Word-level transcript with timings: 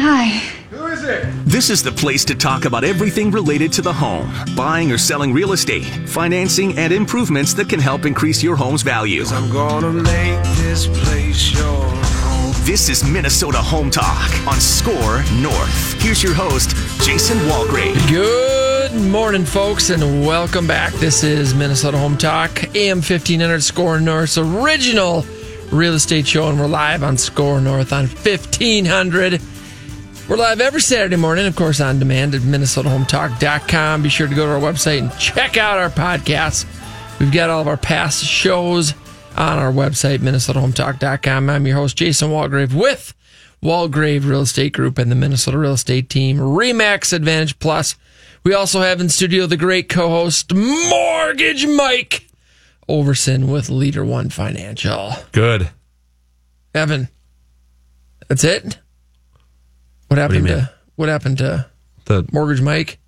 Hi. 0.00 0.26
Who 0.70 0.86
is 0.86 1.02
it? 1.02 1.26
This 1.44 1.70
is 1.70 1.82
the 1.82 1.90
place 1.90 2.24
to 2.26 2.36
talk 2.36 2.66
about 2.66 2.84
everything 2.84 3.32
related 3.32 3.72
to 3.72 3.82
the 3.82 3.92
home 3.92 4.32
buying 4.54 4.92
or 4.92 4.96
selling 4.96 5.32
real 5.32 5.52
estate, 5.52 5.82
financing, 6.08 6.78
and 6.78 6.92
improvements 6.92 7.52
that 7.54 7.68
can 7.68 7.80
help 7.80 8.06
increase 8.06 8.40
your 8.40 8.54
home's 8.54 8.82
value. 8.82 9.24
I'm 9.26 9.50
gonna 9.50 9.92
make 9.92 10.40
this 10.58 10.86
place 10.86 11.52
your 11.52 11.64
home. 11.64 12.52
This 12.64 12.88
is 12.88 13.02
Minnesota 13.02 13.58
Home 13.58 13.90
Talk 13.90 14.30
on 14.46 14.60
SKOR 14.60 15.24
North. 15.42 16.00
Here's 16.00 16.22
your 16.22 16.34
host, 16.34 16.76
Jason 17.04 17.38
Walgrave. 17.48 18.08
Good 18.08 18.94
morning, 18.94 19.44
folks, 19.44 19.90
and 19.90 20.24
welcome 20.24 20.68
back. 20.68 20.92
This 20.94 21.24
is 21.24 21.54
Minnesota 21.54 21.98
Home 21.98 22.16
Talk, 22.16 22.72
AM 22.76 22.98
1500 22.98 23.64
SKOR 23.64 23.98
North's 23.98 24.38
original 24.38 25.26
real 25.72 25.94
estate 25.94 26.28
show, 26.28 26.48
and 26.48 26.60
we're 26.60 26.68
live 26.68 27.02
on 27.02 27.16
SKOR 27.16 27.60
North 27.60 27.92
on 27.92 28.06
1500. 28.06 29.40
We're 30.28 30.36
live 30.36 30.60
every 30.60 30.82
Saturday 30.82 31.16
morning, 31.16 31.46
of 31.46 31.56
course, 31.56 31.80
on 31.80 31.98
demand 31.98 32.34
at 32.34 32.42
MinnesotaHometalk.com. 32.42 34.02
Be 34.02 34.10
sure 34.10 34.28
to 34.28 34.34
go 34.34 34.44
to 34.44 34.52
our 34.52 34.60
website 34.60 34.98
and 34.98 35.18
check 35.18 35.56
out 35.56 35.78
our 35.78 35.88
podcasts. 35.88 36.66
We've 37.18 37.32
got 37.32 37.48
all 37.48 37.62
of 37.62 37.66
our 37.66 37.78
past 37.78 38.22
shows 38.22 38.92
on 39.38 39.58
our 39.58 39.72
website, 39.72 40.18
MinnesotaHometalk.com. 40.18 41.48
I'm 41.48 41.66
your 41.66 41.76
host, 41.76 41.96
Jason 41.96 42.28
Walgrave, 42.28 42.74
with 42.74 43.14
Walgrave 43.62 44.28
Real 44.28 44.42
Estate 44.42 44.74
Group 44.74 44.98
and 44.98 45.10
the 45.10 45.14
Minnesota 45.14 45.56
Real 45.56 45.72
Estate 45.72 46.10
Team, 46.10 46.36
Remax 46.36 47.14
Advantage 47.14 47.58
Plus. 47.58 47.96
We 48.44 48.52
also 48.52 48.82
have 48.82 49.00
in 49.00 49.08
studio 49.08 49.46
the 49.46 49.56
great 49.56 49.88
co 49.88 50.10
host, 50.10 50.52
Mortgage 50.54 51.66
Mike 51.66 52.26
Overson 52.86 53.50
with 53.50 53.70
Leader 53.70 54.04
One 54.04 54.28
Financial. 54.28 55.14
Good. 55.32 55.70
Evan, 56.74 57.08
that's 58.28 58.44
it? 58.44 58.78
What 60.08 60.18
happened 60.18 60.44
mean? 60.44 60.54
to 60.54 60.70
what 60.96 61.08
happened 61.08 61.38
to 61.38 61.66
The 62.06 62.26
Mortgage 62.32 62.60
Mike 62.60 62.98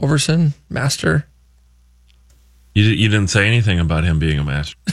Overson, 0.00 0.54
Master? 0.68 1.26
You, 2.74 2.84
you 2.84 3.08
didn't 3.08 3.28
say 3.28 3.46
anything 3.46 3.78
about 3.78 4.04
him 4.04 4.18
being 4.18 4.38
a 4.38 4.44
master. 4.44 4.76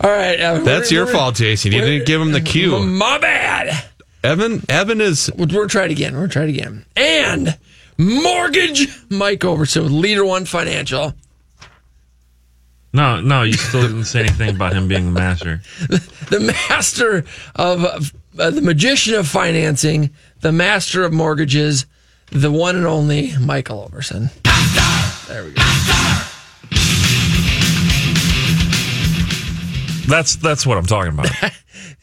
All 0.00 0.10
right, 0.10 0.40
Evan, 0.40 0.64
that's 0.64 0.90
your 0.90 1.06
fault, 1.06 1.36
Jason. 1.36 1.70
You 1.70 1.80
didn't 1.80 2.06
give 2.06 2.20
him 2.20 2.32
the 2.32 2.40
cue. 2.44 2.84
My 2.84 3.18
bad. 3.18 3.84
Evan 4.24 4.64
Evan 4.68 5.00
is 5.00 5.30
We're 5.36 5.46
we'll 5.46 5.68
try 5.68 5.84
it 5.84 5.90
again. 5.92 6.16
We're 6.16 6.28
try 6.28 6.44
it 6.44 6.48
again. 6.50 6.84
And 6.96 7.56
Mortgage 7.98 8.88
Mike 9.10 9.40
Overson 9.40 9.84
with 9.84 9.92
Leader 9.92 10.24
One 10.24 10.44
Financial. 10.44 11.14
No, 12.92 13.20
no, 13.20 13.42
you 13.42 13.54
still 13.54 13.82
didn't 13.82 14.04
say 14.04 14.20
anything 14.20 14.54
about 14.54 14.74
him 14.74 14.86
being 14.86 15.06
the 15.06 15.20
master. 15.20 15.62
the 15.88 16.54
master 16.68 17.24
of 17.54 18.12
uh, 18.38 18.50
the 18.50 18.62
magician 18.62 19.14
of 19.14 19.26
financing, 19.28 20.10
the 20.40 20.52
master 20.52 21.04
of 21.04 21.12
mortgages, 21.12 21.86
the 22.30 22.50
one 22.50 22.76
and 22.76 22.86
only 22.86 23.36
Michael 23.38 23.88
Overson. 23.90 24.30
There 25.28 25.44
we 25.44 25.52
go. 25.52 25.62
That's 30.08 30.36
that's 30.36 30.66
what 30.66 30.78
I'm 30.78 30.86
talking 30.86 31.12
about. 31.12 31.30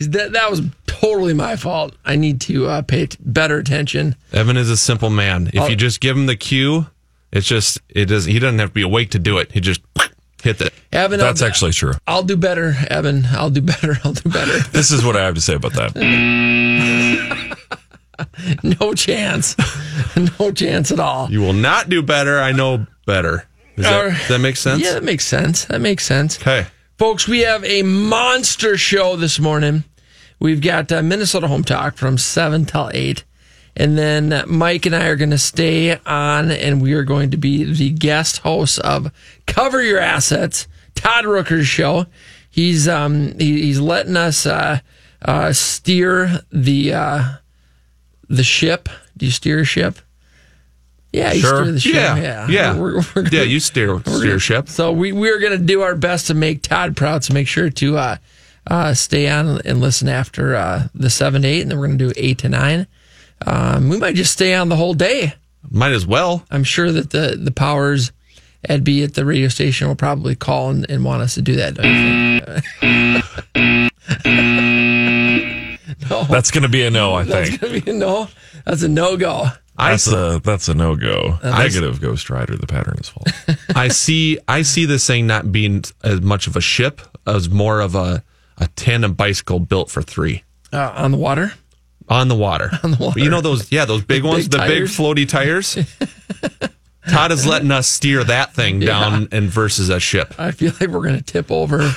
That, 0.02 0.32
that 0.32 0.50
was 0.50 0.62
totally 0.88 1.34
my 1.34 1.58
fault. 1.58 1.94
I 2.06 2.16
need 2.16 2.40
to 2.42 2.68
uh, 2.68 2.82
pay 2.84 3.08
t- 3.08 3.18
better 3.20 3.58
attention. 3.58 4.16
Evan 4.32 4.56
is 4.56 4.70
a 4.70 4.78
simple 4.78 5.10
man. 5.10 5.48
If 5.54 5.60
I'll- 5.60 5.70
you 5.70 5.76
just 5.76 6.00
give 6.00 6.16
him 6.16 6.26
the 6.26 6.38
cue, 6.38 6.88
it's 7.34 7.46
just 7.46 7.80
it 7.90 8.06
does. 8.06 8.24
He 8.24 8.40
doesn't 8.40 8.60
have 8.60 8.70
to 8.70 8.74
be 8.74 8.82
awake 8.82 9.10
to 9.12 9.20
do 9.20 9.40
it. 9.40 9.52
He 9.52 9.60
just 9.60 9.82
hit 10.42 10.62
it. 10.62 10.74
Evan, 10.92 11.20
That's 11.20 11.42
I'll, 11.42 11.48
actually 11.48 11.72
true. 11.72 11.94
I'll 12.08 12.24
do 12.24 12.36
better, 12.38 12.74
Evan. 12.90 13.26
I'll 13.32 13.50
do 13.50 13.62
better. 13.62 13.98
I'll 14.04 14.14
do 14.14 14.30
better. 14.30 14.60
This 14.72 14.92
is 14.92 15.04
what 15.06 15.16
I 15.16 15.24
have 15.26 15.36
to 15.36 15.42
say 15.42 15.54
about 15.56 15.74
that. 15.74 15.96
No 18.64 18.94
chance. 18.94 19.56
No 20.40 20.52
chance 20.52 20.92
at 20.92 21.00
all. 21.00 21.32
You 21.32 21.40
will 21.40 21.54
not 21.54 21.88
do 21.90 22.02
better. 22.02 22.40
I 22.40 22.52
know 22.52 22.86
better. 23.06 23.48
Does 23.78 23.86
that, 23.86 24.06
Or- 24.06 24.10
does 24.10 24.28
that 24.28 24.40
make 24.40 24.58
sense? 24.58 24.82
Yeah, 24.84 24.94
that 24.94 25.04
makes 25.04 25.26
sense. 25.26 25.66
That 25.66 25.80
makes 25.82 26.06
sense. 26.06 26.38
Okay. 26.40 26.68
Folks, 26.98 27.28
we 27.30 27.40
have 27.42 27.64
a 27.64 27.82
monster 27.84 28.76
show 28.78 29.16
this 29.16 29.40
morning. 29.40 29.86
We've 30.40 30.62
got 30.62 30.92
uh, 30.92 31.02
Minnesota 31.02 31.48
Home 31.48 31.64
Talk 31.64 31.96
from 31.98 32.18
7 32.18 32.66
till 32.66 32.90
8. 32.94 33.24
And 33.80 33.98
then 33.98 34.44
Mike 34.46 34.86
and 34.86 34.94
I 34.94 35.06
are 35.08 35.16
going 35.16 35.30
to 35.32 35.38
stay 35.38 35.98
on, 36.06 36.52
and 36.52 36.82
we 36.82 36.92
are 36.94 37.04
going 37.06 37.32
to 37.32 37.38
be 37.38 37.64
the 37.64 37.92
guest 37.92 38.40
hosts 38.40 38.78
of 38.78 39.10
Cover 39.48 39.82
Your 39.82 40.00
Assets, 40.00 40.68
Todd 40.96 41.24
Rooker's 41.24 41.66
show. 41.66 42.06
He's 42.50 42.88
um 42.90 43.38
he, 43.40 43.62
he's 43.62 43.80
letting 43.80 44.18
us 44.18 44.46
uh, 44.46 44.80
uh, 45.22 45.54
steer 45.54 46.42
the 46.52 46.94
uh, 46.94 47.24
the 48.28 48.44
ship. 48.44 48.90
Do 49.16 49.26
you 49.26 49.32
steer 49.32 49.60
a 49.60 49.64
ship? 49.66 49.98
Yeah, 51.14 51.32
you 51.32 51.40
Sure. 51.42 51.64
steer 51.64 51.72
the 51.72 51.80
ship. 51.80 51.94
Yeah. 51.94 52.18
yeah, 52.18 52.48
Yeah. 52.50 52.78
We're, 52.78 52.98
we're 52.98 53.04
gonna- 53.24 53.30
Yeah. 53.32 53.44
You 53.44 53.60
steer 53.62 54.02
steer 54.06 54.40
ship. 54.40 54.68
so 54.68 54.92
we 54.92 55.12
we're 55.14 55.40
going 55.40 55.58
to 55.58 55.66
do 55.66 55.82
our 55.84 55.96
best 55.96 56.28
to 56.28 56.34
make 56.34 56.62
Todd 56.64 56.98
proud. 56.98 57.24
So 57.24 57.34
make 57.34 57.48
sure 57.48 57.70
to 57.70 57.98
uh, 57.98 58.18
uh, 58.68 58.94
stay 58.94 59.30
on 59.30 59.62
and 59.64 59.80
listen 59.80 60.10
after 60.10 60.56
uh, 60.56 60.88
the 60.94 61.10
seven 61.10 61.44
to 61.44 61.48
eight, 61.48 61.62
and 61.62 61.72
then 61.72 61.80
we're 61.80 61.88
going 61.88 61.98
to 61.98 62.08
do 62.10 62.14
eight 62.18 62.40
to 62.40 62.50
nine. 62.50 62.86
Um, 63.46 63.90
we 63.90 63.98
might 63.98 64.16
just 64.16 64.34
stay 64.34 64.54
on 64.54 64.70
the 64.70 64.76
whole 64.76 64.94
day. 64.94 65.34
Might 65.70 65.92
as 65.94 66.06
well. 66.08 66.44
I'm 66.52 66.64
sure 66.64 66.92
that 66.92 67.10
the 67.12 67.38
the 67.42 67.52
powers 67.52 68.12
at 68.66 68.84
be 68.84 69.04
at 69.04 69.14
the 69.14 69.26
radio 69.26 69.48
station 69.48 69.88
will 69.88 69.96
probably 69.96 70.36
call 70.36 70.70
and, 70.70 70.90
and 70.90 71.04
want 71.06 71.22
us 71.22 71.36
to 71.36 71.42
do 71.42 71.56
that. 71.56 71.76
Don't 71.76 71.86
you 71.86 72.40
think? 72.42 73.90
no, 76.10 76.24
That's 76.26 76.52
going 76.52 76.64
to 76.64 76.70
be 76.70 76.84
a 76.84 76.90
no, 76.92 77.14
I 77.16 77.24
that's 77.24 77.50
think. 77.50 77.62
gonna 77.62 77.80
be 77.82 77.92
a 77.92 77.94
no. 77.94 78.28
That's 78.66 78.84
a 78.84 78.88
no 78.88 79.18
go. 79.18 79.48
I 79.78 79.92
That's 79.92 80.12
a 80.12 80.42
that's 80.44 80.68
a 80.68 80.74
no 80.74 80.96
go. 80.98 81.38
Uh, 81.42 81.58
Negative 81.58 82.02
Ghost 82.02 82.30
Rider. 82.30 82.58
The 82.58 82.68
pattern 82.68 82.98
is 83.00 83.08
false. 83.10 83.32
I 83.76 83.88
see. 83.88 84.38
I 84.48 84.62
see 84.64 84.84
this 84.86 85.08
thing 85.08 85.26
not 85.26 85.54
being 85.54 85.84
as 86.04 86.20
much 86.22 86.48
of 86.48 86.58
a 86.58 86.62
ship 86.62 87.00
as 87.26 87.50
more 87.50 87.80
of 87.80 87.96
a 87.96 88.24
a 88.58 88.68
tandem 88.76 89.14
bicycle 89.14 89.60
built 89.62 89.90
for 89.90 90.02
three 90.02 90.44
Uh, 90.74 90.92
on 90.98 91.12
the 91.12 91.18
water. 91.18 91.54
On 92.10 92.28
the 92.28 92.36
water. 92.36 92.72
On 92.84 92.92
the 92.92 92.98
water. 92.98 93.20
You 93.20 93.30
know 93.30 93.42
those? 93.42 93.72
Yeah, 93.72 93.86
those 93.86 94.04
big 94.04 94.24
ones, 94.24 94.48
big 94.48 94.60
the 94.60 94.68
big 94.68 94.84
floaty 94.84 95.28
tires. 95.28 95.78
Todd 97.10 97.32
is 97.32 97.46
letting 97.46 97.72
us 97.72 97.88
steer 97.88 98.24
that 98.24 98.54
thing 98.54 98.80
down 98.80 99.30
and 99.32 99.50
versus 99.50 99.90
a 99.90 100.00
ship. 100.00 100.36
I 100.38 100.52
feel 100.52 100.74
like 100.80 100.90
we're 100.90 101.02
going 101.02 101.18
to 101.18 101.24
tip 101.24 101.52
over. 101.52 101.78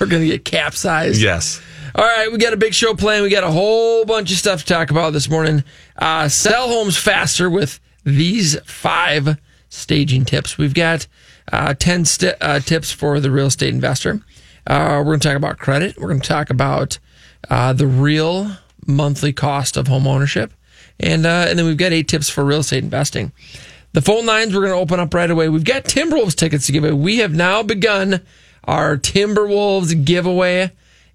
we're 0.00 0.06
going 0.06 0.22
to 0.22 0.28
get 0.28 0.44
capsized. 0.44 1.20
Yes. 1.20 1.60
All 1.94 2.04
right, 2.04 2.30
we 2.30 2.38
got 2.38 2.52
a 2.52 2.56
big 2.56 2.74
show 2.74 2.94
planned. 2.94 3.22
We 3.22 3.30
got 3.30 3.44
a 3.44 3.50
whole 3.50 4.04
bunch 4.04 4.32
of 4.32 4.38
stuff 4.38 4.60
to 4.60 4.66
talk 4.66 4.90
about 4.90 5.12
this 5.12 5.28
morning. 5.28 5.62
Uh, 5.96 6.28
sell 6.28 6.68
homes 6.68 6.96
faster 6.96 7.50
with 7.50 7.80
these 8.04 8.58
five 8.64 9.38
staging 9.68 10.24
tips. 10.24 10.56
We've 10.56 10.74
got 10.74 11.06
uh, 11.52 11.74
10 11.74 12.04
st- 12.04 12.36
uh, 12.40 12.60
tips 12.60 12.92
for 12.92 13.20
the 13.20 13.30
real 13.30 13.46
estate 13.46 13.74
investor. 13.74 14.20
Uh, 14.66 14.98
we're 14.98 15.04
going 15.04 15.20
to 15.20 15.28
talk 15.28 15.36
about 15.36 15.58
credit. 15.58 15.98
We're 15.98 16.08
going 16.08 16.20
to 16.20 16.28
talk 16.28 16.50
about 16.50 16.98
uh, 17.48 17.72
the 17.72 17.86
real 17.86 18.50
monthly 18.86 19.32
cost 19.32 19.76
of 19.76 19.88
home 19.88 20.06
ownership. 20.06 20.52
And, 20.98 21.24
uh, 21.24 21.46
and 21.48 21.58
then 21.58 21.66
we've 21.66 21.76
got 21.76 21.92
eight 21.92 22.08
tips 22.08 22.28
for 22.28 22.44
real 22.44 22.60
estate 22.60 22.84
investing. 22.84 23.32
The 23.92 24.02
phone 24.02 24.26
lines 24.26 24.54
we're 24.54 24.60
going 24.60 24.72
to 24.72 24.80
open 24.80 25.00
up 25.00 25.14
right 25.14 25.30
away. 25.30 25.48
We've 25.48 25.64
got 25.64 25.84
Timberwolves 25.84 26.36
tickets 26.36 26.66
to 26.66 26.72
give 26.72 26.84
away. 26.84 26.92
We 26.92 27.18
have 27.18 27.34
now 27.34 27.62
begun 27.62 28.20
our 28.64 28.96
Timberwolves 28.96 30.04
giveaway, 30.04 30.70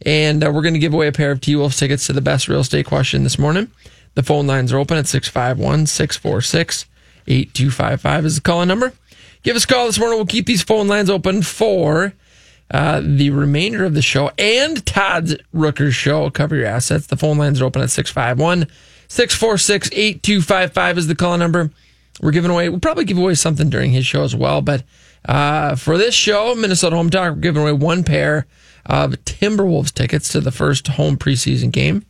and 0.05 0.43
uh, 0.43 0.51
we're 0.51 0.61
going 0.61 0.73
to 0.73 0.79
give 0.79 0.93
away 0.93 1.07
a 1.07 1.13
pair 1.13 1.31
of 1.31 1.39
T 1.39 1.55
Wolves 1.55 1.77
tickets 1.77 2.07
to 2.07 2.13
the 2.13 2.21
best 2.21 2.49
real 2.49 2.59
estate 2.59 2.85
question 2.85 3.23
this 3.23 3.39
morning. 3.39 3.71
The 4.15 4.23
phone 4.23 4.47
lines 4.47 4.73
are 4.73 4.79
open 4.79 4.97
at 4.97 5.07
651 5.07 5.87
646 5.87 6.85
8255 7.27 8.25
is 8.25 8.35
the 8.35 8.41
calling 8.41 8.67
number. 8.67 8.93
Give 9.43 9.55
us 9.55 9.63
a 9.63 9.67
call 9.67 9.85
this 9.85 9.99
morning. 9.99 10.17
We'll 10.17 10.25
keep 10.25 10.45
these 10.45 10.63
phone 10.63 10.87
lines 10.87 11.09
open 11.09 11.43
for 11.43 12.13
uh, 12.71 13.01
the 13.03 13.29
remainder 13.29 13.85
of 13.85 13.93
the 13.93 14.01
show 14.01 14.31
and 14.37 14.85
Todd's 14.85 15.35
Rooker's 15.53 15.95
show. 15.95 16.29
Cover 16.29 16.55
your 16.55 16.65
assets. 16.65 17.07
The 17.07 17.17
phone 17.17 17.37
lines 17.37 17.61
are 17.61 17.65
open 17.65 17.81
at 17.81 17.91
651 17.91 18.67
646 19.07 19.89
8255 19.91 20.97
is 20.97 21.07
the 21.07 21.15
call 21.15 21.37
number. 21.37 21.71
We're 22.21 22.31
giving 22.31 22.51
away, 22.51 22.69
we'll 22.69 22.79
probably 22.79 23.05
give 23.05 23.17
away 23.17 23.35
something 23.35 23.69
during 23.69 23.91
his 23.91 24.05
show 24.05 24.23
as 24.23 24.35
well. 24.35 24.61
But 24.61 24.83
uh, 25.25 25.75
for 25.75 25.97
this 25.97 26.15
show, 26.15 26.55
Minnesota 26.55 26.95
Home 26.95 27.09
Talk, 27.09 27.35
we're 27.35 27.41
giving 27.41 27.61
away 27.61 27.73
one 27.73 28.03
pair 28.03 28.47
of 28.85 29.11
Timberwolves 29.25 29.93
tickets 29.93 30.29
to 30.29 30.39
the 30.39 30.51
first 30.51 30.87
home 30.87 31.17
preseason 31.17 31.71
game. 31.71 32.05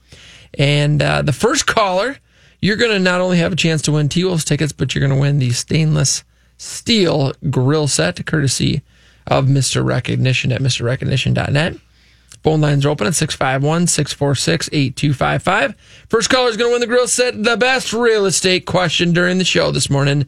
And 0.57 1.01
uh, 1.01 1.21
the 1.21 1.33
first 1.33 1.65
caller, 1.65 2.17
you're 2.61 2.77
going 2.77 2.91
to 2.91 2.99
not 2.99 3.19
only 3.19 3.37
have 3.39 3.51
a 3.51 3.57
chance 3.57 3.81
to 3.83 3.91
win 3.91 4.09
T 4.09 4.23
Wolves 4.23 4.45
tickets, 4.45 4.71
but 4.71 4.93
you're 4.93 5.05
going 5.05 5.17
to 5.17 5.21
win 5.21 5.39
the 5.39 5.51
stainless 5.51 6.23
steel 6.57 7.33
grill 7.49 7.87
set, 7.87 8.25
courtesy 8.25 8.81
of 9.27 9.45
Mr. 9.45 9.83
Recognition 9.83 10.51
at 10.51 10.61
MrRecognition.net. 10.61 11.75
Phone 12.43 12.61
lines 12.61 12.85
are 12.85 12.89
open 12.89 13.07
at 13.07 13.15
651 13.15 13.87
646 13.87 14.69
8255. 14.71 15.75
First 16.09 16.29
caller 16.29 16.49
is 16.49 16.57
going 16.57 16.69
to 16.69 16.73
win 16.73 16.81
the 16.81 16.87
grill 16.87 17.07
set. 17.07 17.43
The 17.43 17.57
best 17.57 17.91
real 17.91 18.25
estate 18.25 18.65
question 18.67 19.13
during 19.13 19.39
the 19.39 19.45
show 19.45 19.71
this 19.71 19.89
morning. 19.89 20.27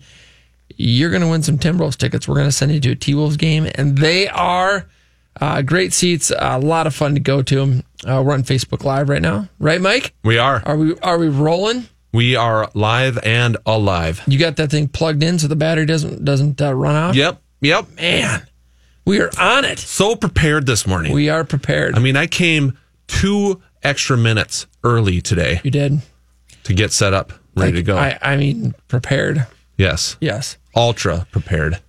You're 0.76 1.10
going 1.12 1.22
to 1.22 1.28
win 1.28 1.44
some 1.44 1.58
Timberwolves 1.58 1.96
tickets. 1.98 2.28
We're 2.28 2.36
going 2.36 2.48
to 2.48 2.52
send 2.52 2.72
you 2.72 2.80
to 2.80 2.92
a 2.92 2.96
T 2.96 3.14
Wolves 3.16 3.38
game, 3.38 3.68
and 3.76 3.98
they 3.98 4.28
are 4.30 4.88
Uh, 5.40 5.62
great 5.62 5.94
seats, 5.94 6.32
a 6.36 6.58
lot 6.58 6.88
of 6.88 6.96
fun 6.96 7.14
to 7.14 7.20
go 7.20 7.44
to. 7.44 7.84
Uh, 8.04 8.24
we're 8.26 8.34
on 8.34 8.42
Facebook 8.42 8.84
Live 8.84 9.08
right 9.08 9.22
now, 9.22 9.48
right, 9.60 9.80
Mike? 9.80 10.16
We 10.24 10.40
are. 10.40 10.64
Are 10.66 10.76
we 10.76 10.98
are 11.04 11.20
we 11.20 11.28
rolling? 11.30 11.88
We 12.12 12.36
are 12.36 12.72
live 12.74 13.20
and 13.24 13.56
alive. 13.64 14.24
You 14.26 14.40
got 14.40 14.56
that 14.56 14.72
thing 14.72 14.88
plugged 14.88 15.22
in 15.22 15.38
so 15.38 15.48
the 15.48 15.56
battery 15.56 15.86
doesn't 15.86 16.26
doesn't 16.26 16.60
uh, 16.60 16.74
run 16.74 16.96
out. 16.96 17.14
Yep. 17.14 17.40
Yep. 17.62 17.86
Man, 17.98 18.47
we 19.08 19.22
are 19.22 19.32
on 19.40 19.64
it. 19.64 19.80
So 19.80 20.16
prepared 20.16 20.66
this 20.66 20.86
morning. 20.86 21.14
We 21.14 21.30
are 21.30 21.44
prepared. 21.46 21.96
I 21.96 22.00
mean, 22.00 22.18
I 22.18 22.28
came 22.28 22.78
two 23.08 23.62
extra 23.82 24.18
minutes 24.18 24.68
early 24.84 25.22
today 25.22 25.62
you 25.64 25.72
did. 25.72 26.02
to 26.66 26.74
get 26.74 26.92
set 26.92 27.14
up, 27.14 27.32
ready 27.56 27.72
to 27.74 27.84
go. 27.84 27.98
I, 27.98 28.20
I 28.22 28.36
mean, 28.36 28.76
prepared. 28.90 29.48
yes. 29.78 30.18
Yes. 30.20 30.58
Ultra 30.76 31.26
prepared. 31.32 31.80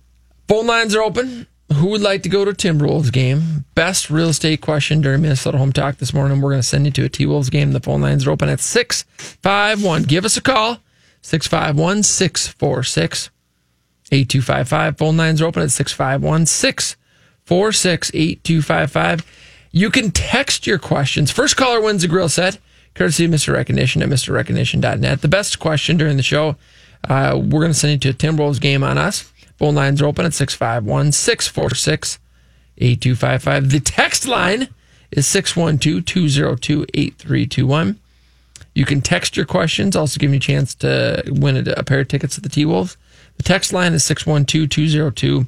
Phone 0.47 0.65
lines 0.65 0.95
are 0.95 1.03
open. 1.03 1.45
Who 1.73 1.87
would 1.87 2.01
like 2.01 2.23
to 2.23 2.29
go 2.29 2.45
to 2.45 2.51
Timberwolves 2.51 3.11
game? 3.11 3.65
Best 3.75 4.09
real 4.09 4.29
estate 4.29 4.61
question 4.61 5.01
during 5.01 5.21
Minnesota 5.21 5.59
Home 5.59 5.71
Talk 5.71 5.97
this 5.97 6.13
morning. 6.13 6.41
We're 6.41 6.51
going 6.51 6.61
to 6.61 6.67
send 6.67 6.85
you 6.85 6.91
to 6.93 7.03
a 7.05 7.09
T 7.09 7.25
Wolves 7.27 7.49
game. 7.51 7.73
The 7.73 7.79
phone 7.79 8.01
lines 8.01 8.25
are 8.25 8.31
open 8.31 8.49
at 8.49 8.59
651. 8.59 10.03
Give 10.03 10.25
us 10.25 10.37
a 10.37 10.41
call. 10.41 10.77
651 11.21 12.01
646 12.03 13.29
8255. 14.11 14.97
Phone 14.97 15.17
lines 15.17 15.41
are 15.41 15.45
open 15.45 15.61
at 15.61 15.71
651 15.71 16.45
646 16.47 16.98
8255. 17.51 19.25
You 19.71 19.89
can 19.89 20.11
text 20.11 20.65
your 20.65 20.79
questions. 20.79 21.31
First 21.31 21.57
caller 21.57 21.81
wins 21.81 22.03
a 22.03 22.07
grill 22.07 22.29
set, 22.29 22.57
courtesy 22.95 23.25
of 23.25 23.31
Mr. 23.31 23.53
Recognition 23.53 24.01
at 24.01 24.09
MrRecognition.net. 24.09 25.21
The 25.21 25.27
best 25.27 25.59
question 25.59 25.97
during 25.97 26.17
the 26.17 26.23
show, 26.23 26.55
uh, 27.07 27.33
we're 27.35 27.61
going 27.61 27.71
to 27.71 27.77
send 27.77 28.03
you 28.03 28.11
to 28.11 28.27
a 28.27 28.31
Timberwolves 28.31 28.59
game 28.59 28.83
on 28.83 28.97
us. 28.97 29.31
Phone 29.57 29.75
lines 29.75 30.01
are 30.01 30.05
open 30.05 30.25
at 30.25 30.33
651 30.33 31.11
646 31.11 32.19
8255. 32.77 33.71
The 33.71 33.79
text 33.79 34.27
line 34.27 34.69
is 35.11 35.27
612 35.27 36.05
202 36.05 36.85
8321. 36.93 37.99
You 38.73 38.85
can 38.85 39.01
text 39.01 39.35
your 39.35 39.45
questions, 39.45 39.95
also 39.95 40.19
give 40.19 40.31
you 40.31 40.37
a 40.37 40.39
chance 40.39 40.73
to 40.75 41.23
win 41.27 41.57
a, 41.57 41.71
a 41.71 41.83
pair 41.83 41.99
of 41.99 42.07
tickets 42.07 42.35
to 42.35 42.41
the 42.41 42.49
T 42.49 42.65
Wolves. 42.65 42.95
The 43.37 43.43
text 43.43 43.73
line 43.73 43.93
is 43.93 44.03
612 44.03 44.69
202 44.69 45.47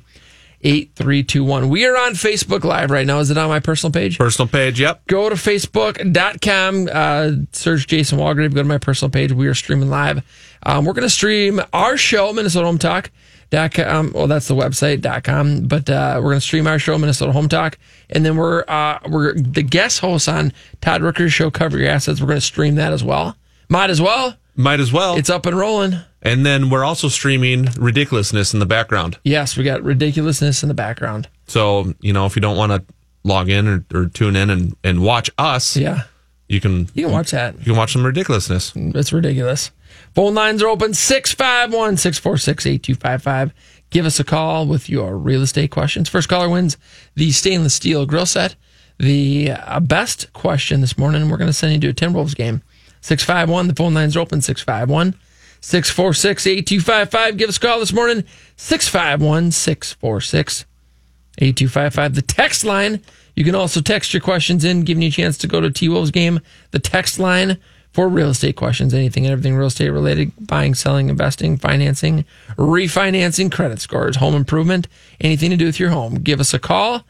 8321. 0.64 1.70
We 1.70 1.86
are 1.86 1.96
on 1.98 2.14
Facebook 2.14 2.64
Live 2.64 2.92
right 2.92 3.06
now. 3.06 3.20
Is 3.20 3.32
it 3.32 3.38
on 3.38 3.50
my 3.50 3.60
personal 3.60 3.92
page? 3.92 4.18
Personal 4.18 4.48
page. 4.48 4.80
Yep. 4.80 5.08
Go 5.08 5.30
to 5.30 5.36
facebook.com, 5.36 6.90
uh, 6.92 7.32
search 7.52 7.88
Jason 7.88 8.20
Walgrave, 8.20 8.54
go 8.54 8.62
to 8.62 8.68
my 8.68 8.78
personal 8.78 9.10
page. 9.10 9.32
We 9.32 9.48
are 9.48 9.54
streaming 9.54 9.90
live. 9.90 10.24
Um, 10.64 10.86
we're 10.86 10.94
going 10.94 11.04
to 11.04 11.10
stream 11.10 11.62
our 11.74 11.98
show, 11.98 12.32
Minnesota 12.34 12.66
Home 12.66 12.78
Talk. 12.78 13.12
Dot 13.50 13.74
com, 13.74 14.14
well, 14.14 14.28
that's 14.28 14.48
the 14.48 14.56
website 14.56 15.02
dot 15.02 15.26
com, 15.26 15.64
but 15.68 15.90
uh, 15.90 16.14
we're 16.24 16.30
going 16.30 16.38
to 16.38 16.40
stream 16.40 16.68
our 16.68 16.80
show, 16.80 16.98
Minnesota 16.98 17.34
Home 17.34 17.50
Talk, 17.50 17.78
and 18.10 18.26
then 18.26 18.38
we're 18.38 18.64
uh, 18.66 19.00
we're 19.10 19.34
the 19.34 19.62
guest 19.62 20.00
host 20.00 20.30
on 20.30 20.54
Todd 20.80 21.02
Rooker's 21.02 21.34
show, 21.34 21.52
Cover 21.52 21.78
Your 21.78 21.90
Assets. 21.90 22.22
We're 22.22 22.28
going 22.28 22.40
to 22.40 22.46
stream 22.46 22.76
that 22.76 22.94
as 22.94 23.04
well. 23.04 23.36
Might 23.68 23.90
as 23.90 24.02
well. 24.02 24.38
Might 24.56 24.80
as 24.80 24.94
well. 24.94 25.18
It's 25.18 25.30
up 25.30 25.46
and 25.46 25.58
rolling. 25.58 26.00
And 26.22 26.46
then 26.46 26.70
we're 26.70 26.84
also 26.84 27.08
streaming 27.08 27.68
ridiculousness 27.78 28.54
in 28.54 28.60
the 28.60 28.66
background. 28.66 29.18
Yes, 29.24 29.58
we 29.58 29.64
got 29.64 29.84
ridiculousness 29.84 30.64
in 30.64 30.68
the 30.70 30.76
background. 30.76 31.28
So, 31.48 31.94
you 32.02 32.14
know, 32.14 32.26
if 32.26 32.36
you 32.36 32.42
don't 32.42 32.58
want 32.58 32.72
to 32.72 32.94
log 33.24 33.50
in 33.50 33.68
or, 33.68 33.86
or 33.94 34.06
tune 34.08 34.36
in 34.36 34.50
and, 34.50 34.76
and 34.84 35.02
watch 35.04 35.30
us, 35.38 35.76
Yeah, 35.78 36.04
you 36.48 36.60
can 36.62 36.90
you 36.94 37.06
can 37.06 37.12
watch 37.12 37.32
that. 37.32 37.58
you 37.60 37.66
can 37.66 37.76
watch 37.76 37.94
some 37.94 38.06
ridiculousness. 38.06 38.74
It's 38.76 39.14
ridiculous. 39.14 39.72
Phone 40.16 40.34
lines 40.34 40.62
are 40.64 40.68
open 40.68 40.94
651 40.94 41.98
646 41.98 42.66
8255. 42.66 43.54
Give 43.90 44.06
us 44.06 44.20
a 44.20 44.24
call 44.24 44.66
with 44.68 44.90
your 44.90 45.18
real 45.18 45.42
estate 45.42 45.70
questions. 45.72 46.08
First 46.08 46.30
caller 46.30 46.48
wins 46.50 46.78
the 47.16 47.32
stainless 47.32 47.74
steel 47.76 48.06
grill 48.06 48.26
set. 48.26 48.56
The 49.00 49.52
uh, 49.52 49.80
best 49.82 50.32
question 50.34 50.80
this 50.80 50.98
morning, 50.98 51.28
we're 51.30 51.38
going 51.38 51.50
to 51.50 51.54
send 51.54 51.74
you 51.74 51.80
to 51.92 52.06
a 52.06 52.10
Timberwolves 52.10 52.36
game. 52.36 52.62
651, 53.02 53.68
the 53.68 53.74
phone 53.76 53.94
lines 53.94 54.16
are 54.16 54.20
open 54.22 54.42
651 54.42 55.16
646 55.62 56.48
8255. 56.48 57.38
Give 57.38 57.50
us 57.50 57.58
a 57.58 57.60
call 57.60 57.80
this 57.80 57.94
morning 57.94 58.24
651 58.58 59.52
646 59.52 60.66
8255. 61.38 62.16
The 62.16 62.22
text 62.22 62.64
line, 62.64 63.02
you 63.36 63.44
can 63.44 63.56
also 63.56 63.80
text 63.80 64.14
your 64.14 64.22
questions 64.22 64.66
in, 64.66 64.84
giving 64.84 65.04
you 65.04 65.10
a 65.10 65.12
chance 65.12 65.38
to 65.40 65.48
go 65.48 65.62
to 65.62 65.72
T 65.72 65.88
Wolves 65.88 66.12
game. 66.12 66.40
The 66.72 66.80
text 66.80 67.20
line 67.20 67.58
for 67.92 68.08
real 68.08 68.30
estate 68.30 68.56
questions, 68.56 68.94
anything 68.94 69.26
and 69.26 69.34
everything 69.34 69.56
real 69.56 69.68
estate 69.68 69.90
related, 69.90 70.32
buying, 70.40 70.74
selling, 70.74 71.10
investing, 71.10 71.58
financing, 71.58 72.26
refinancing, 72.58 73.52
credit 73.52 73.82
scores, 73.82 74.16
home 74.16 74.34
improvement, 74.34 74.88
anything 75.20 75.50
to 75.52 75.58
do 75.58 75.66
with 75.66 75.80
your 75.80 75.90
home. 75.90 76.16
Give 76.16 76.40
us 76.40 76.54
a 76.54 76.60
call 76.60 77.06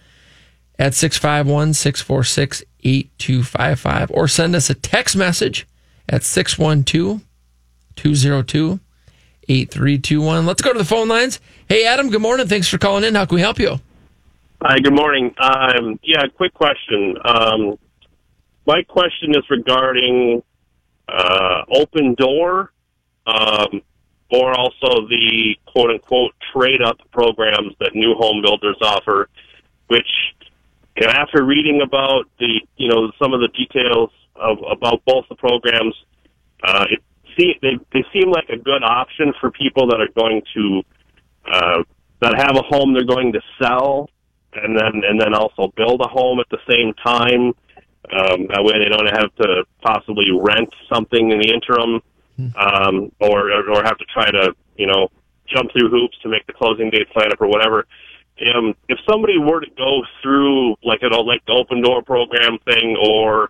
at 0.78 0.94
651 0.94 1.74
646 1.74 2.64
8255 2.84 4.12
or 4.12 4.28
send 4.28 4.56
us 4.56 4.70
a 4.70 4.74
text 4.74 5.16
message 5.16 5.68
at 6.10 6.24
612 6.24 7.22
202 8.02 8.80
8321. 9.48 10.46
Let's 10.48 10.62
go 10.64 10.74
to 10.74 10.80
the 10.80 10.86
phone 10.86 11.08
lines. 11.08 11.40
Hey, 11.70 11.86
Adam, 11.86 12.10
good 12.10 12.22
morning. 12.22 12.48
Thanks 12.48 12.68
for 12.68 12.80
calling 12.80 13.04
in. 13.04 13.14
How 13.14 13.26
can 13.26 13.36
we 13.36 13.42
help 13.42 13.60
you? 13.60 13.80
Hi, 14.64 14.80
good 14.80 14.96
morning. 14.96 15.36
Um, 15.40 16.00
yeah, 16.02 16.24
quick 16.36 16.54
question. 16.54 17.16
Um, 17.24 17.78
my 18.66 18.82
question 18.84 19.36
is 19.36 19.44
regarding 19.52 20.42
uh, 21.08 21.64
Opendoor, 21.72 22.70
um, 23.28 23.82
or 24.32 24.58
also 24.58 25.08
the 25.08 25.56
quote 25.68 25.92
unquote 25.92 26.34
trade 26.54 26.82
up 26.82 26.98
programs 27.12 27.76
that 27.80 27.94
new 27.94 28.16
home 28.16 28.42
builders 28.42 28.78
offer, 28.82 29.30
which 29.88 30.08
you 30.98 31.06
know, 31.06 31.14
after 31.14 31.44
reading 31.44 31.82
about 31.84 32.24
the 32.40 32.62
you 32.78 32.88
know 32.88 33.12
some 33.22 33.34
of 33.34 33.42
the 33.42 33.50
details 33.50 34.10
of 34.36 34.58
about 34.72 35.04
both 35.06 35.26
the 35.30 35.36
programs, 35.36 35.94
uh, 36.64 36.86
it 36.90 37.00
see, 37.38 37.54
they 37.62 37.78
they 37.94 38.04
seem 38.14 38.32
like 38.32 38.50
a 38.50 38.58
good 38.58 38.84
option 38.84 39.34
for 39.40 39.52
people 39.52 39.88
that 39.88 40.00
are 40.00 40.12
going 40.16 40.42
to 40.54 40.82
uh, 41.52 41.84
that 42.22 42.36
have 42.38 42.56
a 42.56 42.62
home 42.62 42.94
they're 42.94 43.04
going 43.04 43.34
to 43.34 43.42
sell 43.62 44.10
and 44.54 44.78
then 44.78 45.02
and 45.08 45.20
then 45.20 45.34
also 45.34 45.72
build 45.76 46.02
a 46.02 46.08
home 46.08 46.40
at 46.40 46.48
the 46.50 46.60
same 46.70 46.94
time. 47.04 47.54
Um, 48.12 48.48
that 48.50 48.64
way, 48.64 48.80
they 48.80 48.90
don't 48.90 49.08
have 49.08 49.34
to 49.36 49.64
possibly 49.82 50.28
rent 50.32 50.74
something 50.92 51.32
in 51.32 51.40
the 51.40 51.54
interim, 51.54 52.02
um, 52.56 53.12
or 53.20 53.52
or 53.52 53.84
have 53.84 53.98
to 53.98 54.06
try 54.14 54.30
to 54.30 54.54
you 54.76 54.88
know 54.88 55.10
jump 55.48 55.72
through 55.72 55.90
hoops 55.90 56.18
to 56.24 56.30
make 56.30 56.46
the 56.48 56.54
closing 56.54 56.90
date 56.90 57.08
sign 57.18 57.32
up 57.32 57.42
or 57.42 57.48
whatever. 57.48 57.86
Um, 58.56 58.74
if 58.90 58.98
somebody 59.10 59.38
were 59.38 59.60
to 59.60 59.70
go 59.78 60.02
through 60.22 60.76
like 60.84 61.00
an 61.04 61.12
like 61.26 61.46
the 61.46 61.54
Opendoor 61.54 62.06
program 62.06 62.58
thing 62.66 62.98
or 63.00 63.50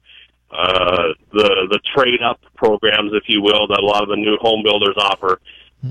uh, 0.52 1.14
the 1.32 1.68
the 1.70 1.80
trade 1.96 2.22
up 2.22 2.40
programs, 2.56 3.12
if 3.14 3.24
you 3.28 3.42
will, 3.42 3.68
that 3.68 3.80
a 3.80 3.86
lot 3.86 4.04
of 4.04 4.10
the 4.10 4.18
new 4.18 4.38
home 4.42 4.64
builders 4.64 4.96
offer, 4.98 5.40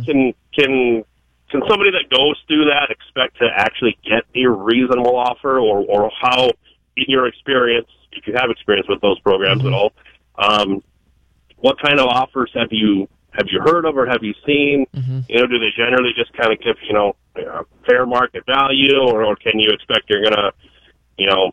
can 0.04 0.32
can 0.52 1.04
can 1.50 1.62
somebody 1.68 1.90
that 1.90 2.08
goes 2.10 2.36
through 2.46 2.66
that 2.66 2.90
expect 2.90 3.38
to 3.38 3.48
actually 3.54 3.98
get 4.04 4.24
a 4.36 4.48
reasonable 4.48 5.16
offer, 5.16 5.58
or 5.58 5.84
or 5.88 6.10
how, 6.20 6.50
in 6.96 7.04
your 7.08 7.26
experience, 7.26 7.88
if 8.12 8.26
you 8.26 8.34
have 8.36 8.50
experience 8.50 8.86
with 8.88 9.00
those 9.00 9.18
programs 9.20 9.64
at 9.64 9.72
all, 9.72 9.92
um, 10.38 10.82
what 11.56 11.76
kind 11.80 11.98
of 11.98 12.06
offers 12.06 12.50
have 12.54 12.68
you 12.70 13.08
have 13.32 13.46
you 13.50 13.60
heard 13.60 13.84
of 13.84 13.96
or 13.96 14.06
have 14.06 14.22
you 14.22 14.34
seen? 14.46 14.86
You 15.28 15.40
know, 15.40 15.46
do 15.46 15.58
they 15.58 15.70
generally 15.76 16.10
just 16.16 16.32
kind 16.34 16.52
of 16.52 16.60
give 16.60 16.76
you 16.86 16.92
know 16.92 17.16
fair 17.88 18.06
market 18.06 18.44
value, 18.46 18.98
or, 19.00 19.24
or 19.24 19.36
can 19.36 19.58
you 19.58 19.70
expect 19.70 20.10
you're 20.10 20.22
gonna, 20.22 20.52
you 21.16 21.26
know, 21.26 21.52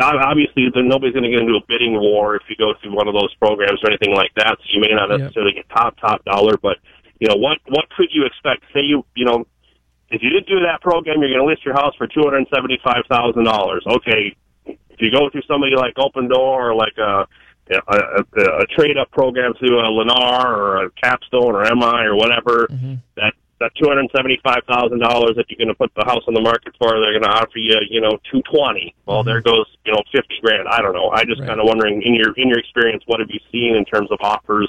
obviously 0.00 0.70
there- 0.72 0.82
nobody's 0.82 1.12
going 1.12 1.24
to 1.24 1.30
get 1.30 1.40
into 1.40 1.54
a 1.54 1.64
bidding 1.68 1.98
war 1.98 2.36
if 2.36 2.42
you 2.48 2.56
go 2.56 2.74
through 2.80 2.94
one 2.94 3.08
of 3.08 3.14
those 3.14 3.34
programs 3.36 3.80
or 3.82 3.90
anything 3.90 4.14
like 4.14 4.32
that. 4.36 4.56
So 4.58 4.64
you 4.68 4.80
may 4.80 4.92
not 4.92 5.10
Yep. 5.10 5.20
necessarily 5.20 5.52
get 5.52 5.68
top 5.68 5.98
top 6.00 6.24
dollar, 6.24 6.56
but 6.56 6.78
you 7.18 7.28
know 7.28 7.36
what 7.36 7.58
what 7.68 7.88
could 7.90 8.08
you 8.12 8.24
expect? 8.24 8.64
Say 8.72 8.80
you 8.80 9.04
you 9.14 9.24
know 9.24 9.46
if 10.10 10.22
you 10.22 10.30
did 10.30 10.46
do 10.46 10.60
that 10.60 10.80
program, 10.80 11.20
you're 11.20 11.30
going 11.30 11.40
to 11.40 11.46
list 11.46 11.64
your 11.64 11.74
house 11.74 11.94
for 11.96 12.06
two 12.06 12.22
hundred 12.22 12.46
seventy 12.52 12.78
five 12.82 13.04
thousand 13.08 13.44
dollars. 13.44 13.84
Okay, 13.86 14.34
if 14.66 15.00
you 15.00 15.10
go 15.10 15.30
through 15.30 15.42
somebody 15.46 15.76
like 15.76 15.94
Opendoor 15.94 16.34
or 16.70 16.74
like 16.74 16.96
a 16.98 17.26
a, 17.70 18.24
a, 18.36 18.42
a 18.62 18.66
trade 18.76 18.96
up 18.98 19.10
program 19.12 19.54
through 19.54 19.78
a 19.78 19.84
Lennar 19.84 20.44
or 20.44 20.84
a 20.84 20.90
Capstone 20.90 21.54
or 21.54 21.62
MI 21.62 22.04
or 22.04 22.16
whatever, 22.16 22.66
mm-hmm. 22.68 22.94
that 23.16 23.34
that 23.60 23.72
two 23.76 23.86
hundred 23.88 24.06
seventy 24.16 24.40
five 24.42 24.62
thousand 24.66 24.98
dollars 24.98 25.36
that 25.36 25.46
you're 25.48 25.58
going 25.58 25.68
to 25.68 25.74
put 25.74 25.92
the 25.94 26.04
house 26.04 26.22
on 26.26 26.34
the 26.34 26.40
market 26.40 26.74
for, 26.78 26.88
they're 26.98 27.12
going 27.12 27.22
to 27.22 27.30
offer 27.30 27.58
you, 27.58 27.76
you 27.88 28.00
know, 28.00 28.18
two 28.32 28.42
twenty. 28.50 28.94
Well, 29.06 29.22
there 29.22 29.40
goes, 29.40 29.66
you 29.84 29.92
know, 29.92 30.02
fifty 30.12 30.36
grand. 30.42 30.66
I 30.68 30.80
don't 30.82 30.94
know. 30.94 31.10
I 31.10 31.24
just 31.24 31.40
Right. 31.40 31.48
kind 31.48 31.60
of 31.60 31.66
wondering 31.66 32.02
in 32.02 32.14
your 32.14 32.32
in 32.36 32.48
your 32.48 32.58
experience, 32.58 33.02
what 33.06 33.20
have 33.20 33.28
you 33.30 33.40
seen 33.52 33.76
in 33.76 33.84
terms 33.84 34.10
of 34.10 34.18
offers, 34.22 34.68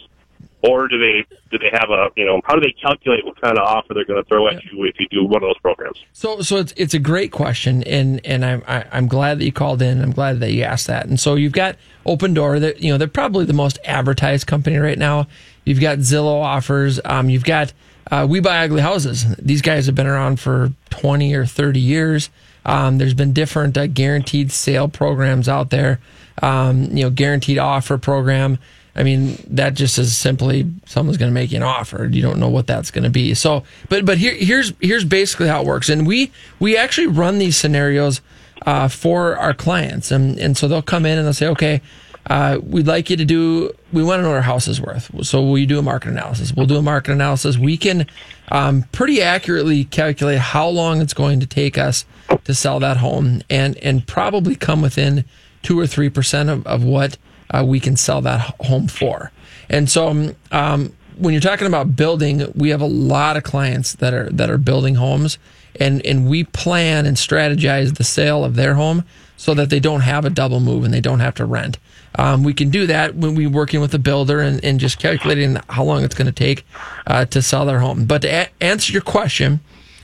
or 0.64 0.88
do 0.88 1.00
they 1.00 1.26
do 1.52 1.58
they 1.58 1.70
have 1.72 1.90
a, 1.90 2.10
you 2.16 2.26
know, 2.26 2.42
how 2.46 2.54
do 2.56 2.62
they 2.62 2.74
calculate 2.82 3.26
what 3.26 3.40
kind 3.42 3.58
of 3.58 3.64
offer 3.66 3.94
they're 3.94 4.06
going 4.06 4.22
to 4.22 4.28
throw 4.28 4.48
at 4.48 4.64
you 4.66 4.84
if 4.86 4.96
you 5.00 5.08
do 5.10 5.24
one 5.26 5.36
of 5.44 5.48
those 5.50 5.58
programs? 5.60 6.04
So, 6.14 6.42
so 6.42 6.58
it's 6.58 6.74
it's 6.78 6.94
a 6.94 7.00
great 7.00 7.32
question, 7.32 7.84
and 7.84 8.20
and 8.26 8.44
I'm 8.46 8.64
I, 8.68 8.86
I'm 8.92 9.08
glad 9.08 9.40
that 9.40 9.46
you 9.46 9.52
called 9.52 9.82
in. 9.82 10.02
I'm 10.02 10.12
glad 10.12 10.40
that 10.42 10.52
you 10.52 10.64
asked 10.64 10.88
that. 10.88 11.06
And 11.08 11.20
so 11.20 11.36
you've 11.36 11.54
got 11.54 11.78
Opendoor. 12.06 12.60
That 12.60 12.82
you 12.82 12.92
know 12.92 12.98
they're 12.98 13.08
probably 13.08 13.46
the 13.46 13.54
most 13.54 13.80
advertised 13.86 14.48
company 14.48 14.78
right 14.78 14.98
now. 15.00 15.28
You've 15.66 15.80
got 15.82 16.00
Zillow 16.00 16.42
offers. 16.42 17.00
Um, 17.06 17.30
you've 17.30 17.46
got 17.46 17.72
uh, 18.12 18.28
We 18.30 18.40
Buy 18.42 18.64
Ugly 18.66 18.82
Houses. 18.82 19.36
These 19.38 19.62
guys 19.62 19.86
have 19.88 19.96
been 19.96 20.08
around 20.08 20.40
for 20.40 20.72
20 20.90 21.34
or 21.34 21.46
30 21.46 21.80
years. 21.80 22.30
Um, 22.66 22.98
there's 22.98 23.14
been 23.14 23.34
different 23.34 23.78
uh, 23.78 23.88
guaranteed 23.88 24.52
sale 24.52 24.88
programs 24.88 25.50
out 25.50 25.70
there. 25.70 26.00
Um, 26.42 26.84
you 26.96 27.04
know, 27.04 27.10
guaranteed 27.10 27.58
offer 27.58 27.98
program. 27.98 28.60
I 28.96 29.04
mean, 29.04 29.38
that 29.48 29.74
just 29.74 29.98
is 29.98 30.16
simply 30.16 30.70
someone's 30.86 31.18
going 31.18 31.30
to 31.32 31.34
make 31.34 31.52
you 31.52 31.58
an 31.58 31.64
offer. 31.64 32.06
You 32.06 32.22
don't 32.22 32.40
know 32.40 32.50
what 32.50 32.68
that's 32.68 32.92
going 32.92 33.06
to 33.06 33.10
be. 33.10 33.34
So, 33.34 33.64
but 33.88 34.06
but 34.06 34.18
here 34.18 34.34
here's 34.34 34.74
here's 34.82 35.06
basically 35.06 35.48
how 35.48 35.62
it 35.62 35.66
works. 35.66 35.90
And 35.90 36.06
we 36.06 36.32
we 36.60 36.76
actually 36.76 37.08
run 37.08 37.40
these 37.40 37.56
scenarios 37.56 38.22
uh, 38.66 38.90
for 38.90 39.38
our 39.38 39.54
clients, 39.54 40.12
and 40.12 40.38
and 40.38 40.58
so 40.58 40.68
they'll 40.68 40.82
come 40.82 41.06
in 41.06 41.18
and 41.18 41.26
they'll 41.26 41.34
say, 41.34 41.48
okay, 41.48 41.82
uh, 42.28 42.60
we'd 42.62 42.88
like 42.88 43.10
you 43.10 43.18
to 43.18 43.26
do. 43.26 43.72
We 43.92 44.04
want 44.04 44.20
to 44.20 44.24
know 44.24 44.30
what 44.30 44.36
our 44.36 44.42
house 44.42 44.68
is 44.68 44.80
worth. 44.80 45.26
So 45.26 45.56
you 45.56 45.66
do 45.66 45.80
a 45.80 45.82
market 45.82 46.10
analysis? 46.10 46.54
We'll 46.54 46.68
do 46.68 46.78
a 46.78 46.82
market 46.82 47.12
analysis. 47.12 47.58
We 47.58 47.78
can 47.78 48.06
um, 48.50 48.84
pretty 48.92 49.22
accurately 49.22 49.86
calculate 49.86 50.40
how 50.40 50.68
long 50.68 51.02
it's 51.02 51.14
going 51.14 51.40
to 51.40 51.48
take 51.48 51.78
us 51.78 52.06
to 52.44 52.54
sell 52.54 52.80
that 52.80 52.98
home, 52.98 53.42
and 53.50 53.78
and 53.78 54.06
probably 54.08 54.56
come 54.56 54.82
within 54.82 55.26
two 55.64 55.80
or 55.80 55.88
three 55.88 56.10
percent 56.10 56.50
of, 56.50 56.66
of 56.68 56.84
what 56.84 57.18
uh, 57.50 57.64
we 57.66 57.80
can 57.80 57.98
sell 57.98 58.22
that 58.22 58.56
home 58.62 58.88
for. 58.88 59.32
And 59.70 59.90
so, 59.90 60.36
um, 60.52 60.94
when 61.18 61.34
you're 61.34 61.42
talking 61.42 61.68
about 61.68 61.96
building, 61.96 62.52
we 62.56 62.70
have 62.70 62.82
a 62.82 62.88
lot 62.88 63.38
of 63.38 63.44
clients 63.44 63.94
that 63.96 64.14
are 64.14 64.30
that 64.30 64.50
are 64.50 64.58
building 64.58 64.96
homes, 64.96 65.40
and 65.80 66.06
and 66.06 66.30
we 66.30 66.44
plan 66.44 67.06
and 67.06 67.18
strategize 67.18 67.98
the 67.98 68.04
sale 68.04 68.46
of 68.46 68.56
their 68.56 68.76
home 68.76 69.06
so 69.38 69.56
that 69.56 69.72
they 69.72 69.80
don't 69.80 70.02
have 70.02 70.24
a 70.24 70.30
double 70.30 70.60
move 70.60 70.84
and 70.84 70.94
they 70.94 71.02
don't 71.02 71.20
have 71.20 71.34
to 71.34 71.46
rent. 71.46 71.80
Um, 72.16 72.44
we 72.44 72.54
can 72.54 72.70
do 72.70 72.88
that 72.88 73.16
when 73.16 73.36
we're 73.36 73.50
working 73.50 73.80
with 73.80 73.94
a 73.94 74.00
builder 74.00 74.40
and, 74.42 74.64
and 74.64 74.80
just 74.80 75.00
calculating 75.00 75.58
how 75.70 75.84
long 75.84 76.04
it's 76.04 76.16
going 76.16 76.26
to 76.26 76.32
take 76.34 76.66
uh, 77.08 77.26
to 77.26 77.42
sell 77.42 77.66
their 77.66 77.80
home. 77.80 78.06
But 78.06 78.24
to 78.24 78.28
a- 78.28 78.50
answer 78.60 78.92
your 78.92 79.02
question, 79.02 79.62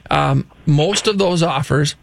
um, 0.10 0.50
most 0.66 1.08
of 1.08 1.18
those 1.18 1.44
offers 1.44 1.96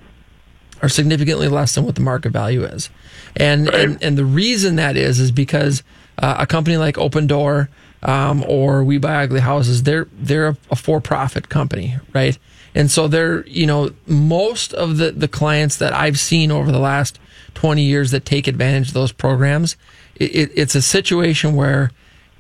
are 0.83 0.89
significantly 0.89 1.49
less 1.49 1.75
than 1.75 1.85
what 1.85 1.95
the 1.95 2.03
market 2.03 2.31
value 2.33 2.65
is. 2.65 2.91
And 3.37 3.69
and, 3.69 4.03
and 4.03 4.19
the 4.19 4.25
reason 4.25 4.77
that 4.77 4.97
is 4.97 5.19
is 5.19 5.33
because 5.33 5.83
uh, 6.19 6.37
a 6.41 6.47
company 6.47 6.77
like 6.77 6.97
Opendoor 6.97 7.69
um, 8.03 8.45
or 8.47 8.85
We 8.85 8.99
Buy 8.99 9.25
Ugly 9.25 9.41
Houses, 9.41 9.83
they're 9.83 10.07
they're 10.13 10.49
a, 10.49 10.57
a 10.71 10.77
for 10.77 11.01
profit 11.01 11.49
company, 11.49 11.97
right? 12.13 12.39
And 12.75 12.91
so 12.91 13.09
they're 13.09 13.47
you 13.47 13.67
know 13.67 13.91
most 14.07 14.75
of 14.75 14.99
the 14.99 15.11
the 15.13 15.29
clients 15.29 15.79
that 15.79 15.93
I've 15.93 16.21
seen 16.21 16.51
over 16.53 16.71
the 16.71 16.79
last 16.79 17.19
twenty 17.55 17.83
years 17.83 18.11
that 18.11 18.25
take 18.25 18.47
advantage 18.47 18.89
of 18.89 18.95
those 18.95 19.13
programs, 19.13 19.77
it, 20.16 20.35
it, 20.35 20.52
it's 20.54 20.75
a 20.75 20.83
situation 20.83 21.54
where 21.56 21.90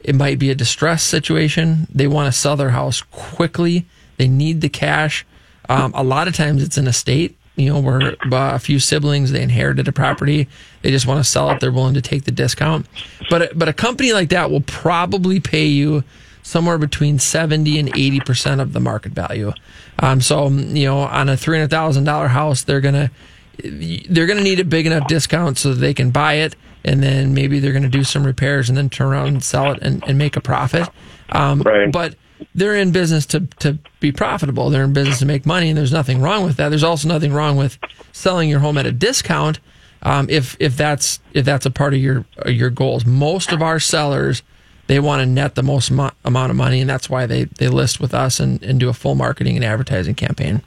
it 0.02 0.14
might 0.14 0.38
be 0.38 0.50
a 0.50 0.54
distress 0.54 1.02
situation. 1.02 1.86
They 1.92 2.06
want 2.06 2.32
to 2.32 2.38
sell 2.38 2.56
their 2.56 2.70
house 2.70 3.02
quickly. 3.02 3.86
They 4.16 4.28
need 4.28 4.60
the 4.60 4.68
cash. 4.68 5.24
Um, 5.68 5.92
a 5.94 6.04
lot 6.04 6.28
of 6.28 6.34
times 6.34 6.62
it's 6.62 6.76
an 6.76 6.86
estate 6.86 7.36
you 7.56 7.72
know, 7.72 7.80
where 7.80 8.16
a 8.32 8.58
few 8.58 8.78
siblings 8.80 9.30
they 9.30 9.42
inherited 9.42 9.86
a 9.86 9.92
property, 9.92 10.48
they 10.82 10.90
just 10.90 11.06
want 11.06 11.24
to 11.24 11.24
sell 11.24 11.50
it, 11.50 11.60
they're 11.60 11.70
willing 11.70 11.94
to 11.94 12.02
take 12.02 12.24
the 12.24 12.32
discount. 12.32 12.86
But 13.30 13.56
but 13.56 13.68
a 13.68 13.72
company 13.72 14.12
like 14.12 14.30
that 14.30 14.50
will 14.50 14.62
probably 14.62 15.38
pay 15.38 15.66
you 15.66 16.02
somewhere 16.42 16.78
between 16.78 17.18
seventy 17.18 17.78
and 17.78 17.88
eighty 17.96 18.20
percent 18.20 18.60
of 18.60 18.72
the 18.72 18.80
market 18.80 19.12
value. 19.12 19.52
Um, 20.00 20.20
so 20.20 20.48
you 20.48 20.86
know, 20.86 20.98
on 20.98 21.28
a 21.28 21.36
three 21.36 21.58
hundred 21.58 21.70
thousand 21.70 22.04
dollar 22.04 22.28
house, 22.28 22.62
they're 22.62 22.80
gonna 22.80 23.10
they're 23.62 24.26
gonna 24.26 24.42
need 24.42 24.58
a 24.58 24.64
big 24.64 24.86
enough 24.86 25.06
discount 25.06 25.56
so 25.56 25.70
that 25.70 25.80
they 25.80 25.94
can 25.94 26.10
buy 26.10 26.34
it, 26.34 26.56
and 26.84 27.02
then 27.02 27.34
maybe 27.34 27.58
they're 27.60 27.72
gonna 27.72 27.88
do 27.88 28.04
some 28.04 28.24
repairs 28.24 28.68
and 28.68 28.76
then 28.76 28.90
turn 28.90 29.08
around 29.08 29.28
and 29.28 29.44
sell 29.44 29.72
it 29.72 29.78
and, 29.82 30.02
and 30.06 30.18
make 30.18 30.36
a 30.36 30.40
profit. 30.40 30.88
Um, 31.30 31.62
Right. 31.62 31.90
But 31.90 32.16
they're 32.54 32.74
in 32.76 32.92
business 32.92 33.26
to, 33.26 33.40
to 33.60 33.78
be 34.00 34.12
profitable. 34.12 34.70
They're 34.70 34.84
in 34.84 34.92
business 34.92 35.18
to 35.20 35.26
make 35.26 35.46
money, 35.46 35.68
and 35.70 35.78
there's 35.78 35.92
nothing 35.92 36.20
wrong 36.20 36.44
with 36.44 36.56
that. 36.56 36.68
There's 36.68 36.84
also 36.84 37.08
nothing 37.08 37.32
wrong 37.32 37.56
with 37.56 37.78
selling 38.12 38.48
your 38.48 38.60
home 38.60 38.76
at 38.78 38.86
a 38.86 38.92
discount 38.92 39.60
um, 40.02 40.28
if 40.28 40.56
if 40.60 40.76
that's 40.76 41.20
if 41.32 41.44
that's 41.44 41.66
a 41.66 41.70
part 41.70 41.94
of 41.94 42.00
your 42.00 42.24
your 42.46 42.70
goals. 42.70 43.06
Most 43.06 43.52
of 43.52 43.62
our 43.62 43.80
sellers 43.80 44.42
they 44.86 45.00
want 45.00 45.20
to 45.20 45.26
net 45.26 45.54
the 45.54 45.62
most 45.62 45.90
mo- 45.90 46.10
amount 46.24 46.50
of 46.50 46.56
money, 46.56 46.80
and 46.80 46.90
that's 46.90 47.08
why 47.08 47.24
they 47.26 47.44
they 47.44 47.68
list 47.68 48.00
with 48.00 48.12
us 48.12 48.38
and, 48.38 48.62
and 48.62 48.78
do 48.78 48.88
a 48.88 48.92
full 48.92 49.14
marketing 49.14 49.56
and 49.56 49.64
advertising 49.64 50.14
campaign. 50.14 50.60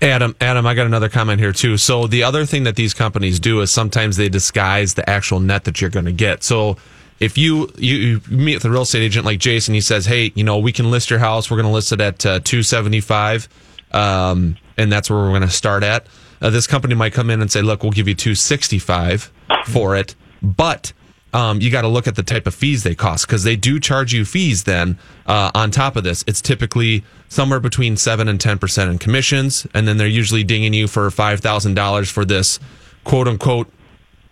Adam, 0.00 0.36
Adam, 0.40 0.66
I 0.66 0.74
got 0.74 0.86
another 0.86 1.08
comment 1.08 1.40
here 1.40 1.52
too. 1.52 1.76
So 1.76 2.06
the 2.06 2.22
other 2.22 2.46
thing 2.46 2.64
that 2.64 2.76
these 2.76 2.94
companies 2.94 3.40
do 3.40 3.60
is 3.60 3.70
sometimes 3.72 4.16
they 4.16 4.28
disguise 4.28 4.94
the 4.94 5.08
actual 5.08 5.40
net 5.40 5.64
that 5.64 5.80
you're 5.80 5.90
going 5.90 6.06
to 6.06 6.12
get. 6.12 6.44
So 6.44 6.76
if 7.20 7.36
you, 7.36 7.72
you 7.76 7.96
you 7.96 8.20
meet 8.30 8.54
with 8.54 8.64
a 8.64 8.70
real 8.70 8.82
estate 8.82 9.02
agent 9.02 9.26
like 9.26 9.40
Jason, 9.40 9.74
he 9.74 9.80
says, 9.80 10.06
"Hey, 10.06 10.32
you 10.34 10.44
know, 10.44 10.58
we 10.58 10.72
can 10.72 10.90
list 10.90 11.10
your 11.10 11.18
house. 11.18 11.50
We're 11.50 11.56
going 11.56 11.66
to 11.66 11.72
list 11.72 11.92
it 11.92 12.00
at 12.00 12.24
uh, 12.24 12.40
275, 12.40 13.48
um, 13.92 14.56
and 14.76 14.92
that's 14.92 15.10
where 15.10 15.18
we're 15.18 15.30
going 15.30 15.42
to 15.42 15.48
start 15.48 15.82
at." 15.82 16.06
Uh, 16.40 16.50
this 16.50 16.68
company 16.68 16.94
might 16.94 17.12
come 17.12 17.28
in 17.30 17.40
and 17.40 17.50
say, 17.50 17.60
"Look, 17.60 17.82
we'll 17.82 17.90
give 17.92 18.06
you 18.08 18.14
265 18.14 19.32
for 19.66 19.96
it, 19.96 20.14
but." 20.42 20.92
Um, 21.32 21.60
you 21.60 21.70
got 21.70 21.82
to 21.82 21.88
look 21.88 22.06
at 22.06 22.16
the 22.16 22.22
type 22.22 22.46
of 22.46 22.54
fees 22.54 22.82
they 22.82 22.94
cost 22.94 23.26
because 23.26 23.44
they 23.44 23.56
do 23.56 23.78
charge 23.78 24.14
you 24.14 24.24
fees 24.24 24.64
then 24.64 24.98
uh, 25.26 25.50
on 25.54 25.70
top 25.70 25.96
of 25.96 26.04
this. 26.04 26.24
It's 26.26 26.40
typically 26.40 27.04
somewhere 27.28 27.60
between 27.60 27.96
7 27.96 28.28
and 28.28 28.38
10% 28.38 28.90
in 28.90 28.98
commissions. 28.98 29.66
And 29.74 29.86
then 29.86 29.98
they're 29.98 30.06
usually 30.06 30.44
dinging 30.44 30.72
you 30.72 30.88
for 30.88 31.08
$5,000 31.10 32.10
for 32.10 32.24
this 32.24 32.58
quote 33.04 33.28
unquote 33.28 33.70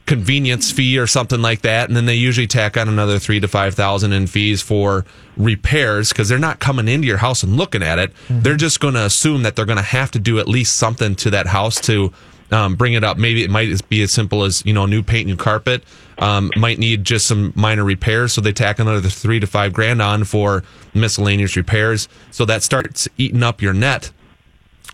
convenience 0.07 0.71
fee 0.71 0.99
or 0.99 1.07
something 1.07 1.43
like 1.43 1.62
that. 1.62 1.88
And 1.88 1.97
then 1.97 2.07
they 2.07 2.15
usually 2.15 2.47
tack 2.47 2.76
on 2.76 2.88
another 2.88 3.19
three 3.19 3.41
to 3.41 3.49
5,000 3.49 4.12
in 4.12 4.26
fees 4.26 4.62
for 4.62 5.05
repairs 5.37 6.11
because 6.11 6.29
they're 6.29 6.38
not 6.38 6.61
coming 6.61 6.88
into 6.88 7.07
your 7.07 7.19
house 7.19 7.43
and 7.43 7.57
looking 7.57 7.83
at 7.83 7.99
it. 7.99 8.12
They're 8.43 8.57
just 8.57 8.81
going 8.81 8.95
to 8.95 9.05
assume 9.05 9.43
that 9.43 9.57
they're 9.57 9.67
going 9.67 9.76
to 9.76 9.83
have 9.83 10.12
to 10.12 10.19
do 10.19 10.38
at 10.38 10.49
least 10.49 10.76
something 10.76 11.17
to 11.17 11.31
that 11.31 11.49
house 11.49 11.81
to 11.83 12.12
um, 12.50 12.76
bring 12.76 12.93
it 12.93 13.05
up. 13.05 13.17
Maybe 13.19 13.43
it 13.43 13.50
might 13.50 13.88
be 13.88 14.03
as 14.03 14.12
simple 14.12 14.45
as, 14.45 14.65
you 14.65 14.73
know, 14.73 14.87
new 14.87 15.03
paint, 15.03 15.26
new 15.26 15.37
carpet. 15.37 15.83
Um, 16.19 16.50
might 16.57 16.79
need 16.79 17.05
just 17.05 17.26
some 17.26 17.53
minor 17.55 17.85
repairs. 17.85 18.33
So 18.33 18.41
they 18.41 18.53
tack 18.53 18.79
another 18.79 19.09
three 19.09 19.38
to 19.41 19.47
five 19.47 19.73
grand 19.73 20.00
on 20.00 20.25
for 20.25 20.62
miscellaneous 20.95 21.57
repairs. 21.57 22.09
So 22.31 22.45
that 22.47 22.62
starts 22.62 23.09
eating 23.19 23.43
up 23.43 23.61
your 23.61 23.73
net. 23.75 24.12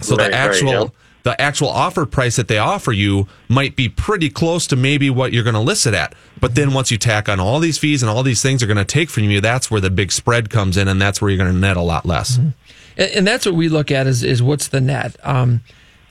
So 0.00 0.16
Right, 0.16 0.24
the 0.24 0.30
right, 0.30 0.34
actual 0.34 0.68
yeah. 0.72 0.86
the 1.22 1.40
actual 1.40 1.68
offer 1.68 2.06
price 2.06 2.34
that 2.36 2.48
they 2.48 2.58
offer 2.58 2.90
you 2.90 3.28
might 3.48 3.76
be 3.76 3.88
pretty 3.88 4.30
close 4.30 4.66
to 4.68 4.74
maybe 4.76 5.10
what 5.10 5.32
you're 5.32 5.44
going 5.44 5.54
to 5.54 5.60
list 5.60 5.86
it 5.86 5.94
at. 5.94 6.14
But 6.40 6.56
then 6.56 6.72
once 6.72 6.90
you 6.90 6.98
tack 6.98 7.28
on 7.28 7.38
all 7.38 7.60
these 7.60 7.78
fees 7.78 8.02
and 8.02 8.10
all 8.10 8.24
these 8.24 8.42
things 8.42 8.62
are 8.62 8.66
going 8.66 8.78
to 8.78 8.84
take 8.84 9.08
from 9.10 9.24
you, 9.24 9.40
that's 9.40 9.70
where 9.70 9.80
the 9.80 9.90
big 9.90 10.10
spread 10.10 10.50
comes 10.50 10.76
in, 10.76 10.88
and 10.88 11.00
that's 11.00 11.20
where 11.22 11.30
you're 11.30 11.38
going 11.38 11.52
to 11.52 11.56
net 11.58 11.76
a 11.76 11.82
lot 11.82 12.04
less. 12.04 12.38
and, 12.38 12.54
and 12.96 13.26
that's 13.26 13.46
what 13.46 13.54
we 13.54 13.68
look 13.68 13.92
at 13.92 14.08
is 14.08 14.24
is 14.24 14.42
what's 14.42 14.68
the 14.68 14.80
net. 14.80 15.14
Um, 15.22 15.60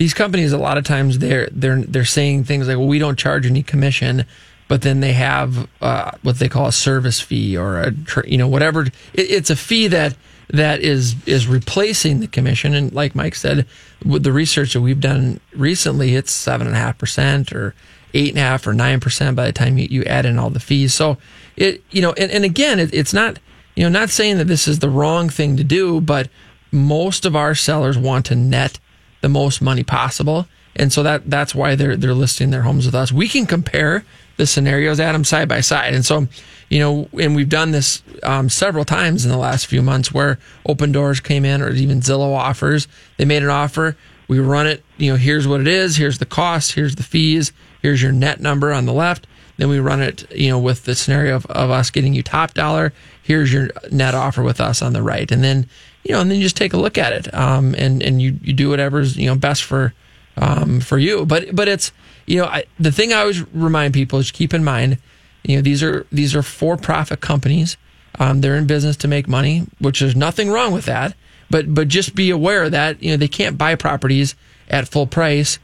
these 0.01 0.15
companies 0.15 0.51
a 0.51 0.57
lot 0.57 0.79
of 0.79 0.83
times 0.83 1.19
they're 1.19 1.47
they're 1.51 1.83
they're 1.83 2.05
saying 2.05 2.43
things 2.43 2.67
like, 2.67 2.75
well, 2.75 2.87
we 2.87 2.97
don't 2.97 3.19
charge 3.19 3.45
any 3.45 3.61
commission, 3.61 4.25
but 4.67 4.81
then 4.81 4.99
they 4.99 5.13
have 5.13 5.69
uh, 5.79 6.09
what 6.23 6.39
they 6.39 6.49
call 6.49 6.65
a 6.65 6.71
service 6.71 7.19
fee 7.19 7.55
or 7.55 7.79
a 7.79 7.93
you 8.25 8.35
know 8.35 8.47
whatever. 8.47 8.81
It, 8.81 8.95
it's 9.13 9.51
a 9.51 9.55
fee 9.55 9.87
that 9.89 10.17
that 10.49 10.79
is 10.79 11.15
is 11.27 11.45
replacing 11.45 12.19
the 12.19 12.25
commission. 12.25 12.73
And 12.73 12.91
like 12.91 13.13
Mike 13.13 13.35
said, 13.35 13.67
with 14.03 14.23
the 14.23 14.33
research 14.33 14.73
that 14.73 14.81
we've 14.81 14.99
done 14.99 15.39
recently, 15.55 16.15
it's 16.15 16.31
seven 16.31 16.65
and 16.65 16.75
a 16.75 16.79
half 16.79 16.97
percent 16.97 17.53
or 17.53 17.75
eight 18.15 18.29
and 18.29 18.39
a 18.39 18.41
half 18.41 18.65
or 18.65 18.73
nine 18.73 18.99
percent 18.99 19.35
by 19.35 19.45
the 19.45 19.53
time 19.53 19.77
you, 19.77 19.87
you 19.87 20.03
add 20.05 20.25
in 20.25 20.39
all 20.39 20.49
the 20.49 20.59
fees. 20.59 20.95
So 20.95 21.19
it 21.55 21.83
you 21.91 22.01
know, 22.01 22.13
and, 22.13 22.31
and 22.31 22.43
again, 22.43 22.79
it, 22.79 22.91
it's 22.91 23.13
not 23.13 23.37
you 23.75 23.83
know 23.83 23.89
not 23.89 24.09
saying 24.09 24.39
that 24.39 24.47
this 24.47 24.67
is 24.67 24.79
the 24.79 24.89
wrong 24.89 25.29
thing 25.29 25.57
to 25.57 25.63
do, 25.63 26.01
but 26.01 26.27
most 26.71 27.23
of 27.23 27.35
our 27.35 27.53
sellers 27.53 27.99
want 27.99 28.25
to 28.25 28.35
net 28.35 28.79
the 29.21 29.29
most 29.29 29.61
money 29.61 29.83
possible. 29.83 30.47
And 30.75 30.91
so 30.91 31.03
that 31.03 31.29
that's 31.29 31.53
why 31.53 31.75
they're 31.75 31.97
they're 31.97 32.13
listing 32.13 32.49
their 32.49 32.61
homes 32.61 32.85
with 32.85 32.95
us. 32.95 33.11
We 33.11 33.27
can 33.27 33.45
compare 33.45 34.05
the 34.37 34.47
scenarios, 34.47 34.99
Adam, 34.99 35.23
side 35.23 35.47
by 35.47 35.61
side. 35.61 35.93
And 35.93 36.05
so, 36.05 36.27
you 36.69 36.79
know, 36.79 37.09
and 37.19 37.35
we've 37.35 37.49
done 37.49 37.71
this 37.71 38.01
um, 38.23 38.49
several 38.49 38.85
times 38.85 39.25
in 39.25 39.31
the 39.31 39.37
last 39.37 39.67
few 39.67 39.81
months 39.81 40.11
where 40.11 40.39
Opendoors 40.67 41.21
came 41.21 41.45
in 41.45 41.61
or 41.61 41.69
even 41.71 41.99
Zillow 41.99 42.35
offers. 42.35 42.87
They 43.17 43.25
made 43.25 43.43
an 43.43 43.49
offer. 43.49 43.97
We 44.27 44.39
run 44.39 44.65
it, 44.65 44.83
you 44.97 45.11
know, 45.11 45.17
here's 45.17 45.45
what 45.45 45.59
it 45.59 45.67
is, 45.67 45.97
here's 45.97 46.19
the 46.19 46.25
cost, 46.25 46.71
here's 46.71 46.95
the 46.95 47.03
fees, 47.03 47.51
here's 47.81 48.01
your 48.01 48.13
net 48.13 48.39
number 48.39 48.71
on 48.71 48.85
the 48.85 48.93
left. 48.93 49.27
Then 49.57 49.67
we 49.67 49.79
run 49.79 50.01
it, 50.01 50.31
you 50.31 50.49
know, 50.49 50.57
with 50.57 50.85
the 50.85 50.95
scenario 50.95 51.35
of, 51.35 51.45
of 51.47 51.69
us 51.69 51.91
getting 51.91 52.13
you 52.13 52.23
top 52.23 52.53
dollar. 52.53 52.93
Here's 53.21 53.51
your 53.51 53.71
net 53.91 54.15
offer 54.15 54.41
with 54.41 54.61
us 54.61 54.81
on 54.81 54.93
the 54.93 55.03
right. 55.03 55.29
And 55.29 55.43
then, 55.43 55.67
you 56.03 56.13
know, 56.13 56.21
and 56.21 56.29
then 56.29 56.37
you 56.37 56.43
just 56.43 56.57
take 56.57 56.73
a 56.73 56.77
look 56.77 56.97
at 56.97 57.13
it. 57.13 57.33
Um, 57.33 57.75
and, 57.77 58.01
and 58.01 58.21
you, 58.21 58.37
you 58.41 58.53
do 58.53 58.69
whatever's, 58.69 59.17
you 59.17 59.27
know, 59.27 59.35
best 59.35 59.63
for, 59.63 59.93
um, 60.37 60.79
for 60.79 60.97
you. 60.97 61.25
But, 61.25 61.55
but 61.55 61.67
it's, 61.67 61.91
you 62.25 62.37
know, 62.37 62.45
I, 62.45 62.65
the 62.79 62.91
thing 62.91 63.13
I 63.13 63.19
always 63.19 63.41
remind 63.53 63.93
people 63.93 64.19
is 64.19 64.31
keep 64.31 64.53
in 64.53 64.63
mind, 64.63 64.97
you 65.43 65.55
know, 65.55 65.61
these 65.61 65.83
are, 65.83 66.05
these 66.11 66.35
are 66.35 66.43
for 66.43 66.77
profit 66.77 67.21
companies. 67.21 67.77
Um, 68.19 68.41
they're 68.41 68.55
in 68.55 68.67
business 68.67 68.97
to 68.97 69.07
make 69.07 69.27
money, 69.27 69.67
which 69.79 69.99
there's 69.99 70.15
nothing 70.15 70.49
wrong 70.49 70.73
with 70.73 70.85
that. 70.85 71.15
But, 71.49 71.73
but 71.73 71.87
just 71.87 72.15
be 72.15 72.29
aware 72.29 72.69
that, 72.69 73.01
you 73.03 73.11
know, 73.11 73.17
they 73.17 73.27
can't 73.27 73.57
buy 73.57 73.75
properties 73.75 74.35
at 74.69 74.87
full 74.87 75.07
price 75.07 75.59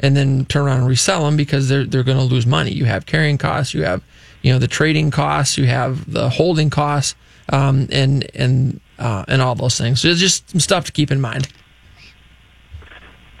and 0.00 0.16
then 0.16 0.44
turn 0.46 0.66
around 0.66 0.80
and 0.80 0.88
resell 0.88 1.24
them 1.24 1.36
because 1.36 1.68
they're 1.68 1.84
they're 1.84 2.02
going 2.02 2.18
to 2.18 2.24
lose 2.24 2.46
money. 2.46 2.70
You 2.72 2.84
have 2.84 3.06
carrying 3.06 3.38
costs, 3.38 3.74
you 3.74 3.84
have 3.84 4.02
you 4.42 4.52
know 4.52 4.58
the 4.58 4.68
trading 4.68 5.10
costs, 5.10 5.56
you 5.56 5.66
have 5.66 6.10
the 6.10 6.28
holding 6.28 6.70
costs, 6.70 7.14
um, 7.48 7.88
and 7.90 8.28
and 8.34 8.80
uh, 8.98 9.24
and 9.28 9.42
all 9.42 9.54
those 9.54 9.78
things. 9.78 10.00
So 10.00 10.08
it's 10.08 10.20
just 10.20 10.50
some 10.50 10.60
stuff 10.60 10.84
to 10.86 10.92
keep 10.92 11.10
in 11.10 11.20
mind. 11.20 11.48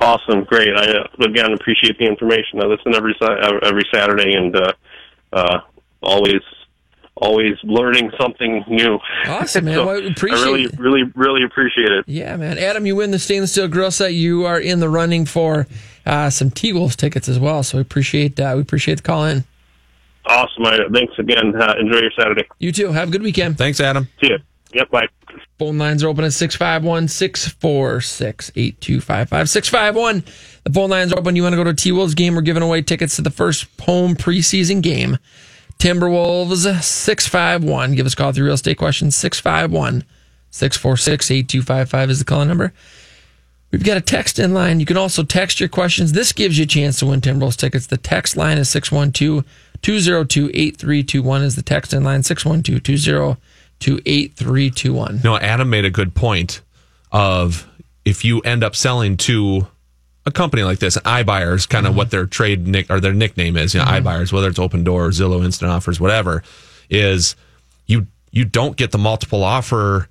Awesome, 0.00 0.44
great. 0.44 0.76
I 0.76 0.90
uh, 0.90 1.06
again 1.24 1.52
appreciate 1.52 1.98
the 1.98 2.04
information. 2.04 2.60
I 2.60 2.66
listen 2.66 2.94
every 2.94 3.14
every 3.62 3.84
Saturday, 3.92 4.34
and 4.34 4.54
uh, 4.54 4.72
uh, 5.32 5.60
always 6.02 6.42
always 7.16 7.54
learning 7.64 8.10
something 8.20 8.62
new. 8.68 8.98
Awesome, 9.26 9.64
man. 9.64 9.74
So 9.76 9.86
Well, 9.86 10.00
we 10.02 10.08
appreciate 10.08 10.38
I 10.40 10.44
really, 10.44 10.62
it. 10.64 10.78
really, 10.78 11.02
really 11.14 11.42
appreciate 11.44 11.90
it. 11.90 12.04
Yeah, 12.06 12.36
man. 12.36 12.58
Adam, 12.58 12.84
you 12.84 12.94
win 12.94 13.10
the 13.10 13.18
stainless 13.18 13.52
steel 13.52 13.68
grill 13.68 13.90
set. 13.90 14.12
You 14.12 14.44
are 14.44 14.60
in 14.60 14.80
the 14.80 14.88
running 14.90 15.24
for 15.24 15.66
uh, 16.04 16.28
some 16.28 16.50
T 16.50 16.74
Wolves 16.74 16.94
tickets 16.94 17.26
as 17.26 17.38
well. 17.38 17.62
So 17.62 17.78
we 17.78 17.82
appreciate 17.82 18.38
uh, 18.38 18.52
we 18.54 18.60
appreciate 18.60 18.96
the 18.96 19.02
call 19.02 19.24
in. 19.24 19.44
Awesome. 20.26 20.66
I, 20.66 20.78
thanks 20.92 21.14
again. 21.18 21.54
Uh, 21.58 21.74
enjoy 21.80 22.00
your 22.00 22.10
Saturday. 22.18 22.46
You 22.58 22.70
too. 22.70 22.92
Have 22.92 23.08
a 23.08 23.12
good 23.12 23.22
weekend. 23.22 23.56
Thanks, 23.56 23.80
Adam. 23.80 24.08
See 24.20 24.28
you. 24.30 24.38
Yep. 24.76 24.90
Bye. 24.90 25.08
Phone 25.58 25.78
lines 25.78 26.04
are 26.04 26.08
open 26.08 26.24
at 26.24 26.34
651 26.34 27.08
646 27.08 28.52
8255. 28.54 29.48
651. 29.48 30.24
The 30.64 30.72
phone 30.72 30.90
lines 30.90 31.12
are 31.14 31.18
open. 31.18 31.34
You 31.34 31.42
want 31.42 31.54
to 31.54 31.56
go 31.56 31.64
to 31.64 31.72
T 31.72 31.92
Wolves 31.92 32.14
game? 32.14 32.34
We're 32.34 32.42
giving 32.42 32.62
away 32.62 32.82
tickets 32.82 33.16
to 33.16 33.22
the 33.22 33.30
first 33.30 33.66
home 33.80 34.14
preseason 34.14 34.82
game. 34.82 35.16
Timberwolves 35.78 36.82
651. 36.82 37.94
Give 37.94 38.04
us 38.04 38.12
a 38.12 38.16
call 38.16 38.32
through 38.32 38.44
real 38.44 38.54
estate 38.54 38.76
questions. 38.76 39.16
651 39.16 40.04
646 40.50 41.30
8255 41.30 42.10
is 42.10 42.18
the 42.18 42.24
call 42.26 42.44
number. 42.44 42.74
We've 43.72 43.82
got 43.82 43.96
a 43.96 44.02
text 44.02 44.38
in 44.38 44.52
line. 44.52 44.78
You 44.78 44.86
can 44.86 44.98
also 44.98 45.22
text 45.22 45.58
your 45.58 45.70
questions. 45.70 46.12
This 46.12 46.32
gives 46.32 46.58
you 46.58 46.64
a 46.64 46.68
chance 46.68 46.98
to 46.98 47.06
win 47.06 47.22
Timberwolves 47.22 47.56
tickets. 47.56 47.86
The 47.86 47.96
text 47.96 48.36
line 48.36 48.58
is 48.58 48.68
612 48.68 49.42
202 49.80 50.50
8321 50.52 51.42
is 51.42 51.56
the 51.56 51.62
text 51.62 51.94
in 51.94 52.04
line 52.04 52.22
612 52.22 52.82
202 52.84 53.40
8321. 53.80 55.20
No, 55.22 55.36
Adam 55.36 55.70
made 55.70 55.84
a 55.84 55.90
good 55.90 56.14
point 56.14 56.62
of 57.12 57.68
if 58.04 58.24
you 58.24 58.40
end 58.40 58.64
up 58.64 58.76
selling 58.76 59.16
to 59.18 59.66
a 60.24 60.30
company 60.30 60.62
like 60.62 60.78
this, 60.78 60.96
iBuyer 60.98 61.54
is 61.54 61.66
kind 61.66 61.86
of 61.86 61.90
mm-hmm. 61.90 61.98
what 61.98 62.10
their 62.10 62.26
trade 62.26 62.66
nick 62.66 62.90
or 62.90 63.00
their 63.00 63.14
nickname 63.14 63.56
is, 63.56 63.74
you 63.74 63.80
know, 63.80 63.86
mm-hmm. 63.86 64.06
iBuyers, 64.06 64.32
whether 64.32 64.48
it's 64.48 64.58
Opendoor, 64.58 65.10
Zillow, 65.12 65.44
Instant 65.44 65.70
Offers, 65.70 66.00
whatever, 66.00 66.42
is 66.90 67.36
you 67.86 68.06
you 68.32 68.44
don't 68.44 68.76
get 68.76 68.90
the 68.90 68.98
multiple 68.98 69.44
offer 69.44 70.08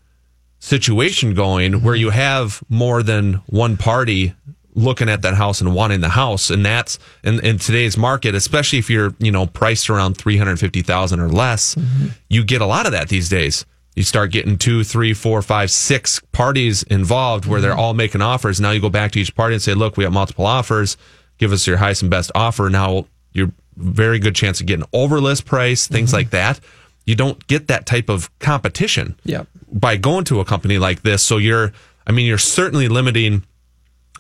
situation 0.59 1.33
going 1.33 1.83
where 1.83 1.95
you 1.95 2.09
have 2.09 2.63
more 2.69 3.03
than 3.03 3.35
one 3.45 3.77
party 3.77 4.33
looking 4.75 5.09
at 5.09 5.21
that 5.23 5.33
house 5.33 5.61
and 5.61 5.73
wanting 5.73 6.01
the 6.01 6.09
house. 6.09 6.49
And 6.49 6.65
that's 6.65 6.99
in, 7.23 7.43
in 7.45 7.57
today's 7.57 7.97
market 7.97 8.35
especially 8.35 8.79
if 8.79 8.89
you're 8.89 9.13
you 9.19 9.31
know 9.31 9.47
priced 9.47 9.89
around 9.89 10.17
350000 10.17 11.19
or 11.19 11.29
less 11.29 11.75
mm-hmm. 11.75 12.07
you 12.29 12.43
get 12.43 12.61
a 12.61 12.65
lot 12.65 12.85
of 12.85 12.91
that 12.91 13.09
these 13.09 13.29
days. 13.29 13.65
You 13.95 14.03
start 14.03 14.31
getting 14.31 14.57
two 14.57 14.83
three 14.83 15.13
four 15.13 15.41
five 15.41 15.71
six 15.71 16.19
parties 16.31 16.83
involved 16.83 17.45
where 17.45 17.61
they're 17.61 17.71
mm-hmm. 17.71 17.79
all 17.79 17.93
making 17.93 18.21
offers. 18.21 18.59
Now 18.59 18.71
you 18.71 18.81
go 18.81 18.89
back 18.89 19.11
to 19.13 19.19
each 19.19 19.33
party 19.35 19.55
and 19.55 19.61
say 19.61 19.73
look 19.73 19.97
we 19.97 20.03
have 20.03 20.13
multiple 20.13 20.45
offers. 20.45 20.97
Give 21.37 21.51
us 21.51 21.65
your 21.65 21.77
highest 21.77 22.01
and 22.01 22.11
best 22.11 22.31
offer. 22.35 22.69
Now 22.69 23.07
you're 23.33 23.51
very 23.77 24.19
good 24.19 24.35
chance 24.35 24.61
of 24.61 24.67
getting 24.67 24.85
over 24.93 25.19
list 25.19 25.45
price 25.45 25.87
things 25.87 26.09
mm-hmm. 26.09 26.17
like 26.17 26.29
that. 26.31 26.59
You 27.05 27.15
don't 27.15 27.45
get 27.47 27.67
that 27.67 27.85
type 27.85 28.09
of 28.09 28.29
competition 28.39 29.15
Yep. 29.25 29.47
by 29.71 29.97
going 29.97 30.25
to 30.25 30.39
a 30.39 30.45
company 30.45 30.77
like 30.77 31.03
this. 31.03 31.23
So 31.23 31.37
you're, 31.37 31.71
I 32.07 32.11
mean, 32.11 32.25
you're 32.25 32.37
certainly 32.37 32.87
limiting, 32.87 33.43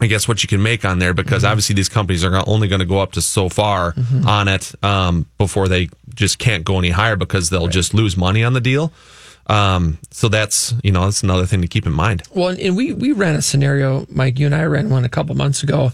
I 0.01 0.07
guess, 0.07 0.27
what 0.27 0.43
you 0.43 0.49
can 0.49 0.61
make 0.61 0.83
on 0.83 0.99
there 0.99 1.13
because 1.13 1.45
obviously 1.45 1.73
these 1.73 1.87
companies 1.87 2.25
are 2.25 2.43
only 2.47 2.67
going 2.67 2.79
to 2.81 2.85
go 2.85 2.99
up 2.99 3.13
to 3.13 3.21
so 3.21 3.47
far 3.47 3.93
on 4.27 4.47
it 4.49 4.73
um, 4.83 5.25
before 5.37 5.69
they 5.69 5.87
just 6.13 6.37
can't 6.37 6.65
go 6.65 6.77
any 6.79 6.89
higher 6.89 7.15
because 7.15 7.49
they'll 7.49 7.67
just 7.67 7.93
lose 7.93 8.17
money 8.17 8.43
on 8.43 8.51
the 8.53 8.59
deal. 8.61 8.91
Um, 9.47 9.99
so 10.11 10.27
that's 10.27 10.73
you 10.83 10.91
know 10.91 11.05
that's 11.05 11.21
another 11.23 11.45
thing 11.45 11.61
to 11.61 11.67
keep 11.67 11.85
in 11.85 11.93
mind. 11.93 12.23
Well, 12.33 12.49
and- 12.49 12.59
and 12.59 12.75
we 12.75 12.93
we 12.93 13.11
ran 13.13 13.35
a 13.35 13.41
scenario, 13.41 14.05
Mike. 14.09 14.37
You 14.39 14.47
and 14.47 14.55
I 14.55 14.63
ran 14.63 14.89
one 14.89 15.05
a 15.05 15.09
couple 15.09 15.33
months 15.35 15.61
ago, 15.63 15.91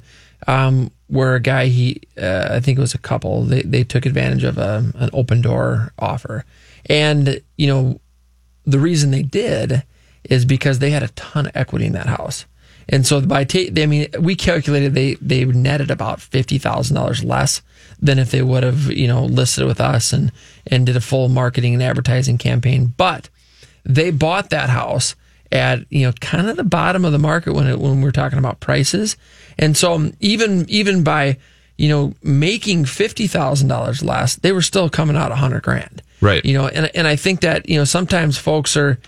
um, 0.47 0.89
where 1.07 1.35
a 1.35 1.39
guy 1.41 1.65
he, 1.67 2.01
uh, 2.17 2.47
I 2.51 2.59
think 2.61 2.77
it 2.77 2.81
was 2.81 2.93
a 2.95 2.97
couple, 2.97 3.43
they 3.43 3.61
they 3.61 3.83
took 3.83 4.05
advantage 4.05 4.45
of 4.45 4.57
a, 4.57 4.89
an 4.95 5.09
Opendoor 5.11 5.89
offer, 5.99 6.45
and 6.87 7.41
you 7.57 7.67
know, 7.67 7.99
the 8.65 8.79
reason 8.79 9.11
they 9.11 9.23
did 9.23 9.83
is 10.23 10.45
because 10.45 10.79
they 10.79 10.91
had 10.91 11.03
a 11.03 11.09
ton 11.09 11.45
of 11.47 11.51
equity 11.55 11.85
in 11.85 11.93
that 11.93 12.07
house, 12.07 12.45
and 12.89 13.05
so 13.05 13.21
by 13.21 13.43
ta- 13.43 13.71
I 13.77 13.85
mean, 13.85 14.07
we 14.19 14.35
calculated 14.35 14.93
they 14.93 15.15
they 15.15 15.45
netted 15.45 15.91
about 15.91 16.21
fifty 16.21 16.57
thousand 16.57 16.95
dollars 16.95 17.23
less 17.23 17.61
than 18.01 18.19
if 18.19 18.31
they 18.31 18.41
would 18.41 18.63
have 18.63 18.91
you 18.91 19.07
know 19.07 19.23
listed 19.25 19.65
with 19.65 19.79
us 19.79 20.13
and 20.13 20.31
and 20.67 20.85
did 20.85 20.95
a 20.95 21.01
full 21.01 21.29
marketing 21.29 21.73
and 21.73 21.83
advertising 21.83 22.37
campaign, 22.37 22.93
but 22.97 23.29
they 23.83 24.11
bought 24.11 24.49
that 24.49 24.69
house 24.69 25.15
at 25.51 25.85
you 25.89 26.05
know 26.05 26.13
kind 26.13 26.47
of 26.47 26.57
the 26.57 26.63
bottom 26.63 27.05
of 27.05 27.11
the 27.11 27.19
market 27.19 27.53
when 27.53 27.67
it, 27.67 27.79
when 27.79 28.01
we're 28.01 28.11
talking 28.11 28.39
about 28.39 28.59
prices, 28.59 29.17
and 29.57 29.75
so 29.75 29.93
um, 29.93 30.13
even 30.19 30.65
even 30.69 31.03
by 31.03 31.37
you 31.77 31.89
know 31.89 32.13
making 32.23 32.85
fifty 32.85 33.27
thousand 33.27 33.67
dollars 33.67 34.03
less, 34.03 34.35
they 34.35 34.51
were 34.51 34.61
still 34.61 34.89
coming 34.89 35.15
out 35.15 35.31
a 35.31 35.35
hundred 35.35 35.63
grand. 35.63 36.01
Right. 36.21 36.45
You 36.45 36.53
know, 36.53 36.67
and 36.67 36.89
and 36.95 37.07
I 37.07 37.15
think 37.15 37.41
that 37.41 37.67
you 37.67 37.77
know 37.77 37.83
sometimes 37.83 38.37
folks 38.37 38.77
are, 38.77 38.99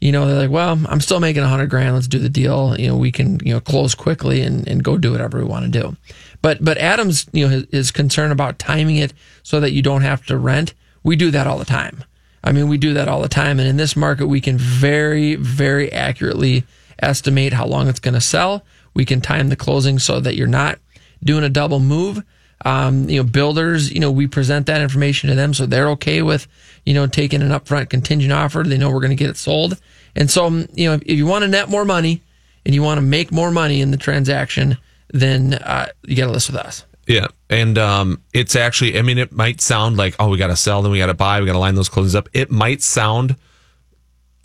you 0.00 0.12
know, 0.12 0.26
they're 0.26 0.42
like, 0.42 0.50
well, 0.50 0.78
I'm 0.88 1.00
still 1.00 1.20
making 1.20 1.42
a 1.42 1.48
hundred 1.48 1.70
grand. 1.70 1.94
Let's 1.94 2.08
do 2.08 2.18
the 2.18 2.28
deal. 2.28 2.78
You 2.78 2.88
know, 2.88 2.96
we 2.96 3.10
can 3.10 3.40
you 3.44 3.54
know 3.54 3.60
close 3.60 3.94
quickly 3.94 4.42
and 4.42 4.66
and 4.68 4.84
go 4.84 4.98
do 4.98 5.12
whatever 5.12 5.38
we 5.38 5.44
want 5.44 5.64
to 5.64 5.80
do. 5.80 5.96
But 6.42 6.64
but 6.64 6.78
Adam's 6.78 7.26
you 7.32 7.44
know 7.44 7.50
his, 7.50 7.66
his 7.70 7.90
concern 7.90 8.30
about 8.30 8.58
timing 8.58 8.96
it 8.96 9.12
so 9.42 9.60
that 9.60 9.72
you 9.72 9.82
don't 9.82 10.02
have 10.02 10.24
to 10.26 10.36
rent. 10.36 10.74
We 11.02 11.16
do 11.16 11.30
that 11.30 11.46
all 11.46 11.58
the 11.58 11.64
time. 11.64 12.04
I 12.46 12.52
mean, 12.52 12.68
we 12.68 12.78
do 12.78 12.94
that 12.94 13.08
all 13.08 13.20
the 13.20 13.28
time. 13.28 13.58
And 13.58 13.68
in 13.68 13.76
this 13.76 13.96
market, 13.96 14.28
we 14.28 14.40
can 14.40 14.56
very, 14.56 15.34
very 15.34 15.90
accurately 15.92 16.64
estimate 17.00 17.52
how 17.52 17.66
long 17.66 17.88
it's 17.88 17.98
going 17.98 18.14
to 18.14 18.20
sell. 18.20 18.64
We 18.94 19.04
can 19.04 19.20
time 19.20 19.48
the 19.48 19.56
closing 19.56 19.98
so 19.98 20.20
that 20.20 20.36
you're 20.36 20.46
not 20.46 20.78
doing 21.24 21.42
a 21.42 21.48
double 21.48 21.80
move. 21.80 22.22
Um, 22.64 23.08
you 23.08 23.18
know, 23.18 23.28
builders, 23.28 23.92
you 23.92 24.00
know, 24.00 24.10
we 24.10 24.26
present 24.26 24.66
that 24.66 24.80
information 24.80 25.28
to 25.28 25.36
them 25.36 25.52
so 25.52 25.66
they're 25.66 25.90
okay 25.90 26.22
with, 26.22 26.48
you 26.84 26.94
know, 26.94 27.06
taking 27.06 27.42
an 27.42 27.50
upfront 27.50 27.90
contingent 27.90 28.32
offer. 28.32 28.62
They 28.62 28.78
know 28.78 28.90
we're 28.90 29.00
going 29.00 29.10
to 29.10 29.16
get 29.16 29.30
it 29.30 29.36
sold. 29.36 29.78
And 30.14 30.30
so, 30.30 30.46
um, 30.46 30.66
you 30.74 30.88
know, 30.88 30.94
if, 30.94 31.02
if 31.02 31.18
you 31.18 31.26
want 31.26 31.42
to 31.42 31.48
net 31.48 31.68
more 31.68 31.84
money 31.84 32.22
and 32.64 32.74
you 32.74 32.82
want 32.82 32.98
to 32.98 33.02
make 33.02 33.30
more 33.30 33.50
money 33.50 33.82
in 33.82 33.90
the 33.90 33.98
transaction, 33.98 34.78
then 35.10 35.54
uh, 35.54 35.88
you 36.04 36.16
got 36.16 36.26
to 36.26 36.32
list 36.32 36.50
with 36.50 36.58
us. 36.58 36.84
Yeah. 37.06 37.26
And 37.50 37.78
um, 37.78 38.22
it's 38.32 38.56
actually, 38.56 38.98
I 38.98 39.02
mean, 39.02 39.18
it 39.18 39.32
might 39.32 39.60
sound 39.60 39.96
like, 39.96 40.16
oh, 40.18 40.30
we 40.30 40.38
got 40.38 40.48
to 40.48 40.56
sell, 40.56 40.82
then 40.82 40.90
we 40.90 40.98
got 40.98 41.06
to 41.06 41.14
buy, 41.14 41.40
we 41.40 41.46
got 41.46 41.52
to 41.52 41.58
line 41.58 41.74
those 41.74 41.90
closings 41.90 42.14
up. 42.14 42.28
It 42.32 42.50
might 42.50 42.82
sound 42.82 43.36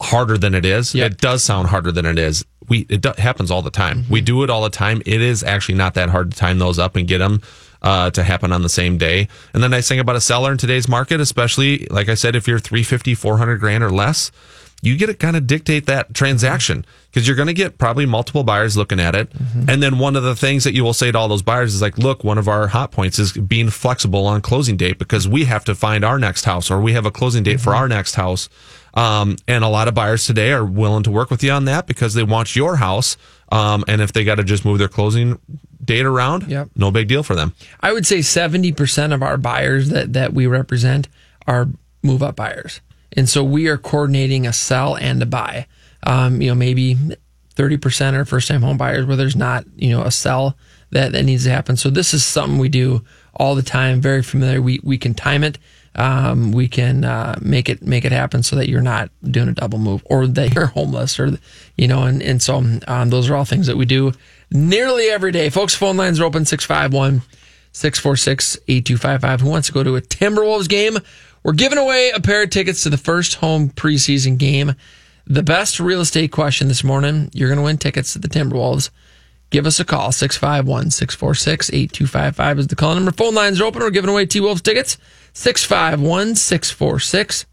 harder 0.02 0.38
than 0.38 0.54
it 0.54 0.65
is. 0.65 0.93
Yeah. 0.93 1.06
It 1.06 1.17
does 1.17 1.43
sound 1.43 1.69
harder 1.69 1.91
than 1.91 2.06
it 2.06 2.19
is. 2.19 2.45
We 2.67 2.86
it 2.89 3.02
do, 3.02 3.13
happens 3.17 3.52
all 3.52 3.62
the 3.62 3.71
time. 3.71 4.06
We 4.10 4.21
do 4.21 4.43
it 4.43 4.50
all 4.50 4.62
the 4.62 4.69
time. 4.69 5.02
It 5.06 5.21
is 5.21 5.43
actually 5.43 5.76
not 5.76 5.95
that 5.95 6.10
hard 6.10 6.32
to 6.32 6.38
time 6.38 6.60
those 6.60 6.78
up 6.78 6.95
and 6.95 7.08
get 7.08 7.19
them 7.19 7.41
uh, 7.82 8.12
to 8.12 8.24
happen 8.24 8.52
on 8.52 8.62
the 8.62 8.70
same 8.70 8.98
day. 8.98 9.28
And 9.54 9.63
the 9.63 9.70
nice 9.70 9.88
thing 9.88 10.00
about 10.00 10.15
a 10.15 10.22
seller 10.22 10.52
in 10.52 10.58
today's 10.58 10.88
market, 10.88 11.20
especially 11.20 11.88
like 11.89 12.10
I 12.10 12.15
said, 12.15 12.36
if 12.36 12.48
you're 12.48 12.60
350, 12.60 13.15
400 13.15 13.60
grand 13.60 13.84
or 13.84 13.89
less, 13.89 14.32
you 14.84 14.98
get 14.98 15.08
to 15.08 15.13
kind 15.13 15.38
of 15.38 15.46
dictate 15.46 15.86
that 15.86 16.13
transaction 16.13 16.84
because 17.12 17.28
you're 17.28 17.36
going 17.36 17.48
to 17.48 17.54
get 17.54 17.78
probably 17.78 18.06
multiple 18.08 18.44
buyers 18.44 18.76
looking 18.76 19.00
at 19.00 19.13
it. 19.13 19.32
And 19.70 19.84
then 19.84 20.00
one 20.00 20.15
of 20.15 20.24
the 20.24 20.36
things 20.36 20.63
that 20.63 20.74
you 20.74 20.84
will 20.84 20.94
say 20.94 21.12
to 21.12 21.17
all 21.17 21.28
those 21.28 21.44
buyers 21.44 21.76
is 21.76 21.82
like, 21.84 22.00
look, 22.00 22.24
one 22.24 22.39
of 22.39 22.48
our 22.48 22.67
hot 22.67 22.91
points 22.91 23.20
is 23.20 23.34
being 23.34 23.70
flexible 23.70 24.26
on 24.26 24.41
closing 24.41 24.78
date 24.78 24.98
because 24.98 25.28
we 25.28 25.46
have 25.46 25.63
to 25.65 25.76
find 25.76 26.04
our 26.04 26.17
next 26.17 26.46
house 26.46 26.72
or 26.72 26.82
we 26.82 26.94
have 26.94 27.06
a 27.06 27.12
closing 27.12 27.44
date 27.44 27.62
for 27.62 27.76
our 27.76 27.88
next 27.88 28.15
house. 28.15 28.50
Um, 28.94 29.38
and 29.48 29.63
a 29.63 29.67
lot 29.67 29.88
of 29.88 29.94
buyers 29.94 30.26
today 30.26 30.52
are 30.52 30.65
willing 30.65 31.04
to 31.04 31.12
work 31.12 31.30
with 31.30 31.44
you 31.44 31.52
on 31.52 31.65
that 31.65 31.86
because 31.86 32.15
they 32.15 32.24
want 32.24 32.56
your 32.56 32.78
house. 32.78 33.17
Um, 33.51 33.83
and 33.87 34.01
if 34.01 34.13
they 34.13 34.23
got 34.23 34.35
to 34.35 34.43
just 34.43 34.63
move 34.65 34.79
their 34.79 34.87
closing 34.87 35.37
date 35.83 36.05
around, 36.05 36.47
Yep. 36.49 36.69
no 36.75 36.89
big 36.91 37.07
deal 37.07 37.21
for 37.23 37.35
them. 37.35 37.53
I 37.81 37.91
would 37.91 38.05
say 38.07 38.19
70% 38.19 39.13
of 39.13 39.21
our 39.21 39.37
buyers 39.37 39.89
that, 39.89 40.13
that 40.13 40.33
we 40.33 40.47
represent 40.47 41.09
are 41.47 41.67
move 42.01 42.23
up 42.23 42.35
buyers. 42.35 42.79
And 43.17 43.27
so 43.27 43.43
we 43.43 43.67
are 43.67 43.77
coordinating 43.77 44.47
a 44.47 44.53
sell 44.53 44.95
and 44.95 45.21
a 45.21 45.25
buy. 45.25 45.67
Um, 46.03 46.41
you 46.41 46.49
know, 46.49 46.55
maybe 46.55 46.97
30% 47.55 48.13
are 48.13 48.25
first 48.25 48.47
time 48.47 48.61
home 48.61 48.77
buyers 48.77 49.05
where 49.05 49.17
there's 49.17 49.35
not, 49.35 49.65
you 49.75 49.89
know, 49.89 50.03
a 50.03 50.11
sell 50.11 50.55
that, 50.91 51.11
that 51.11 51.23
needs 51.23 51.43
to 51.43 51.51
happen. 51.51 51.75
So 51.77 51.89
this 51.89 52.13
is 52.13 52.23
something 52.23 52.57
we 52.57 52.69
do 52.69 53.03
all 53.35 53.55
the 53.55 53.61
time, 53.63 54.01
very 54.01 54.23
familiar. 54.23 54.61
We, 54.61 54.79
we 54.83 54.97
can 54.97 55.13
time 55.13 55.43
it. 55.43 55.57
Um, 55.95 56.54
we 56.54 56.69
can 56.69 57.04
uh, 57.04 57.38
make 57.41 57.67
it 57.67 57.82
make 57.82 58.06
it 58.06 58.13
happen 58.13 58.43
so 58.43 58.56
that 58.56 58.69
you're 58.69 58.82
not 58.82 59.10
doing 59.23 59.49
a 59.49 59.54
double 59.54 59.77
move 59.77 60.01
or 60.06 60.25
that 60.25 60.54
you're 60.54 60.65
homeless 60.77 61.19
or 61.19 61.38
you 61.75 61.88
know 61.88 62.04
and 62.04 62.21
and 62.23 62.41
so 62.41 62.63
um, 62.88 63.10
those 63.10 63.30
are 63.30 63.36
all 63.36 63.43
things 63.43 63.67
that 63.67 63.75
we 63.75 63.86
do 63.86 64.13
nearly 64.49 65.06
every 65.10 65.32
day. 65.32 65.49
Folks, 65.49 65.75
phone 65.75 65.97
lines 65.97 66.19
are 66.19 66.25
open 66.25 66.45
651 66.45 67.21
646 67.73 68.58
8255. 68.67 69.41
Who 69.41 69.49
wants 69.49 69.67
to 69.67 69.73
go 69.73 69.84
to 69.84 69.95
a 69.95 70.01
Timberwolves 70.01 70.69
game? 70.69 70.97
We're 71.43 71.54
giving 71.54 71.77
away 71.77 72.12
a 72.13 72.19
pair 72.19 72.43
of 72.43 72.51
tickets 72.51 72.84
to 72.84 72.89
the 72.89 72.97
first 72.97 73.36
home 73.36 73.69
preseason 73.69 74.38
game. 74.38 74.75
The 75.25 75.43
best 75.43 75.80
real 75.80 76.01
estate 76.01 76.32
question 76.32 76.67
this 76.67 76.84
morning 76.84 77.30
you're 77.34 77.49
going 77.49 77.58
to 77.58 77.63
win 77.63 77.77
tickets 77.77 78.13
to 78.13 78.19
the 78.19 78.27
Timberwolves. 78.27 78.89
Give 79.49 79.65
us 79.65 79.80
a 79.80 79.86
call. 79.86 80.12
651 80.12 80.91
646 80.91 81.69
8255 81.73 82.60
is 82.60 82.67
the 82.67 82.75
call 82.75 82.95
number. 82.95 83.12
Phone 83.12 83.36
lines 83.36 83.60
are 83.60 83.65
open. 83.65 83.82
We're 83.82 83.89
giving 83.89 84.10
away 84.10 84.25
T 84.25 84.39
Wolves 84.39 84.62
tickets. 84.62 84.97
651 85.34 86.36
646 86.36 87.46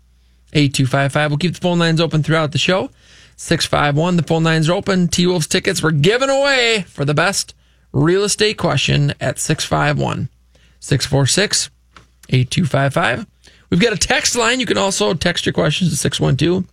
8255. 0.53 1.31
We'll 1.31 1.38
keep 1.38 1.55
the 1.55 1.61
phone 1.61 1.79
lines 1.79 2.01
open 2.01 2.23
throughout 2.23 2.53
the 2.53 2.59
show. 2.59 2.91
651. 3.37 4.17
The 4.17 4.23
phone 4.23 4.45
lines 4.45 4.69
are 4.69 4.73
open. 4.73 5.09
T 5.09 5.27
Wolves 5.27 5.47
tickets 5.47 5.83
were 5.83 5.93
given 5.93 6.31
away 6.31 6.85
for 6.88 7.05
the 7.05 7.14
best 7.14 7.55
real 7.93 8.25
estate 8.25 8.59
question 8.59 9.14
at 9.21 9.38
651 9.38 10.29
646 10.81 11.71
8255. 12.31 13.27
We've 13.71 13.81
got 13.81 13.93
a 13.93 13.99
text 13.99 14.37
line. 14.37 14.61
You 14.61 14.67
can 14.67 14.79
also 14.79 15.14
text 15.14 15.47
your 15.47 15.53
questions 15.53 15.91
to 15.91 15.97
612 15.97 16.64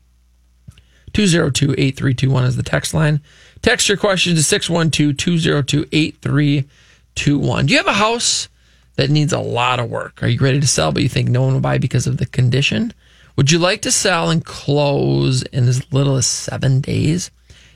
202 1.13 1.72
8321 1.74 2.44
is 2.46 2.56
the 2.56 2.63
text 2.63 2.94
line. 2.94 3.22
Text 3.62 3.88
your 3.88 3.98
questions 3.98 4.38
to 4.39 4.44
612 4.44 5.18
202 5.18 5.86
8321. 5.91 7.65
Do 7.65 7.74
you 7.74 7.78
have 7.78 7.88
a 7.88 7.94
house 7.94 8.50
that 8.95 9.10
needs 9.10 9.34
a 9.34 9.39
lot 9.39 9.79
of 9.79 9.89
work? 9.89 10.23
Are 10.23 10.27
you 10.27 10.39
ready 10.39 10.60
to 10.60 10.67
sell, 10.67 10.91
but 10.91 11.03
you 11.03 11.10
think 11.10 11.29
no 11.29 11.43
one 11.43 11.53
will 11.53 11.62
buy 11.62 11.77
because 11.77 12.08
of 12.08 12.17
the 12.17 12.25
condition? 12.25 12.93
Would 13.36 13.51
you 13.51 13.60
like 13.60 13.81
to 13.81 13.91
sell 13.91 14.29
and 14.29 14.45
close 14.45 15.43
in 15.43 15.67
as 15.67 15.91
little 15.91 16.15
as 16.15 16.25
seven 16.25 16.81
days? 16.81 17.31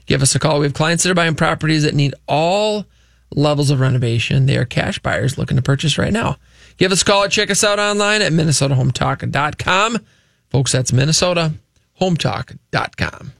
Give 0.05 0.21
us 0.21 0.35
a 0.35 0.39
call. 0.39 0.59
We 0.59 0.65
have 0.65 0.73
clients 0.73 1.03
that 1.03 1.11
are 1.11 1.15
buying 1.15 1.35
properties 1.35 1.83
that 1.83 1.93
need 1.93 2.15
all 2.27 2.85
levels 3.35 3.69
of 3.69 3.79
renovation. 3.79 4.45
They 4.45 4.57
are 4.57 4.65
cash 4.65 4.99
buyers 4.99 5.37
looking 5.37 5.57
to 5.57 5.63
purchase 5.63 5.97
right 5.97 6.13
now. 6.13 6.37
Give 6.77 6.91
us 6.91 7.01
a 7.01 7.05
call 7.05 7.25
or 7.25 7.29
check 7.29 7.51
us 7.51 7.63
out 7.63 7.79
online 7.79 8.21
at 8.21 8.31
minnesotahometalk.com. 8.31 9.97
Folks, 10.49 10.71
that's 10.71 10.91
minnesotahometalk.com. 10.91 13.33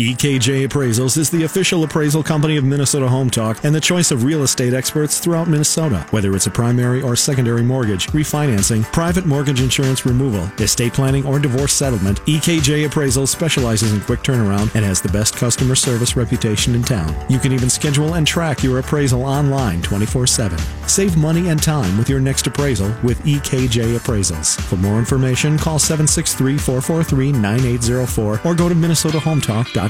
EKJ 0.00 0.68
Appraisals 0.68 1.18
is 1.18 1.28
the 1.28 1.42
official 1.42 1.82
appraisal 1.82 2.22
company 2.22 2.56
of 2.56 2.62
Minnesota 2.62 3.08
Home 3.08 3.28
Talk 3.28 3.64
and 3.64 3.74
the 3.74 3.80
choice 3.80 4.12
of 4.12 4.22
real 4.22 4.44
estate 4.44 4.72
experts 4.72 5.18
throughout 5.18 5.48
Minnesota. 5.48 6.06
Whether 6.12 6.36
it's 6.36 6.46
a 6.46 6.52
primary 6.52 7.02
or 7.02 7.16
secondary 7.16 7.64
mortgage, 7.64 8.06
refinancing, 8.10 8.84
private 8.92 9.26
mortgage 9.26 9.60
insurance 9.60 10.06
removal, 10.06 10.44
estate 10.62 10.92
planning, 10.92 11.26
or 11.26 11.40
divorce 11.40 11.72
settlement, 11.72 12.20
EKJ 12.26 12.88
Appraisals 12.88 13.26
specializes 13.26 13.92
in 13.92 14.00
quick 14.02 14.20
turnaround 14.20 14.72
and 14.76 14.84
has 14.84 15.00
the 15.00 15.08
best 15.08 15.34
customer 15.34 15.74
service 15.74 16.14
reputation 16.14 16.76
in 16.76 16.84
town. 16.84 17.12
You 17.28 17.40
can 17.40 17.50
even 17.50 17.68
schedule 17.68 18.14
and 18.14 18.24
track 18.24 18.62
your 18.62 18.78
appraisal 18.78 19.24
online 19.24 19.82
24 19.82 20.28
7. 20.28 20.56
Save 20.86 21.16
money 21.16 21.48
and 21.48 21.60
time 21.60 21.98
with 21.98 22.08
your 22.08 22.20
next 22.20 22.46
appraisal 22.46 22.94
with 23.02 23.20
EKJ 23.24 23.98
Appraisals. 23.98 24.60
For 24.60 24.76
more 24.76 25.00
information, 25.00 25.58
call 25.58 25.80
763 25.80 26.56
443 26.56 27.32
9804 27.32 28.40
or 28.48 28.54
go 28.54 28.68
to 28.68 28.76
MinnesotaHometalk.com. 28.76 29.87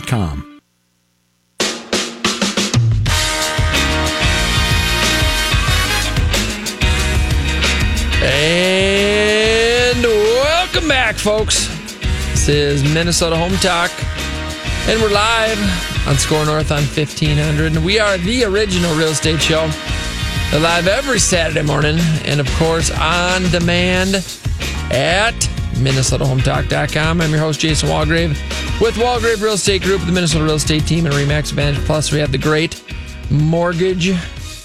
And 8.20 10.02
welcome 10.02 10.88
back, 10.88 11.16
folks. 11.16 11.68
This 12.30 12.48
is 12.48 12.94
Minnesota 12.94 13.36
Home 13.36 13.54
Talk, 13.56 13.90
and 14.88 15.00
we're 15.00 15.10
live 15.10 15.58
on 16.06 16.16
SKOR 16.16 16.44
North 16.44 16.70
on 16.70 16.82
1500. 16.82 17.76
And 17.76 17.84
we 17.84 17.98
are 17.98 18.18
the 18.18 18.44
original 18.44 18.94
real 18.96 19.08
estate 19.08 19.40
show. 19.40 19.70
Live 20.52 20.86
every 20.88 21.18
Saturday 21.18 21.62
morning, 21.62 21.98
and 22.24 22.40
of 22.40 22.48
course, 22.56 22.90
on 22.90 23.42
demand 23.50 24.16
at 24.90 25.57
MinnesotaHometalk.com. 25.78 27.20
I'm 27.20 27.30
your 27.30 27.38
host, 27.40 27.60
Jason 27.60 27.88
Walgrave, 27.88 28.30
with 28.80 28.94
Walgrave 28.96 29.42
Real 29.42 29.54
Estate 29.54 29.82
Group, 29.82 30.00
the 30.04 30.12
Minnesota 30.12 30.44
Real 30.44 30.54
Estate 30.54 30.86
Team, 30.86 31.06
and 31.06 31.14
Remax 31.14 31.50
Advantage 31.50 31.84
Plus. 31.84 32.12
We 32.12 32.18
have 32.18 32.32
the 32.32 32.38
great 32.38 32.82
mortgage 33.30 34.10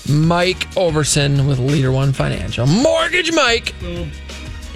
Mike 0.10 0.70
Overson 0.72 1.48
with 1.48 1.60
Leader 1.60 1.92
One 1.92 2.14
Financial. 2.14 2.66
Mortgage 2.66 3.32
Mike. 3.34 3.74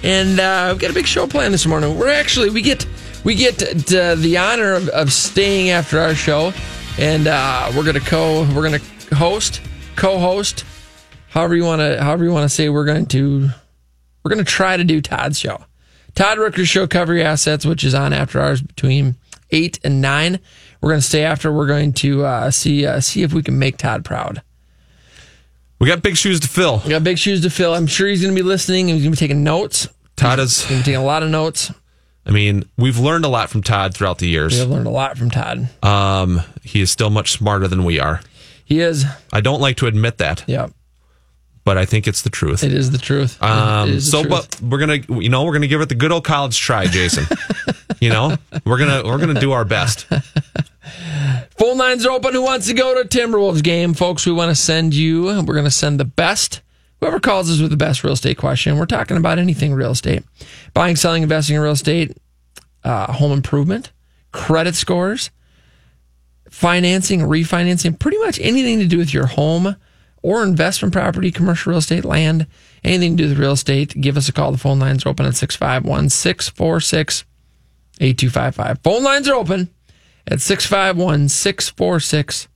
And 0.02 0.40
uh, 0.40 0.70
we've 0.72 0.80
got 0.80 0.90
a 0.90 0.94
big 0.94 1.06
show 1.06 1.26
planned 1.26 1.52
this 1.52 1.66
morning. 1.66 1.98
We're 1.98 2.08
actually 2.08 2.50
we 2.50 2.62
get 2.62 2.86
we 3.24 3.34
get 3.34 3.58
the 3.58 4.36
honor 4.38 4.74
of, 4.74 4.88
of 4.90 5.12
staying 5.12 5.70
after 5.70 5.98
our 5.98 6.14
show, 6.14 6.52
and 6.98 7.26
uh, 7.26 7.72
we're 7.76 7.84
gonna 7.84 8.00
co 8.00 8.42
we're 8.54 8.62
gonna 8.62 8.80
host 9.14 9.60
co-host, 9.98 10.64
however 11.30 11.56
you 11.56 11.64
want 11.64 11.80
to 11.80 12.02
however 12.02 12.24
you 12.24 12.30
want 12.30 12.44
to 12.44 12.48
say 12.48 12.68
we're 12.68 12.84
going 12.84 13.06
to 13.06 13.48
we're 14.22 14.28
gonna 14.30 14.44
try 14.44 14.76
to 14.76 14.84
do 14.84 15.00
Todd's 15.00 15.38
show. 15.38 15.58
Todd 16.14 16.38
Rooker's 16.38 16.68
show 16.68 16.86
Cover 16.86 17.14
Your 17.14 17.26
Assets, 17.26 17.64
which 17.64 17.84
is 17.84 17.94
on 17.94 18.12
after 18.12 18.40
hours 18.40 18.60
between 18.60 19.16
eight 19.50 19.78
and 19.84 20.00
nine. 20.00 20.40
We're 20.80 20.90
gonna 20.90 21.00
stay 21.02 21.22
after. 21.24 21.52
We're 21.52 21.66
going 21.66 21.92
to 21.94 22.24
uh, 22.24 22.50
see 22.50 22.86
uh, 22.86 23.00
see 23.00 23.22
if 23.22 23.32
we 23.32 23.42
can 23.42 23.58
make 23.58 23.76
Todd 23.78 24.04
proud. 24.04 24.42
We 25.80 25.86
got 25.86 26.02
big 26.02 26.16
shoes 26.16 26.40
to 26.40 26.48
fill. 26.48 26.82
We 26.84 26.90
got 26.90 27.04
big 27.04 27.18
shoes 27.18 27.42
to 27.42 27.50
fill. 27.50 27.72
I'm 27.72 27.86
sure 27.86 28.08
he's 28.08 28.20
going 28.20 28.34
to 28.34 28.42
be 28.42 28.46
listening 28.46 28.90
and 28.90 28.96
he's 28.96 29.04
going 29.04 29.14
to 29.14 29.16
be 29.20 29.26
taking 29.28 29.44
notes. 29.44 29.86
Todd 30.16 30.40
is. 30.40 30.62
Going 30.64 30.70
to 30.70 30.76
be 30.78 30.82
taking 30.82 31.00
a 31.00 31.04
lot 31.04 31.22
of 31.22 31.30
notes. 31.30 31.70
I 32.26 32.32
mean, 32.32 32.64
we've 32.76 32.98
learned 32.98 33.24
a 33.24 33.28
lot 33.28 33.48
from 33.48 33.62
Todd 33.62 33.94
throughout 33.94 34.18
the 34.18 34.26
years. 34.28 34.54
We 34.54 34.58
have 34.58 34.70
learned 34.70 34.88
a 34.88 34.90
lot 34.90 35.16
from 35.16 35.30
Todd. 35.30 35.68
Um, 35.84 36.40
he 36.64 36.80
is 36.80 36.90
still 36.90 37.10
much 37.10 37.30
smarter 37.30 37.68
than 37.68 37.84
we 37.84 38.00
are. 38.00 38.20
He 38.64 38.80
is. 38.80 39.04
I 39.32 39.40
don't 39.40 39.60
like 39.60 39.76
to 39.76 39.86
admit 39.86 40.18
that, 40.18 40.42
Yep. 40.48 40.72
But 41.68 41.76
I 41.76 41.84
think 41.84 42.08
it's 42.08 42.22
the 42.22 42.30
truth. 42.30 42.64
It 42.64 42.72
is 42.72 42.92
the 42.92 42.96
truth. 42.96 43.42
Um, 43.42 43.90
is 43.90 44.06
the 44.06 44.10
so, 44.10 44.22
truth. 44.22 44.58
but 44.58 44.62
we're 44.62 44.78
gonna, 44.78 45.20
you 45.20 45.28
know, 45.28 45.44
we're 45.44 45.52
gonna 45.52 45.66
give 45.66 45.82
it 45.82 45.90
the 45.90 45.94
good 45.94 46.10
old 46.10 46.24
college 46.24 46.58
try, 46.58 46.86
Jason. 46.86 47.26
you 48.00 48.08
know, 48.08 48.38
we're 48.64 48.78
gonna 48.78 49.02
we're 49.04 49.18
gonna 49.18 49.38
do 49.38 49.52
our 49.52 49.66
best. 49.66 50.06
Phone 51.58 51.76
lines 51.76 52.06
are 52.06 52.12
open. 52.12 52.32
Who 52.32 52.40
wants 52.40 52.68
to 52.68 52.72
go 52.72 53.02
to 53.02 53.06
Timberwolves 53.06 53.62
game, 53.62 53.92
folks? 53.92 54.24
We 54.24 54.32
want 54.32 54.50
to 54.50 54.54
send 54.54 54.94
you. 54.94 55.24
We're 55.24 55.42
going 55.42 55.64
to 55.64 55.70
send 55.70 56.00
the 56.00 56.06
best. 56.06 56.62
Whoever 57.00 57.20
calls 57.20 57.50
us 57.50 57.60
with 57.60 57.70
the 57.70 57.76
best 57.76 58.02
real 58.02 58.14
estate 58.14 58.38
question. 58.38 58.78
We're 58.78 58.86
talking 58.86 59.18
about 59.18 59.38
anything 59.38 59.74
real 59.74 59.90
estate, 59.90 60.22
buying, 60.72 60.96
selling, 60.96 61.22
investing 61.22 61.56
in 61.56 61.60
real 61.62 61.72
estate, 61.72 62.16
uh, 62.82 63.12
home 63.12 63.32
improvement, 63.32 63.92
credit 64.32 64.74
scores, 64.74 65.30
financing, 66.48 67.20
refinancing, 67.20 67.98
pretty 67.98 68.18
much 68.18 68.40
anything 68.40 68.78
to 68.78 68.86
do 68.86 68.96
with 68.96 69.12
your 69.12 69.26
home 69.26 69.76
or 70.22 70.42
investment 70.42 70.92
property, 70.92 71.30
commercial 71.30 71.70
real 71.70 71.78
estate, 71.78 72.04
land, 72.04 72.46
anything 72.84 73.16
to 73.16 73.22
do 73.24 73.28
with 73.28 73.38
real 73.38 73.52
estate. 73.52 74.00
Give 74.00 74.16
us 74.16 74.28
a 74.28 74.32
call. 74.32 74.52
The 74.52 74.58
phone 74.58 74.78
lines 74.78 75.04
are 75.04 75.10
open 75.10 75.26
at 75.26 75.36
651 75.36 76.10
646 76.10 77.24
8255. 78.00 78.78
Phone 78.82 79.02
lines 79.02 79.28
are 79.28 79.34
open 79.34 79.68
at 80.26 80.40
651 80.40 81.28
646 81.28 82.48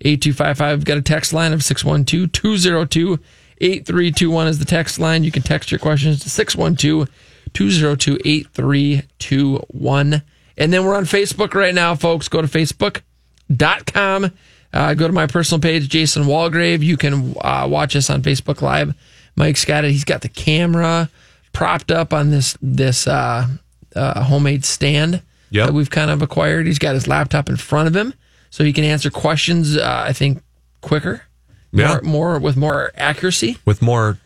8255. 0.00 0.78
We've 0.78 0.84
got 0.84 0.98
a 0.98 1.02
text 1.02 1.32
line 1.32 1.52
of 1.52 1.62
612 1.62 2.32
202 2.32 3.18
8321 3.60 4.48
is 4.48 4.58
the 4.58 4.64
text 4.64 4.98
line. 4.98 5.24
You 5.24 5.30
can 5.30 5.42
text 5.42 5.70
your 5.70 5.78
questions 5.78 6.20
to 6.20 6.30
612 6.30 7.08
202 7.52 8.18
8321. 8.24 10.22
And 10.56 10.72
then 10.72 10.84
we're 10.84 10.96
on 10.96 11.04
Facebook 11.04 11.54
right 11.54 11.74
now, 11.74 11.94
folks. 11.94 12.28
Go 12.28 12.42
to 12.42 12.48
facebook.com. 12.48 14.32
Uh, 14.74 14.92
go 14.94 15.06
to 15.06 15.12
my 15.12 15.26
personal 15.26 15.60
page, 15.60 15.88
Jason 15.88 16.24
Walgrave. 16.24 16.82
You 16.82 16.96
can 16.96 17.34
uh, 17.40 17.66
watch 17.70 17.94
us 17.96 18.10
on 18.10 18.22
Facebook 18.22 18.60
Live. 18.60 18.94
Mike's 19.36 19.64
got 19.64 19.84
it. 19.84 19.92
He's 19.92 20.04
got 20.04 20.22
the 20.22 20.28
camera 20.28 21.08
propped 21.52 21.92
up 21.92 22.12
on 22.12 22.30
this 22.30 22.56
this 22.60 23.06
uh, 23.06 23.46
uh, 23.94 24.22
homemade 24.24 24.64
stand 24.64 25.22
Yep. 25.50 25.66
that 25.68 25.72
we've 25.72 25.90
kind 25.90 26.10
of 26.10 26.20
acquired. 26.20 26.66
He's 26.66 26.80
got 26.80 26.94
his 26.94 27.06
laptop 27.06 27.48
in 27.48 27.56
front 27.56 27.86
of 27.86 27.94
him, 27.94 28.12
so 28.50 28.64
he 28.64 28.72
can 28.72 28.82
answer 28.82 29.08
questions. 29.10 29.76
Uh, 29.76 30.04
I 30.08 30.12
think 30.12 30.42
quicker, 30.80 31.22
more, 31.70 31.86
Yeah. 31.86 32.00
more 32.02 32.38
with 32.40 32.56
more 32.56 32.90
accuracy. 32.96 33.58
With 33.64 33.80
more 33.80 34.18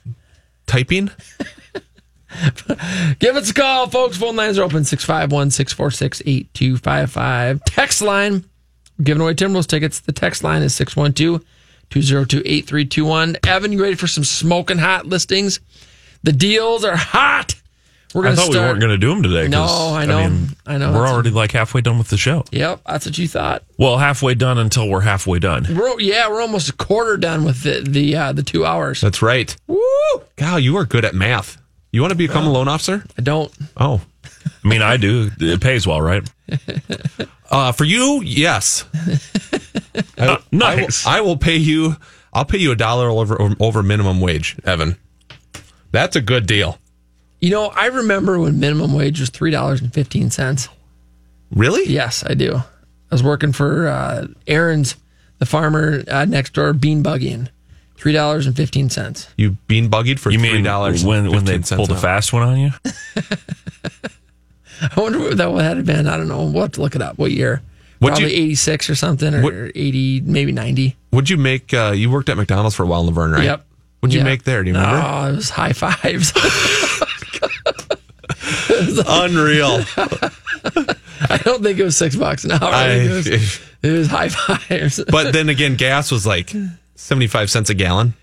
typing, 0.66 1.10
Give 3.18 3.36
us 3.36 3.50
a 3.50 3.54
call, 3.54 3.88
folks. 3.88 4.18
Phone 4.18 4.36
lines 4.36 4.58
are 4.58 4.62
open 4.62 4.84
651 4.84 5.50
646 5.50 6.20
8255. 6.26 7.64
Text 7.64 8.02
line. 8.02 8.44
Giving 9.02 9.20
away 9.22 9.34
Timberwolves 9.34 9.66
tickets. 9.66 10.00
The 10.00 10.12
text 10.12 10.42
line 10.42 10.62
is 10.62 10.74
612 10.74 11.44
202 11.90 12.38
8321. 12.44 13.36
Evan, 13.46 13.72
you 13.72 13.80
ready 13.82 13.94
for 13.94 14.06
some 14.06 14.24
smoking 14.24 14.78
hot 14.78 15.06
listings? 15.06 15.60
The 16.22 16.32
deals 16.32 16.84
are 16.84 16.96
hot. 16.96 17.54
We're 18.14 18.22
going 18.22 18.36
to 18.36 18.40
I 18.40 18.44
thought 18.46 18.52
start. 18.52 18.64
we 18.64 18.68
weren't 18.70 18.80
going 18.80 18.90
to 18.92 18.98
do 18.98 19.08
them 19.10 19.22
today. 19.22 19.48
No, 19.48 19.64
I 19.94 20.06
know. 20.06 20.28
mean, 20.28 20.48
I 20.66 20.78
know. 20.78 20.88
We're 20.88 20.94
That's- 20.94 21.12
already 21.12 21.30
like 21.30 21.52
halfway 21.52 21.82
done 21.82 21.98
with 21.98 22.08
the 22.08 22.16
show. 22.16 22.42
Yep, 22.52 22.80
that's 22.86 23.04
what 23.06 23.18
you 23.18 23.28
thought. 23.28 23.64
Well, 23.78 23.98
halfway 23.98 24.34
done 24.34 24.56
until 24.58 24.88
we're 24.88 25.02
halfway 25.02 25.38
done. 25.38 25.66
We're, 25.76 26.00
yeah, 26.00 26.28
we're 26.30 26.40
almost 26.40 26.70
a 26.70 26.72
quarter 26.72 27.18
done 27.18 27.44
with 27.44 27.62
the 27.62 27.82
the, 27.86 28.16
uh, 28.16 28.32
the 28.32 28.42
two 28.42 28.64
hours. 28.64 29.02
that's 29.02 29.20
right. 29.20 29.54
Woo! 29.66 29.78
God, 30.36 30.56
you 30.62 30.76
are 30.78 30.86
good 30.86 31.04
at 31.04 31.14
math. 31.14 31.58
You 31.92 32.00
want 32.00 32.12
to 32.12 32.16
become 32.16 32.46
a 32.46 32.50
loan 32.50 32.66
officer? 32.66 33.04
I 33.18 33.22
don't. 33.22 33.52
Oh, 33.76 34.00
I 34.64 34.68
mean, 34.68 34.82
I 34.82 34.96
do. 34.96 35.30
It 35.40 35.60
pays 35.60 35.86
well, 35.86 36.00
right? 36.00 36.28
uh, 37.50 37.72
for 37.72 37.84
you, 37.84 38.22
yes. 38.24 38.84
I, 40.18 40.38
nice. 40.52 41.06
I 41.06 41.20
will, 41.20 41.26
I 41.26 41.28
will 41.28 41.36
pay 41.36 41.56
you. 41.56 41.96
I'll 42.32 42.44
pay 42.44 42.58
you 42.58 42.72
a 42.72 42.76
dollar 42.76 43.08
over 43.08 43.38
over 43.60 43.82
minimum 43.82 44.20
wage, 44.20 44.56
Evan. 44.64 44.96
That's 45.90 46.16
a 46.16 46.20
good 46.20 46.46
deal. 46.46 46.78
You 47.40 47.50
know, 47.50 47.66
I 47.68 47.86
remember 47.86 48.38
when 48.38 48.58
minimum 48.58 48.94
wage 48.94 49.20
was 49.20 49.30
three 49.30 49.50
dollars 49.50 49.80
and 49.80 49.92
fifteen 49.92 50.30
cents. 50.30 50.68
Really? 51.50 51.90
Yes, 51.90 52.24
I 52.26 52.34
do. 52.34 52.56
I 52.56 53.14
was 53.14 53.22
working 53.22 53.52
for 53.52 53.88
uh, 53.88 54.26
Aaron's, 54.46 54.96
the 55.38 55.46
farmer 55.46 56.02
uh, 56.08 56.26
next 56.26 56.52
door, 56.52 56.72
bean 56.74 57.02
bugging. 57.02 57.48
Three 57.96 58.12
dollars 58.12 58.46
and 58.46 58.54
fifteen 58.54 58.90
cents. 58.90 59.28
You 59.36 59.56
bean 59.66 59.90
buggied 59.90 60.18
for 60.18 60.30
You 60.30 60.38
three 60.38 60.52
mean 60.52 60.62
dollars 60.62 61.04
when 61.04 61.30
when 61.30 61.44
they 61.44 61.58
pulled 61.58 61.90
a 61.90 61.96
fast 61.96 62.32
one 62.32 62.42
on 62.42 62.58
you? 62.60 62.70
I 64.96 65.00
wonder 65.00 65.18
what 65.18 65.36
that 65.36 65.52
would 65.52 65.64
have 65.64 65.84
been. 65.86 66.06
I 66.06 66.16
don't 66.16 66.28
know. 66.28 66.44
We'll 66.44 66.62
have 66.62 66.72
to 66.72 66.80
look 66.80 66.94
it 66.94 67.02
up. 67.02 67.18
What 67.18 67.30
year? 67.32 67.62
What'd 68.00 68.18
Probably 68.18 68.34
you- 68.36 68.42
eighty 68.44 68.54
six 68.54 68.88
or 68.88 68.94
something, 68.94 69.34
or 69.34 69.42
What- 69.42 69.54
eighty, 69.74 70.20
maybe 70.20 70.52
ninety. 70.52 70.96
Would 71.12 71.28
you 71.30 71.36
make? 71.36 71.72
Uh, 71.74 71.92
you 71.94 72.10
worked 72.10 72.28
at 72.28 72.36
McDonald's 72.36 72.76
for 72.76 72.84
a 72.84 72.86
while, 72.86 73.06
in 73.06 73.12
Luverne, 73.14 73.32
right? 73.32 73.44
Yep. 73.44 73.64
What'd 74.00 74.14
you 74.14 74.20
Yeah. 74.20 74.24
make 74.24 74.44
there? 74.44 74.62
Do 74.62 74.70
you 74.70 74.76
remember? 74.76 75.02
Oh, 75.04 75.32
it 75.32 75.36
was 75.36 75.50
high 75.50 75.72
fives. 75.72 76.32
Unreal. 79.06 79.82
I 81.30 81.36
don't 81.44 81.62
think 81.62 81.78
it 81.78 81.84
was 81.84 81.96
six 81.96 82.16
bucks 82.16 82.44
an 82.44 82.52
hour. 82.52 82.60
I, 82.62 82.88
it, 82.90 83.10
was, 83.10 83.26
it 83.82 83.90
was 83.90 84.06
high 84.08 84.28
fives. 84.28 85.02
but 85.10 85.32
then 85.32 85.48
again, 85.48 85.74
gas 85.76 86.10
was 86.12 86.26
like 86.26 86.52
seventy-five 86.94 87.50
cents 87.50 87.70
a 87.70 87.74
gallon. 87.74 88.14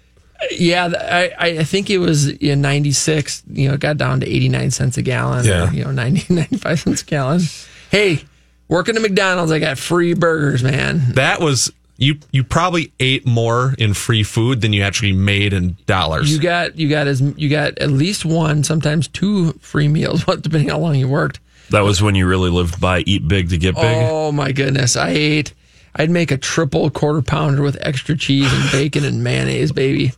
Yeah, 0.52 0.92
I, 1.40 1.48
I 1.60 1.64
think 1.64 1.90
it 1.90 1.98
was 1.98 2.28
in 2.28 2.62
96, 2.62 3.44
you 3.52 3.68
know, 3.68 3.76
it 3.76 3.80
got 3.80 3.98
down 3.98 4.20
to 4.20 4.28
89 4.28 4.72
cents 4.72 4.98
a 4.98 5.02
gallon. 5.02 5.46
Yeah. 5.46 5.70
Or, 5.70 5.74
you 5.74 5.84
know, 5.84 5.92
90, 5.92 6.34
95 6.34 6.80
cents 6.80 7.02
a 7.02 7.06
gallon. 7.06 7.42
Hey, 7.90 8.24
working 8.68 8.96
at 8.96 9.02
McDonald's, 9.02 9.52
I 9.52 9.60
got 9.60 9.78
free 9.78 10.14
burgers, 10.14 10.64
man. 10.64 11.14
That 11.14 11.40
was 11.40 11.72
you. 11.98 12.20
You 12.32 12.44
probably 12.44 12.92
ate 13.00 13.26
more 13.26 13.74
in 13.78 13.94
free 13.94 14.24
food 14.24 14.62
than 14.62 14.74
you 14.74 14.84
actually 14.84 15.14
made 15.14 15.54
in 15.54 15.78
dollars. 15.86 16.32
You 16.32 16.40
got 16.40 16.78
you 16.78 16.90
got 16.90 17.08
as 17.08 17.22
you 17.22 17.50
got 17.50 17.78
at 17.80 17.90
least 17.90 18.26
one, 18.26 18.64
sometimes 18.64 19.08
two 19.08 19.54
free 19.54 19.88
meals, 19.88 20.26
depending 20.42 20.70
how 20.70 20.80
long 20.80 20.96
you 20.96 21.08
worked. 21.08 21.40
That 21.72 21.82
was 21.82 22.02
when 22.02 22.14
you 22.16 22.28
really 22.28 22.50
lived 22.50 22.80
by 22.80 23.00
eat 23.00 23.28
big 23.28 23.50
to 23.50 23.58
get 23.58 23.76
big. 23.76 23.84
Oh 23.86 24.32
my 24.32 24.52
goodness. 24.52 24.96
I 24.96 25.10
ate 25.10 25.54
I'd 25.96 26.10
make 26.10 26.32
a 26.32 26.38
triple 26.38 26.90
quarter 26.90 27.22
pounder 27.22 27.62
with 27.62 27.78
extra 27.80 28.18
cheese 28.18 28.52
and 28.52 28.72
bacon 28.72 29.06
and 29.06 29.24
mayonnaise, 29.24 29.72
baby. 29.72 30.12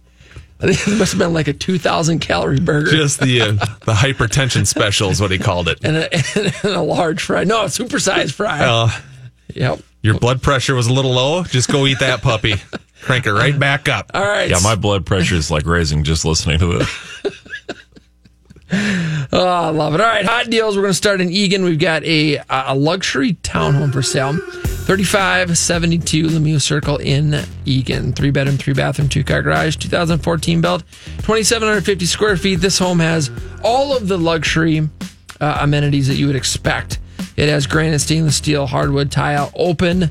I 0.59 0.73
think 0.73 0.87
it 0.87 0.97
must 0.99 1.11
have 1.11 1.19
been 1.19 1.33
like 1.33 1.47
a 1.47 1.53
2,000 1.53 2.19
calorie 2.19 2.59
burger. 2.59 2.89
Just 2.89 3.19
the 3.19 3.41
uh, 3.41 3.51
the 3.85 3.93
hypertension 3.93 4.65
special 4.65 5.09
is 5.09 5.21
what 5.21 5.29
he 5.29 5.37
called 5.37 5.67
it. 5.67 5.79
and 5.83 5.97
a, 5.97 6.13
and 6.35 6.75
a 6.75 6.81
large 6.81 7.21
fry. 7.21 7.43
No, 7.43 7.63
a 7.63 7.65
supersized 7.65 8.33
fry. 8.33 8.65
Uh, 8.65 8.89
yep. 9.53 9.79
your 10.01 10.17
blood 10.19 10.41
pressure 10.41 10.73
was 10.73 10.87
a 10.87 10.93
little 10.93 11.13
low. 11.13 11.43
Just 11.43 11.71
go 11.71 11.85
eat 11.85 11.99
that 11.99 12.21
puppy. 12.21 12.55
Crank 13.03 13.27
it 13.27 13.33
right 13.33 13.57
back 13.57 13.87
up. 13.87 14.09
All 14.15 14.25
right. 14.25 14.49
Yeah, 14.49 14.57
my 14.63 14.73
blood 14.75 15.05
pressure 15.05 15.35
is 15.35 15.51
like 15.51 15.67
raising 15.67 16.03
just 16.03 16.25
listening 16.25 16.59
to 16.59 16.79
this. 16.79 16.99
Oh, 18.69 19.47
I 19.47 19.69
love 19.69 19.93
it. 19.93 20.01
All 20.01 20.07
right, 20.07 20.25
hot 20.25 20.49
deals. 20.49 20.75
We're 20.75 20.81
going 20.81 20.91
to 20.91 20.97
start 20.97 21.21
in 21.21 21.29
Eagan. 21.29 21.63
We've 21.63 21.79
got 21.79 22.03
a 22.03 22.41
a 22.49 22.75
luxury 22.75 23.35
townhome 23.35 23.93
for 23.93 24.01
sale. 24.01 24.37
3572 24.87 26.27
Lemieux 26.27 26.61
Circle 26.61 26.97
in 26.99 27.43
Eagan. 27.65 28.13
Three 28.13 28.31
bedroom, 28.31 28.55
three 28.55 28.73
bathroom, 28.73 29.09
two 29.09 29.21
car 29.21 29.41
garage, 29.41 29.75
2014 29.75 30.61
built, 30.61 30.85
2,750 31.17 32.05
square 32.05 32.37
feet. 32.37 32.61
This 32.61 32.79
home 32.79 32.99
has 32.99 33.29
all 33.65 33.97
of 33.97 34.07
the 34.07 34.17
luxury 34.17 34.89
uh, 35.41 35.57
amenities 35.59 36.07
that 36.07 36.15
you 36.15 36.27
would 36.27 36.37
expect. 36.37 36.99
It 37.35 37.49
has 37.49 37.67
granite, 37.67 37.99
stainless 37.99 38.37
steel, 38.37 38.65
hardwood, 38.65 39.11
tile, 39.11 39.51
open 39.55 40.09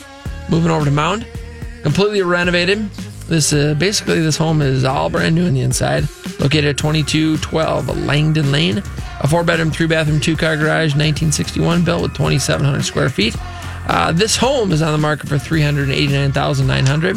Moving 0.51 0.73
over 0.73 0.85
to 0.85 0.91
Mound, 0.91 1.25
completely 1.85 2.23
renovated. 2.23 2.91
This 3.29 3.53
uh, 3.53 3.75
basically 3.75 4.21
this 4.21 4.37
home 4.37 4.63
is 4.63 4.85
all 4.85 5.11
brand 5.11 5.37
new 5.37 5.47
on 5.47 5.55
the 5.55 5.61
inside. 5.61 6.09
Located 6.41 6.67
at 6.67 6.77
2212 6.79 8.05
Langdon 8.05 8.51
Lane, 8.51 8.83
a 9.21 9.29
four 9.29 9.45
bedroom, 9.45 9.71
three 9.71 9.87
bathroom, 9.87 10.21
two 10.21 10.37
car 10.37 10.57
garage, 10.57 10.95
1961, 10.95 11.85
built 11.85 12.03
with 12.03 12.13
2,700 12.13 12.85
square 12.85 13.09
feet. 13.09 13.35
Uh, 13.89 14.13
this 14.13 14.37
home 14.37 14.73
is 14.73 14.83
on 14.83 14.93
the 14.93 14.99
market 14.99 15.29
for 15.29 15.39
389900 15.39 17.17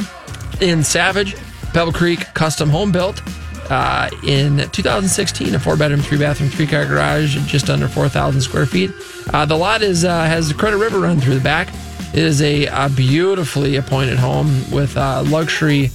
in 0.62 0.84
Savage, 0.84 1.36
Pebble 1.74 1.92
Creek, 1.92 2.20
custom 2.34 2.70
home 2.70 2.92
built. 2.92 3.22
Uh, 3.70 4.10
in 4.24 4.68
2016, 4.72 5.54
a 5.54 5.60
four-bedroom, 5.60 6.02
three-bathroom, 6.02 6.50
three-car 6.50 6.86
garage, 6.86 7.38
just 7.46 7.70
under 7.70 7.88
4,000 7.88 8.42
square 8.42 8.66
feet. 8.66 8.90
Uh, 9.32 9.46
the 9.46 9.56
lot 9.56 9.84
is 9.84 10.04
uh, 10.04 10.26
has 10.26 10.50
the 10.50 10.56
Credit 10.56 10.78
River 10.78 11.00
run 11.00 11.20
through 11.20 11.36
the 11.36 11.42
back. 11.42 11.68
It 12.14 12.24
is 12.24 12.42
a, 12.42 12.66
a 12.66 12.90
beautifully 12.90 13.76
appointed 13.76 14.18
home 14.18 14.48
with 14.72 14.98
uh, 14.98 15.24
luxury 15.28 15.92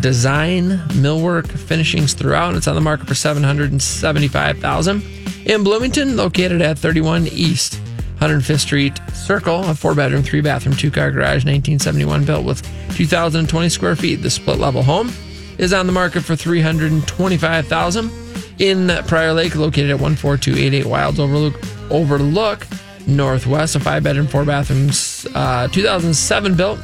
design, 0.00 0.78
millwork, 0.88 1.48
finishings 1.48 2.14
throughout. 2.14 2.56
It's 2.56 2.66
on 2.66 2.74
the 2.74 2.80
market 2.80 3.06
for 3.06 3.14
775,000. 3.14 5.23
In 5.46 5.62
Bloomington, 5.62 6.16
located 6.16 6.62
at 6.62 6.78
thirty-one 6.78 7.26
East 7.28 7.80
105th 8.20 8.60
Street 8.60 8.98
Circle, 9.12 9.64
a 9.64 9.74
four-bedroom, 9.74 10.22
three-bathroom, 10.22 10.74
two-car 10.76 11.10
garage, 11.10 11.44
1971 11.44 12.24
built 12.24 12.44
with 12.44 12.62
2,020 12.96 13.68
square 13.68 13.96
feet. 13.96 14.16
The 14.16 14.30
split-level 14.30 14.82
home 14.82 15.12
is 15.58 15.72
on 15.74 15.86
the 15.86 15.92
market 15.92 16.22
for 16.22 16.34
three 16.36 16.60
hundred 16.60 16.92
and 16.92 17.06
twenty-five 17.06 17.66
thousand. 17.66 18.10
In 18.58 18.88
Prior 19.06 19.32
Lake, 19.32 19.56
located 19.56 19.90
at 19.90 19.98
14288 19.98 20.86
Wilds 20.86 21.18
Overlook, 21.20 21.54
Overlook 21.90 22.66
Northwest, 23.06 23.74
a 23.76 23.80
five-bedroom, 23.80 24.28
four 24.28 24.44
bathrooms, 24.44 25.26
uh, 25.34 25.68
2007 25.68 26.54
built. 26.54 26.78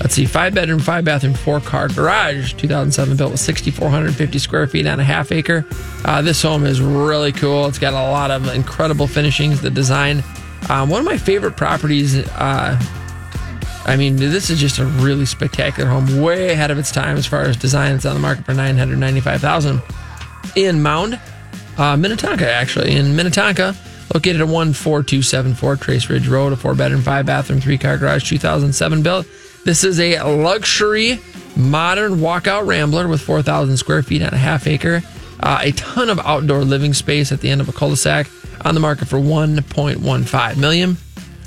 Let's 0.00 0.14
see, 0.14 0.26
five 0.26 0.54
bedroom, 0.54 0.78
five 0.78 1.04
bathroom, 1.04 1.34
four 1.34 1.60
car 1.60 1.88
garage, 1.88 2.54
2007 2.54 3.16
built 3.16 3.32
with 3.32 3.40
6,450 3.40 4.38
square 4.38 4.66
feet 4.68 4.86
on 4.86 5.00
a 5.00 5.04
half 5.04 5.32
acre. 5.32 5.66
Uh, 6.04 6.22
this 6.22 6.40
home 6.40 6.64
is 6.64 6.80
really 6.80 7.32
cool. 7.32 7.66
It's 7.66 7.80
got 7.80 7.94
a 7.94 8.10
lot 8.10 8.30
of 8.30 8.46
incredible 8.54 9.08
finishings. 9.08 9.60
The 9.60 9.70
design, 9.70 10.22
um, 10.70 10.88
one 10.88 11.00
of 11.00 11.04
my 11.04 11.18
favorite 11.18 11.56
properties. 11.56 12.16
Uh, 12.28 12.80
I 13.86 13.96
mean, 13.96 14.16
this 14.16 14.50
is 14.50 14.60
just 14.60 14.78
a 14.78 14.84
really 14.84 15.26
spectacular 15.26 15.88
home, 15.88 16.20
way 16.20 16.50
ahead 16.50 16.70
of 16.70 16.78
its 16.78 16.92
time 16.92 17.16
as 17.16 17.26
far 17.26 17.42
as 17.42 17.56
design. 17.56 17.96
It's 17.96 18.04
on 18.04 18.14
the 18.14 18.20
market 18.20 18.44
for 18.44 18.54
995,000 18.54 19.82
in 20.54 20.80
Mound, 20.80 21.18
uh, 21.76 21.96
Minnetonka, 21.96 22.48
actually 22.48 22.94
in 22.94 23.16
Minnetonka. 23.16 23.74
Located 24.14 24.40
at 24.40 24.48
14274 24.48 25.76
Trace 25.76 26.08
Ridge 26.08 26.28
Road, 26.28 26.52
a 26.52 26.56
four 26.56 26.74
bedroom, 26.74 27.02
five 27.02 27.26
bathroom, 27.26 27.60
three 27.60 27.76
car 27.76 27.98
garage, 27.98 28.28
2007 28.28 29.02
built. 29.02 29.26
This 29.64 29.84
is 29.84 30.00
a 30.00 30.20
luxury, 30.22 31.20
modern 31.56 32.16
walkout 32.16 32.66
rambler 32.66 33.08
with 33.08 33.20
4,000 33.20 33.76
square 33.76 34.02
feet 34.02 34.22
on 34.22 34.32
a 34.32 34.38
half 34.38 34.66
acre. 34.66 35.02
Uh, 35.40 35.58
a 35.62 35.72
ton 35.72 36.10
of 36.10 36.18
outdoor 36.20 36.64
living 36.64 36.94
space 36.94 37.30
at 37.32 37.40
the 37.40 37.50
end 37.50 37.60
of 37.60 37.68
a 37.68 37.72
cul-de-sac 37.72 38.28
on 38.64 38.74
the 38.74 38.80
market 38.80 39.06
for 39.08 39.18
1.15 39.18 40.56
million. 40.56 40.96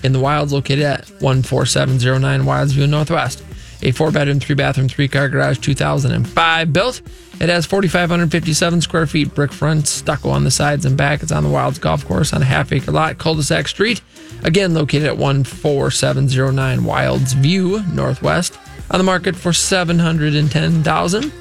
In 0.03 0.13
the 0.13 0.19
wilds, 0.19 0.53
located 0.53 0.81
at 0.81 1.05
14709 1.05 2.41
Wildsview 2.41 2.89
Northwest. 2.89 3.43
A 3.83 3.91
four 3.91 4.11
bedroom, 4.11 4.39
three 4.39 4.55
bathroom, 4.55 4.87
three 4.87 5.07
car 5.07 5.27
garage, 5.27 5.59
2005 5.59 6.73
built. 6.73 7.01
It 7.41 7.49
has 7.49 7.65
4,557 7.65 8.81
square 8.81 9.07
feet, 9.07 9.33
brick 9.33 9.51
front, 9.51 9.87
stucco 9.87 10.29
on 10.29 10.43
the 10.43 10.51
sides 10.51 10.85
and 10.85 10.95
back. 10.95 11.23
It's 11.23 11.31
on 11.31 11.41
the 11.41 11.49
Wilds 11.49 11.79
Golf 11.79 12.05
Course 12.05 12.33
on 12.33 12.43
a 12.43 12.45
half 12.45 12.71
acre 12.71 12.91
lot, 12.91 13.17
cul 13.17 13.33
de 13.33 13.41
sac 13.41 13.67
street. 13.67 13.99
Again, 14.43 14.75
located 14.75 15.05
at 15.05 15.17
14709 15.17 16.83
Wilds 16.83 17.33
View 17.33 17.83
Northwest. 17.93 18.59
On 18.91 18.99
the 18.99 19.03
market 19.03 19.35
for 19.35 19.53
710000 19.53 21.31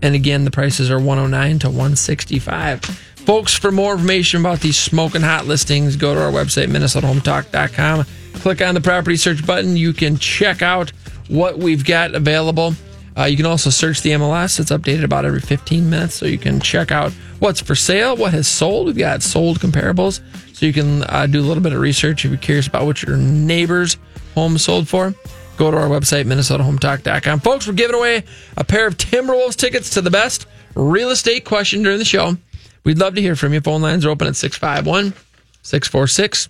and 0.02 0.14
again, 0.14 0.44
the 0.44 0.50
prices 0.50 0.90
are 0.90 0.98
109 0.98 1.58
to 1.60 1.68
165. 1.68 2.84
Folks, 2.84 3.54
for 3.54 3.70
more 3.70 3.92
information 3.92 4.40
about 4.40 4.60
these 4.60 4.78
smoking 4.78 5.20
hot 5.20 5.46
listings, 5.46 5.96
go 5.96 6.14
to 6.14 6.22
our 6.22 6.32
website, 6.32 6.68
minnesotahometalk.com. 6.68 8.06
Click 8.34 8.62
on 8.62 8.74
the 8.74 8.80
property 8.80 9.16
search 9.16 9.46
button. 9.46 9.76
You 9.76 9.92
can 9.92 10.16
check 10.16 10.62
out 10.62 10.90
what 11.28 11.58
we've 11.58 11.84
got 11.84 12.14
available. 12.14 12.74
Uh, 13.16 13.24
you 13.24 13.36
can 13.36 13.46
also 13.46 13.68
search 13.70 14.00
the 14.00 14.10
MLS. 14.10 14.58
It's 14.58 14.70
updated 14.70 15.04
about 15.04 15.24
every 15.24 15.40
15 15.40 15.90
minutes, 15.90 16.14
so 16.14 16.26
you 16.26 16.38
can 16.38 16.60
check 16.60 16.90
out 16.90 17.12
what's 17.38 17.60
for 17.60 17.74
sale, 17.74 18.16
what 18.16 18.32
has 18.32 18.48
sold. 18.48 18.86
We've 18.86 18.96
got 18.96 19.22
sold 19.22 19.60
comparables, 19.60 20.20
so 20.54 20.64
you 20.64 20.72
can 20.72 21.02
uh, 21.04 21.26
do 21.26 21.40
a 21.40 21.42
little 21.42 21.62
bit 21.62 21.72
of 21.72 21.80
research 21.80 22.24
if 22.24 22.30
you're 22.30 22.40
curious 22.40 22.66
about 22.66 22.86
what 22.86 23.02
your 23.02 23.16
neighbor's 23.16 23.98
home 24.34 24.56
sold 24.56 24.88
for. 24.88 25.14
Go 25.60 25.70
to 25.70 25.76
our 25.76 25.88
website, 25.88 26.24
minnesotahometalk.com. 26.24 27.40
Folks, 27.40 27.66
we're 27.66 27.74
giving 27.74 27.94
away 27.94 28.24
a 28.56 28.64
pair 28.64 28.86
of 28.86 28.96
Timberwolves 28.96 29.56
tickets 29.56 29.90
to 29.90 30.00
the 30.00 30.10
best 30.10 30.46
real 30.74 31.10
estate 31.10 31.44
question 31.44 31.82
during 31.82 31.98
the 31.98 32.04
show. 32.06 32.38
We'd 32.82 32.96
love 32.96 33.14
to 33.16 33.20
hear 33.20 33.36
from 33.36 33.52
you. 33.52 33.60
Phone 33.60 33.82
lines 33.82 34.06
are 34.06 34.08
open 34.08 34.26
at 34.26 34.36
651 34.36 35.12
646 35.60 36.48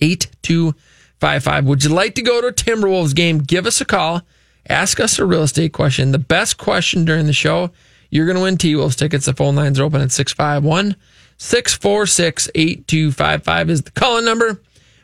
8255. 0.00 1.64
Would 1.64 1.82
you 1.82 1.90
like 1.90 2.14
to 2.14 2.22
go 2.22 2.40
to 2.40 2.46
a 2.46 2.52
Timberwolves 2.52 3.16
game? 3.16 3.38
Give 3.38 3.66
us 3.66 3.80
a 3.80 3.84
call. 3.84 4.22
Ask 4.68 5.00
us 5.00 5.18
a 5.18 5.26
real 5.26 5.42
estate 5.42 5.72
question. 5.72 6.12
The 6.12 6.20
best 6.20 6.56
question 6.56 7.04
during 7.04 7.26
the 7.26 7.32
show, 7.32 7.72
you're 8.10 8.26
going 8.26 8.36
to 8.36 8.44
win 8.44 8.58
T 8.58 8.76
Wolves 8.76 8.94
tickets. 8.94 9.26
The 9.26 9.34
phone 9.34 9.56
lines 9.56 9.80
are 9.80 9.84
open 9.84 10.00
at 10.00 10.12
651 10.12 10.94
646 11.38 12.48
8255 12.54 13.70
is 13.70 13.82
the 13.82 13.90
calling 13.90 14.24
number. 14.24 14.62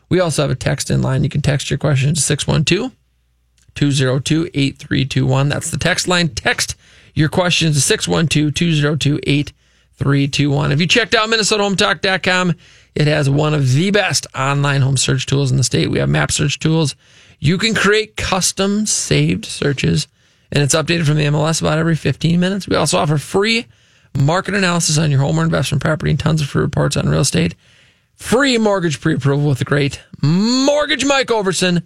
We 0.08 0.20
also 0.20 0.42
have 0.42 0.50
a 0.52 0.54
text 0.54 0.92
in 0.92 1.02
line. 1.02 1.24
You 1.24 1.28
can 1.28 1.42
text 1.42 1.70
your 1.70 1.78
question 1.78 2.14
to 2.14 2.20
612 2.20 2.92
202 3.88 4.50
8321. 4.52 5.48
That's 5.48 5.70
the 5.70 5.78
text 5.78 6.06
line. 6.06 6.28
Text 6.28 6.76
your 7.14 7.30
questions 7.30 7.76
to 7.76 7.80
612 7.80 8.52
202 8.52 9.20
8321. 9.26 10.72
If 10.72 10.80
you 10.80 10.86
checked 10.86 11.14
out 11.14 11.28
MinnesotaHometalk.com, 11.30 12.54
it 12.94 13.06
has 13.06 13.30
one 13.30 13.54
of 13.54 13.72
the 13.72 13.90
best 13.90 14.26
online 14.34 14.82
home 14.82 14.98
search 14.98 15.24
tools 15.24 15.50
in 15.50 15.56
the 15.56 15.64
state. 15.64 15.90
We 15.90 15.98
have 15.98 16.10
map 16.10 16.30
search 16.30 16.58
tools. 16.58 16.94
You 17.38 17.56
can 17.56 17.74
create 17.74 18.16
custom 18.16 18.84
saved 18.84 19.46
searches, 19.46 20.08
and 20.52 20.62
it's 20.62 20.74
updated 20.74 21.06
from 21.06 21.16
the 21.16 21.24
MLS 21.24 21.62
about 21.62 21.78
every 21.78 21.96
15 21.96 22.38
minutes. 22.38 22.68
We 22.68 22.76
also 22.76 22.98
offer 22.98 23.16
free 23.16 23.66
market 24.14 24.54
analysis 24.54 24.98
on 24.98 25.10
your 25.10 25.20
home 25.20 25.40
or 25.40 25.44
investment 25.44 25.80
property 25.80 26.10
and 26.10 26.20
tons 26.20 26.42
of 26.42 26.48
free 26.48 26.62
reports 26.62 26.98
on 26.98 27.08
real 27.08 27.20
estate. 27.20 27.54
Free 28.16 28.58
mortgage 28.58 29.00
pre 29.00 29.14
approval 29.14 29.48
with 29.48 29.58
the 29.58 29.64
great 29.64 30.02
Mortgage 30.20 31.06
Mike 31.06 31.28
Overson 31.28 31.82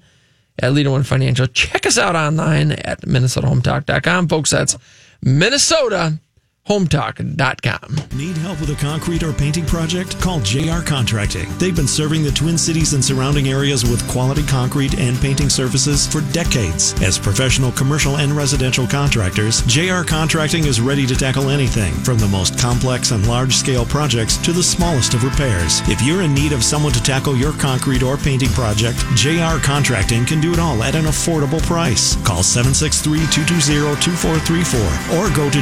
at 0.61 0.73
Leader 0.73 0.91
One 0.91 1.03
Financial. 1.03 1.47
Check 1.47 1.87
us 1.87 1.99
out 1.99 2.17
online 2.17 2.73
at 2.73 3.03
MinnesotaHometalk.com. 3.03 4.29
Folks, 4.29 4.51
that's 4.51 4.77
Minnesota 5.23 6.19
hometalk.com. 6.67 7.97
Need 8.17 8.37
help 8.39 8.59
with 8.59 8.71
a 8.71 8.75
concrete 8.81 9.23
or 9.23 9.33
painting 9.35 9.67
project? 9.67 10.19
Call 10.21 10.41
JR 10.41 10.81
Contracting. 10.81 11.47
They've 11.59 11.77
been 11.77 11.87
serving 11.87 12.23
the 12.23 12.31
Twin 12.31 12.57
Cities 12.57 12.95
and 12.95 13.05
surrounding 13.05 13.49
areas 13.49 13.85
with 13.85 14.07
quality 14.09 14.43
concrete 14.47 14.99
and 14.99 15.19
painting 15.19 15.51
services 15.51 16.07
for 16.07 16.23
decades. 16.33 16.95
As 17.03 17.19
professional 17.19 17.71
commercial 17.73 18.17
and 18.17 18.33
residential 18.33 18.87
contractors, 18.87 19.61
JR 19.63 20.05
Contracting 20.05 20.65
is 20.65 20.81
ready 20.81 21.07
to 21.07 21.15
tackle 21.15 21.51
anything 21.51 21.93
from 21.93 22.19
the 22.19 22.29
most 22.29 22.59
complex 22.59 23.11
and 23.11 23.27
large 23.29 23.55
scale 23.55 23.85
projects 23.85 24.39
to 24.39 24.53
the 24.53 24.63
smallest 24.63 25.13
of 25.13 25.23
repairs. 25.23 25.81
If 25.89 26.01
you're 26.01 26.23
in 26.23 26.33
need 26.33 26.53
of 26.53 26.65
someone 26.65 26.93
to 26.95 27.03
tackle 27.03 27.37
your 27.37 27.53
concrete 27.53 28.03
or 28.03 28.17
painting 28.17 28.51
project, 28.51 28.99
JR 29.17 29.59
Contracting 29.63 30.25
can 30.25 30.41
do 30.41 30.53
it 30.55 30.59
all 30.59 30.83
at 30.83 30.95
an 30.95 31.05
affordable 31.05 31.63
price. 31.63 32.17
Call 32.25 32.43
763 32.43 33.19
220 33.31 34.01
2434 34.01 35.19
or 35.19 35.29
go 35.37 35.51
to 35.51 35.61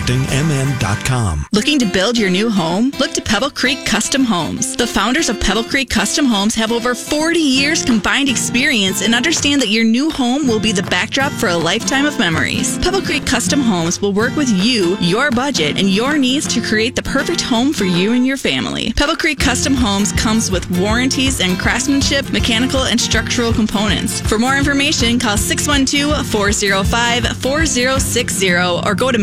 jrcontractingmn.com. 0.00 1.46
Looking 1.52 1.78
to 1.78 1.86
build 1.86 2.18
your 2.18 2.30
new 2.30 2.50
home? 2.50 2.92
Look 2.98 3.12
to 3.12 3.22
Pebble 3.22 3.50
Creek 3.50 3.84
Custom 3.86 4.24
Homes. 4.24 4.76
The 4.76 4.86
founders 4.86 5.28
of 5.28 5.40
Pebble 5.40 5.64
Creek 5.64 5.90
Custom 5.90 6.26
Homes 6.26 6.54
have 6.54 6.72
over 6.72 6.94
40 6.94 7.38
years 7.38 7.84
combined 7.84 8.28
experience 8.28 9.02
and 9.02 9.14
understand 9.14 9.60
that 9.62 9.68
your 9.68 9.84
new 9.84 10.10
home 10.10 10.46
will 10.46 10.60
be 10.60 10.72
the 10.72 10.82
backdrop 10.84 11.32
for 11.32 11.48
a 11.48 11.56
lifetime 11.56 12.06
of 12.06 12.18
memories. 12.18 12.78
Pebble 12.78 13.02
Creek 13.02 13.26
Custom 13.26 13.60
Homes 13.60 14.00
will 14.00 14.12
work 14.12 14.34
with 14.36 14.48
you, 14.48 14.96
your 15.00 15.30
budget, 15.30 15.78
and 15.78 15.88
your 15.88 16.18
needs 16.18 16.46
to 16.54 16.60
create 16.60 16.96
the 16.96 17.02
perfect 17.02 17.40
home 17.40 17.72
for 17.72 17.84
you 17.84 18.12
and 18.12 18.26
your 18.26 18.36
family. 18.36 18.92
Pebble 18.94 19.16
Creek 19.16 19.38
Custom 19.38 19.74
Homes 19.74 20.12
comes 20.12 20.50
with 20.50 20.70
warranties 20.78 21.40
and 21.40 21.58
craftsmanship, 21.58 22.30
mechanical, 22.32 22.84
and 22.84 23.00
structural 23.00 23.52
components. 23.52 24.20
For 24.20 24.38
more 24.38 24.56
information, 24.56 25.18
call 25.18 25.36
612 25.36 26.26
405 26.26 27.36
4060 27.36 28.50
or 28.50 28.94
go 28.94 29.12
to 29.12 29.18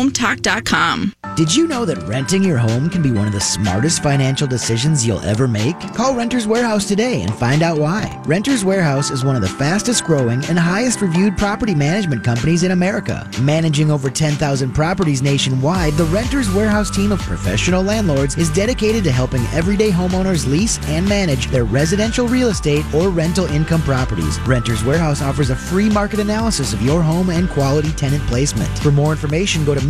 MinnesotaHometalk.com. 0.00 1.12
Did 1.36 1.54
you 1.54 1.68
know 1.68 1.84
that 1.84 2.02
renting 2.08 2.42
your 2.42 2.58
home 2.58 2.90
can 2.90 3.02
be 3.02 3.12
one 3.12 3.26
of 3.26 3.32
the 3.32 3.40
smartest 3.40 4.02
financial 4.02 4.46
decisions 4.46 5.06
you'll 5.06 5.20
ever 5.20 5.46
make? 5.46 5.78
Call 5.94 6.14
Renters 6.14 6.46
Warehouse 6.46 6.86
today 6.86 7.22
and 7.22 7.34
find 7.34 7.62
out 7.62 7.78
why. 7.78 8.20
Renters 8.26 8.64
Warehouse 8.64 9.10
is 9.10 9.24
one 9.24 9.36
of 9.36 9.42
the 9.42 9.48
fastest 9.48 10.04
growing 10.04 10.44
and 10.46 10.58
highest 10.58 11.00
reviewed 11.00 11.38
property 11.38 11.74
management 11.74 12.24
companies 12.24 12.62
in 12.62 12.72
America. 12.72 13.30
Managing 13.40 13.90
over 13.90 14.10
10,000 14.10 14.72
properties 14.72 15.22
nationwide, 15.22 15.94
the 15.94 16.04
Renters 16.04 16.50
Warehouse 16.50 16.90
team 16.90 17.12
of 17.12 17.20
professional 17.20 17.82
landlords 17.82 18.36
is 18.36 18.50
dedicated 18.50 19.04
to 19.04 19.12
helping 19.12 19.42
everyday 19.52 19.90
homeowners 19.90 20.46
lease 20.46 20.78
and 20.88 21.08
manage 21.08 21.46
their 21.46 21.64
residential 21.64 22.26
real 22.26 22.48
estate 22.48 22.84
or 22.94 23.08
rental 23.08 23.46
income 23.46 23.82
properties. 23.82 24.38
Renters 24.40 24.84
Warehouse 24.84 25.22
offers 25.22 25.50
a 25.50 25.56
free 25.56 25.88
market 25.88 26.18
analysis 26.18 26.74
of 26.74 26.82
your 26.82 27.02
home 27.02 27.30
and 27.30 27.48
quality 27.48 27.92
tenant 27.92 28.22
placement. 28.26 28.76
For 28.80 28.92
more 28.92 29.12
information, 29.12 29.64
go 29.64 29.74
to 29.74 29.89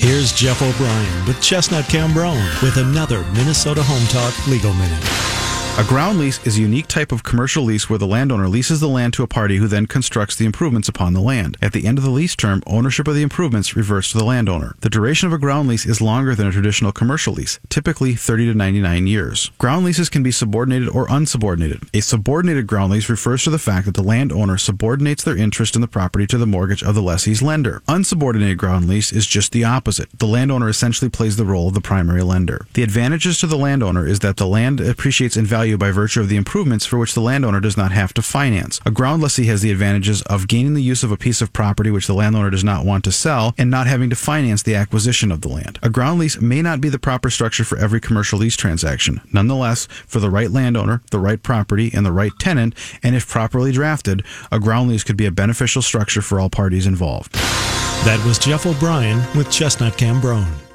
Here's 0.00 0.32
Jeff 0.32 0.60
O'Brien 0.60 1.26
with 1.26 1.40
Chestnut 1.40 1.84
Cambronne 1.84 2.62
with 2.62 2.78
another 2.78 3.24
Minnesota 3.32 3.82
Home 3.84 4.06
Talk 4.08 4.34
Legal 4.48 4.72
Minute. 4.74 5.55
A 5.78 5.84
ground 5.84 6.18
lease 6.18 6.44
is 6.46 6.56
a 6.56 6.62
unique 6.62 6.86
type 6.86 7.12
of 7.12 7.22
commercial 7.22 7.62
lease 7.62 7.90
where 7.90 7.98
the 7.98 8.06
landowner 8.06 8.48
leases 8.48 8.80
the 8.80 8.88
land 8.88 9.12
to 9.12 9.22
a 9.22 9.26
party 9.26 9.58
who 9.58 9.68
then 9.68 9.84
constructs 9.84 10.34
the 10.34 10.46
improvements 10.46 10.88
upon 10.88 11.12
the 11.12 11.20
land. 11.20 11.58
At 11.60 11.74
the 11.74 11.86
end 11.86 11.98
of 11.98 12.04
the 12.04 12.08
lease 12.10 12.34
term, 12.34 12.62
ownership 12.66 13.06
of 13.06 13.14
the 13.14 13.20
improvements 13.20 13.76
reverts 13.76 14.10
to 14.12 14.18
the 14.18 14.24
landowner. 14.24 14.74
The 14.80 14.88
duration 14.88 15.26
of 15.26 15.34
a 15.34 15.38
ground 15.38 15.68
lease 15.68 15.84
is 15.84 16.00
longer 16.00 16.34
than 16.34 16.46
a 16.46 16.50
traditional 16.50 16.92
commercial 16.92 17.34
lease, 17.34 17.60
typically 17.68 18.14
30 18.14 18.46
to 18.46 18.54
99 18.54 19.06
years. 19.06 19.50
Ground 19.58 19.84
leases 19.84 20.08
can 20.08 20.22
be 20.22 20.30
subordinated 20.30 20.88
or 20.88 21.08
unsubordinated. 21.08 21.86
A 21.92 22.00
subordinated 22.00 22.66
ground 22.66 22.92
lease 22.92 23.10
refers 23.10 23.44
to 23.44 23.50
the 23.50 23.58
fact 23.58 23.84
that 23.84 23.96
the 23.96 24.02
landowner 24.02 24.56
subordinates 24.56 25.24
their 25.24 25.36
interest 25.36 25.74
in 25.74 25.82
the 25.82 25.88
property 25.88 26.26
to 26.28 26.38
the 26.38 26.46
mortgage 26.46 26.82
of 26.82 26.94
the 26.94 27.02
lessee's 27.02 27.42
lender. 27.42 27.82
Unsubordinated 27.86 28.56
ground 28.56 28.88
lease 28.88 29.12
is 29.12 29.26
just 29.26 29.52
the 29.52 29.64
opposite. 29.64 30.08
The 30.18 30.26
landowner 30.26 30.70
essentially 30.70 31.10
plays 31.10 31.36
the 31.36 31.44
role 31.44 31.68
of 31.68 31.74
the 31.74 31.82
primary 31.82 32.22
lender. 32.22 32.66
The 32.72 32.82
advantages 32.82 33.38
to 33.40 33.46
the 33.46 33.58
landowner 33.58 34.06
is 34.06 34.20
that 34.20 34.38
the 34.38 34.46
land 34.46 34.80
appreciates 34.80 35.36
in 35.36 35.44
value 35.44 35.65
by 35.74 35.90
virtue 35.90 36.20
of 36.20 36.28
the 36.28 36.36
improvements 36.36 36.86
for 36.86 36.98
which 36.98 37.14
the 37.14 37.20
landowner 37.20 37.60
does 37.60 37.76
not 37.76 37.92
have 37.92 38.14
to 38.14 38.22
finance. 38.22 38.80
A 38.86 38.90
ground 38.90 39.22
lessee 39.22 39.46
has 39.46 39.62
the 39.62 39.70
advantages 39.70 40.22
of 40.22 40.48
gaining 40.48 40.74
the 40.74 40.82
use 40.82 41.02
of 41.02 41.10
a 41.10 41.16
piece 41.16 41.42
of 41.42 41.52
property 41.52 41.90
which 41.90 42.06
the 42.06 42.14
landowner 42.14 42.50
does 42.50 42.64
not 42.64 42.84
want 42.84 43.04
to 43.04 43.12
sell 43.12 43.54
and 43.58 43.70
not 43.70 43.86
having 43.86 44.10
to 44.10 44.16
finance 44.16 44.62
the 44.62 44.74
acquisition 44.74 45.32
of 45.32 45.40
the 45.40 45.48
land. 45.48 45.78
A 45.82 45.90
ground 45.90 46.20
lease 46.20 46.40
may 46.40 46.62
not 46.62 46.80
be 46.80 46.88
the 46.88 46.98
proper 46.98 47.30
structure 47.30 47.64
for 47.64 47.78
every 47.78 48.00
commercial 48.00 48.38
lease 48.38 48.56
transaction. 48.56 49.20
Nonetheless, 49.32 49.86
for 50.06 50.20
the 50.20 50.30
right 50.30 50.50
landowner, 50.50 51.02
the 51.10 51.18
right 51.18 51.42
property, 51.42 51.90
and 51.92 52.06
the 52.06 52.12
right 52.12 52.32
tenant, 52.38 52.74
and 53.02 53.16
if 53.16 53.28
properly 53.28 53.72
drafted, 53.72 54.24
a 54.52 54.60
ground 54.60 54.88
lease 54.90 55.04
could 55.04 55.16
be 55.16 55.26
a 55.26 55.30
beneficial 55.30 55.82
structure 55.82 56.22
for 56.22 56.38
all 56.38 56.50
parties 56.50 56.86
involved. 56.86 57.32
That 58.04 58.22
was 58.24 58.38
Jeff 58.38 58.66
O'Brien 58.66 59.18
with 59.36 59.50
Chestnut 59.50 59.94
Cambronne. 59.94 60.65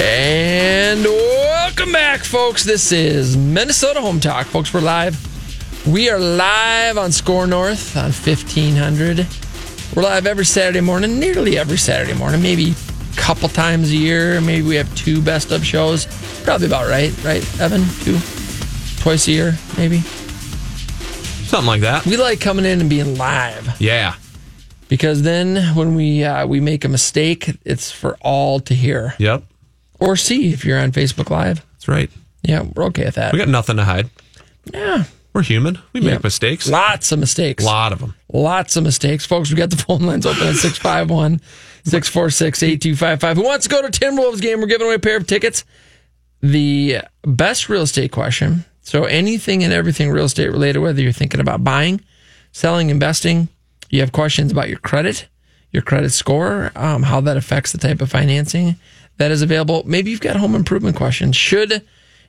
And 0.00 1.04
welcome 1.04 1.92
back, 1.92 2.20
folks. 2.24 2.64
This 2.64 2.90
is 2.90 3.36
Minnesota 3.36 4.00
Home 4.00 4.18
Talk. 4.18 4.46
Folks, 4.46 4.74
we're 4.74 4.80
live. 4.80 5.16
We 5.86 6.10
are 6.10 6.18
live 6.18 6.98
on 6.98 7.12
SKOR 7.12 7.46
North 7.46 7.96
on 7.96 8.10
1500. 8.10 9.26
We're 9.94 10.02
live 10.02 10.26
every 10.26 10.44
Saturday 10.46 10.80
morning, 10.80 11.20
nearly 11.20 11.56
every 11.58 11.76
Saturday 11.76 12.14
morning, 12.18 12.42
maybe 12.42 12.72
a 12.72 13.16
couple 13.16 13.48
times 13.48 13.90
a 13.92 13.96
year. 13.96 14.40
Maybe 14.40 14.66
we 14.66 14.74
have 14.76 14.92
two 14.96 15.22
best 15.22 15.52
of 15.52 15.64
shows. 15.64 16.06
Probably 16.42 16.66
about 16.66 16.88
right, 16.88 17.12
right, 17.24 17.60
Evan? 17.60 17.84
Two? 18.00 18.18
Twice 19.00 19.28
a 19.28 19.30
year, 19.32 19.54
maybe? 19.76 20.00
Something 21.46 21.66
like 21.68 21.82
that. 21.82 22.04
We 22.04 22.16
like 22.16 22.40
coming 22.40 22.64
in 22.64 22.80
and 22.80 22.90
being 22.90 23.16
live 23.16 23.80
Yeah. 23.80 24.14
because 24.88 25.22
then 25.22 25.74
when 25.76 25.94
we 25.94 26.24
uh, 26.24 26.46
we 26.48 26.58
make 26.60 26.84
a 26.84 26.88
mistake, 26.88 27.56
it's 27.64 27.92
for 27.92 28.16
all 28.20 28.58
to 28.60 28.74
hear 28.74 29.14
Yep. 29.18 29.44
Or 30.00 30.16
see 30.16 30.52
if 30.52 30.64
you're 30.64 30.78
on 30.78 30.92
Facebook 30.92 31.30
Live. 31.30 31.64
That's 31.72 31.88
right. 31.88 32.10
Yeah, 32.42 32.62
we're 32.74 32.84
okay 32.86 33.04
with 33.06 33.14
that. 33.14 33.32
We 33.32 33.38
got 33.38 33.48
nothing 33.48 33.76
to 33.76 33.84
hide. 33.84 34.10
Yeah. 34.72 35.04
We're 35.32 35.42
human. 35.42 35.78
We 35.92 36.00
Yeah. 36.00 36.12
make 36.14 36.24
mistakes. 36.24 36.68
Lots 36.68 37.10
of 37.10 37.18
mistakes. 37.18 37.64
A 37.64 37.66
lot 37.66 37.92
of 37.92 37.98
them. 37.98 38.14
Lots 38.32 38.76
of 38.76 38.84
mistakes. 38.84 39.26
Folks, 39.26 39.50
we 39.50 39.56
got 39.56 39.70
the 39.70 39.76
phone 39.76 40.02
lines 40.02 40.26
open 40.26 40.46
at 40.46 40.54
651 40.56 41.40
646 41.84 42.62
8255. 42.62 43.36
Who 43.36 43.42
wants 43.44 43.64
to 43.66 43.70
go 43.70 43.82
to 43.82 43.88
Timberwolves 43.88 44.40
game? 44.40 44.60
We're 44.60 44.66
giving 44.66 44.86
away 44.86 44.94
a 44.94 44.98
pair 45.00 45.16
of 45.16 45.26
tickets. 45.26 45.64
The 46.40 46.98
best 47.26 47.68
real 47.68 47.82
estate 47.82 48.12
question. 48.12 48.64
So 48.82 49.04
anything 49.04 49.64
and 49.64 49.72
everything 49.72 50.10
real 50.10 50.26
estate 50.26 50.48
related, 50.50 50.80
whether 50.80 51.00
you're 51.00 51.12
thinking 51.12 51.40
about 51.40 51.64
buying, 51.64 52.00
selling, 52.52 52.90
investing, 52.90 53.48
you 53.90 54.00
have 54.00 54.12
questions 54.12 54.52
about 54.52 54.68
your 54.68 54.78
credit, 54.78 55.26
your 55.72 55.82
credit 55.82 56.10
score, 56.10 56.70
um, 56.76 57.02
how 57.04 57.20
that 57.22 57.36
affects 57.36 57.72
the 57.72 57.78
type 57.78 58.00
of 58.02 58.10
financing 58.10 58.76
that 59.16 59.30
is 59.30 59.42
available. 59.42 59.82
Maybe 59.86 60.10
you've 60.10 60.20
got 60.20 60.36
home 60.36 60.54
improvement 60.54 60.96
questions. 60.96 61.36
Should 61.36 61.82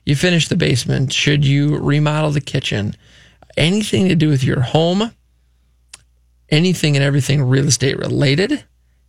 you 0.04 0.16
finish 0.16 0.48
the 0.48 0.56
basement, 0.56 1.12
should 1.12 1.44
you 1.44 1.76
remodel 1.78 2.30
the 2.30 2.40
kitchen, 2.40 2.94
anything 3.56 4.08
to 4.08 4.14
do 4.14 4.28
with 4.28 4.44
your 4.44 4.60
home, 4.60 5.12
anything 6.48 6.96
and 6.96 7.04
everything 7.04 7.42
real 7.42 7.66
estate 7.66 7.98
related, 7.98 8.64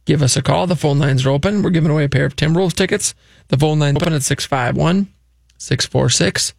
give 0.06 0.24
us 0.24 0.36
a 0.36 0.42
call. 0.42 0.66
The 0.68 0.76
phone 0.76 1.00
lines 1.00 1.26
are 1.26 1.30
open. 1.30 1.62
We're 1.62 1.70
giving 1.70 1.92
away 1.92 2.06
a 2.06 2.10
pair 2.10 2.26
of 2.26 2.36
Timberwolves 2.36 2.74
tickets. 2.74 3.14
The 3.50 3.58
phone 3.58 3.80
line 3.80 3.96
open 3.96 4.14
at 4.14 4.24
651 4.24 5.08
646 5.58 6.54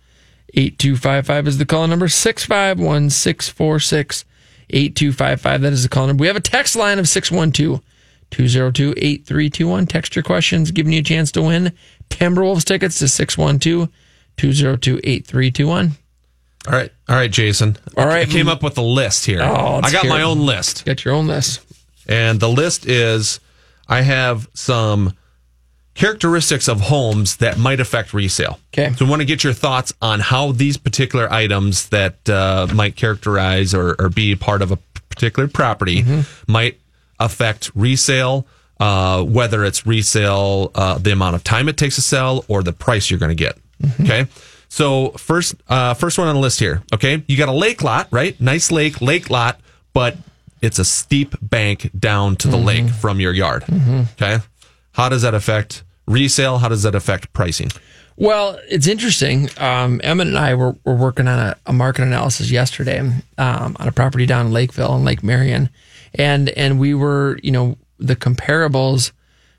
8255 0.54 1.48
is 1.48 1.58
the 1.58 1.66
call 1.66 1.86
number 1.86 2.08
651 2.08 3.10
646 3.10 4.24
8255. 4.70 5.60
That 5.60 5.72
is 5.72 5.82
the 5.82 5.88
call 5.88 6.06
number. 6.06 6.22
We 6.22 6.26
have 6.26 6.36
a 6.36 6.40
text 6.40 6.76
line 6.76 6.98
of 6.98 7.08
612 7.08 7.82
202 8.31 8.91
8321. 8.97 9.87
Text 9.87 10.14
your 10.16 10.22
questions, 10.22 10.70
giving 10.70 10.93
you 10.93 11.01
a 11.01 11.03
chance 11.03 11.33
to 11.33 11.43
win 11.43 11.72
Timberwolves 12.11 12.64
tickets 12.64 12.99
to 13.01 13.09
612 13.09 13.89
202 14.37 15.01
8321. 15.05 15.93
All 16.66 16.72
right, 16.74 16.93
all 17.09 17.16
right, 17.16 17.31
Jason. 17.31 17.76
All 17.97 18.07
right. 18.07 18.29
I 18.29 18.31
came 18.31 18.49
up 18.49 18.62
with 18.62 18.76
a 18.79 18.83
list 18.83 19.24
here. 19.26 19.41
Oh, 19.43 19.81
I 19.83 19.91
got 19.91 20.07
my 20.07 20.22
own 20.22 20.41
list. 20.41 20.85
Got 20.85 21.05
your 21.05 21.14
own 21.14 21.26
list. 21.26 21.61
And 22.09 22.41
the 22.41 22.49
list 22.49 22.87
is 22.87 23.41
I 23.89 24.03
have 24.03 24.49
some 24.55 25.14
characteristics 25.95 26.68
of 26.68 26.81
homes 26.83 27.37
that 27.39 27.59
might 27.59 27.81
affect 27.81 28.12
resale. 28.14 28.61
Okay. 28.72 28.93
So 28.95 29.07
I 29.07 29.09
want 29.09 29.20
to 29.20 29.26
get 29.26 29.43
your 29.45 29.53
thoughts 29.53 29.93
on 30.01 30.20
how 30.20 30.53
these 30.53 30.76
particular 30.76 31.33
items 31.33 31.89
that 31.89 32.29
uh, 32.29 32.66
might 32.74 32.97
characterize 32.97 33.74
or, 33.74 33.97
or 33.99 34.09
be 34.09 34.37
part 34.37 34.62
of 34.62 34.70
a 34.70 34.76
particular 35.11 35.49
property 35.49 36.03
Mm-hmm. 36.03 36.53
might 36.53 36.79
affect 37.20 37.70
resale, 37.74 38.46
uh, 38.80 39.22
whether 39.24 39.64
it's 39.64 39.86
resale, 39.86 40.70
uh, 40.74 40.98
the 40.98 41.12
amount 41.12 41.34
of 41.36 41.44
time 41.44 41.68
it 41.68 41.76
takes 41.76 41.96
to 41.96 42.02
sell, 42.02 42.44
or 42.48 42.62
the 42.62 42.72
price 42.72 43.10
you're 43.10 43.18
going 43.18 43.30
to 43.30 43.34
get. 43.34 43.58
Mm-hmm. 43.82 44.02
Okay. 44.04 44.26
So 44.68 45.10
first, 45.12 45.54
uh, 45.68 45.94
first 45.94 46.18
one 46.18 46.28
on 46.28 46.34
the 46.34 46.40
list 46.40 46.60
here. 46.60 46.82
Okay, 46.92 47.22
you 47.26 47.36
got 47.38 47.48
a 47.48 47.52
lake 47.52 47.82
lot, 47.82 48.06
right? 48.10 48.38
Nice 48.40 48.70
lake, 48.70 49.00
lake 49.00 49.30
lot, 49.30 49.60
but 49.94 50.16
it's 50.60 50.78
a 50.78 50.84
steep 50.84 51.34
bank 51.40 51.90
down 51.98 52.36
to 52.36 52.48
the 52.48 52.56
Mm-hmm. 52.56 52.66
lake 52.66 52.88
from 52.90 53.18
your 53.20 53.32
yard. 53.32 53.64
Okay, 54.12 54.38
how 54.92 55.08
does 55.08 55.22
that 55.22 55.32
affect 55.34 55.84
resale? 56.06 56.58
How 56.58 56.68
does 56.68 56.82
that 56.82 56.94
affect 56.94 57.32
pricing? 57.32 57.70
Well, 58.16 58.58
it's 58.68 58.88
interesting. 58.88 59.48
Um, 59.58 60.00
Emmett 60.02 60.26
and 60.26 60.36
I 60.36 60.54
were, 60.56 60.74
were 60.84 60.96
working 60.96 61.28
on 61.28 61.38
a, 61.38 61.56
a 61.66 61.72
market 61.72 62.02
analysis 62.02 62.50
yesterday 62.50 62.98
um, 63.38 63.76
on 63.78 63.86
a 63.88 63.92
property 63.92 64.26
down 64.26 64.46
in 64.46 64.52
Lakeville 64.52 64.96
and 64.96 65.04
Lake 65.04 65.22
Marion, 65.22 65.70
and 66.18 66.48
and 66.50 66.78
we 66.78 66.94
were, 66.94 67.38
you 67.42 67.50
know, 67.50 67.78
the 67.98 68.16
comparables. 68.16 69.12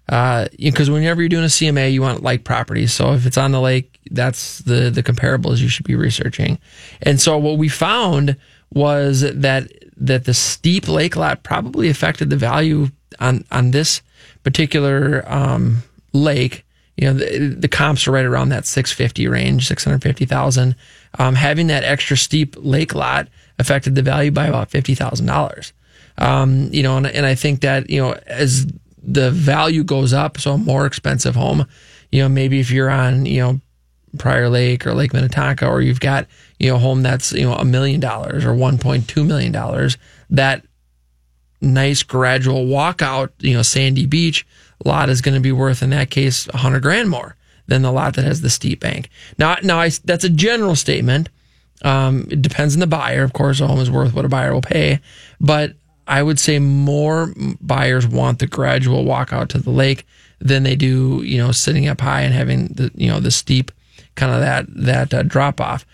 Because 0.07 0.89
whenever 0.89 1.21
you're 1.21 1.29
doing 1.29 1.43
a 1.43 1.47
CMA, 1.47 1.93
you 1.93 2.01
want 2.01 2.23
like 2.23 2.43
properties. 2.43 2.91
So 2.93 3.13
if 3.13 3.27
it's 3.27 3.37
on 3.37 3.51
the 3.51 3.61
lake, 3.61 3.99
that's 4.11 4.59
the 4.59 4.89
the 4.89 5.03
comparables 5.03 5.59
you 5.59 5.69
should 5.69 5.85
be 5.85 5.95
researching. 5.95 6.59
And 7.01 7.21
so 7.21 7.37
what 7.37 7.57
we 7.57 7.69
found 7.69 8.35
was 8.73 9.21
that 9.21 9.71
that 9.97 10.25
the 10.25 10.33
steep 10.33 10.87
lake 10.87 11.15
lot 11.15 11.43
probably 11.43 11.89
affected 11.89 12.29
the 12.29 12.37
value 12.37 12.87
on 13.19 13.45
on 13.51 13.71
this 13.71 14.01
particular 14.43 15.23
um, 15.27 15.83
lake 16.13 16.65
you 16.97 17.07
know 17.07 17.13
the, 17.13 17.55
the 17.59 17.67
comps 17.67 18.07
are 18.07 18.11
right 18.11 18.25
around 18.25 18.49
that 18.49 18.65
650 18.65 19.27
range 19.27 19.67
650000 19.67 20.75
um, 21.17 21.35
having 21.35 21.67
that 21.67 21.83
extra 21.83 22.17
steep 22.17 22.55
lake 22.59 22.93
lot 22.93 23.27
affected 23.57 23.95
the 23.95 24.01
value 24.01 24.31
by 24.31 24.47
about 24.47 24.69
$50000 24.69 25.71
um, 26.19 26.69
you 26.71 26.83
know 26.83 26.97
and, 26.97 27.07
and 27.07 27.25
i 27.25 27.35
think 27.35 27.61
that 27.61 27.89
you 27.89 27.99
know 27.99 28.17
as 28.27 28.67
the 29.01 29.31
value 29.31 29.83
goes 29.83 30.13
up 30.13 30.39
so 30.39 30.53
a 30.53 30.57
more 30.57 30.85
expensive 30.85 31.35
home 31.35 31.65
you 32.11 32.21
know 32.21 32.29
maybe 32.29 32.59
if 32.59 32.69
you're 32.69 32.89
on 32.89 33.25
you 33.25 33.39
know 33.39 33.59
prior 34.17 34.49
lake 34.49 34.85
or 34.85 34.93
lake 34.93 35.13
minnetonka 35.13 35.67
or 35.67 35.81
you've 35.81 35.99
got 35.99 36.27
you 36.59 36.69
know 36.69 36.75
a 36.75 36.79
home 36.79 37.01
that's 37.01 37.31
you 37.31 37.43
know 37.43 37.55
a 37.55 37.65
million 37.65 37.99
dollars 37.99 38.45
or 38.45 38.53
1.2 38.53 39.25
million 39.25 39.51
dollars 39.51 39.97
that 40.29 40.63
nice 41.61 42.03
gradual 42.03 42.65
walkout, 42.65 43.29
you 43.39 43.53
know, 43.53 43.61
sandy 43.61 44.05
beach 44.05 44.45
lot 44.85 45.09
is 45.09 45.21
going 45.21 45.35
to 45.35 45.41
be 45.41 45.51
worth 45.51 45.83
in 45.83 45.89
that 45.89 46.09
case 46.09 46.47
a 46.49 46.57
hundred 46.57 46.81
grand 46.81 47.09
more 47.09 47.35
than 47.67 47.81
the 47.81 47.91
lot 47.91 48.15
that 48.15 48.23
has 48.23 48.41
the 48.41 48.49
steep 48.49 48.79
bank. 48.79 49.09
Now, 49.37 49.57
now 49.61 49.79
I, 49.79 49.89
that's 50.05 50.23
a 50.23 50.29
general 50.29 50.75
statement. 50.75 51.29
Um, 51.83 52.27
it 52.29 52.41
depends 52.41 52.75
on 52.75 52.79
the 52.79 52.87
buyer. 52.87 53.23
Of 53.23 53.33
course, 53.33 53.59
a 53.59 53.67
home 53.67 53.79
is 53.79 53.91
worth 53.91 54.13
what 54.13 54.25
a 54.25 54.29
buyer 54.29 54.53
will 54.53 54.61
pay, 54.61 54.99
but 55.39 55.73
I 56.09 56.23
would 56.23 56.39
say 56.39 56.59
more 56.59 57.33
buyers 57.61 58.07
want 58.07 58.39
the 58.39 58.47
gradual 58.47 59.05
walkout 59.05 59.49
to 59.49 59.59
the 59.59 59.69
lake 59.69 60.05
than 60.39 60.63
they 60.63 60.75
do, 60.75 61.21
you 61.23 61.37
know, 61.37 61.51
sitting 61.51 61.87
up 61.87 62.01
high 62.01 62.21
and 62.21 62.33
having 62.33 62.67
the, 62.67 62.91
you 62.95 63.07
know, 63.09 63.19
the 63.19 63.31
steep 63.31 63.71
kind 64.15 64.33
of 64.33 64.39
that, 64.41 64.65
that 64.85 65.13
uh, 65.13 65.23
drop 65.23 65.61
off. 65.61 65.85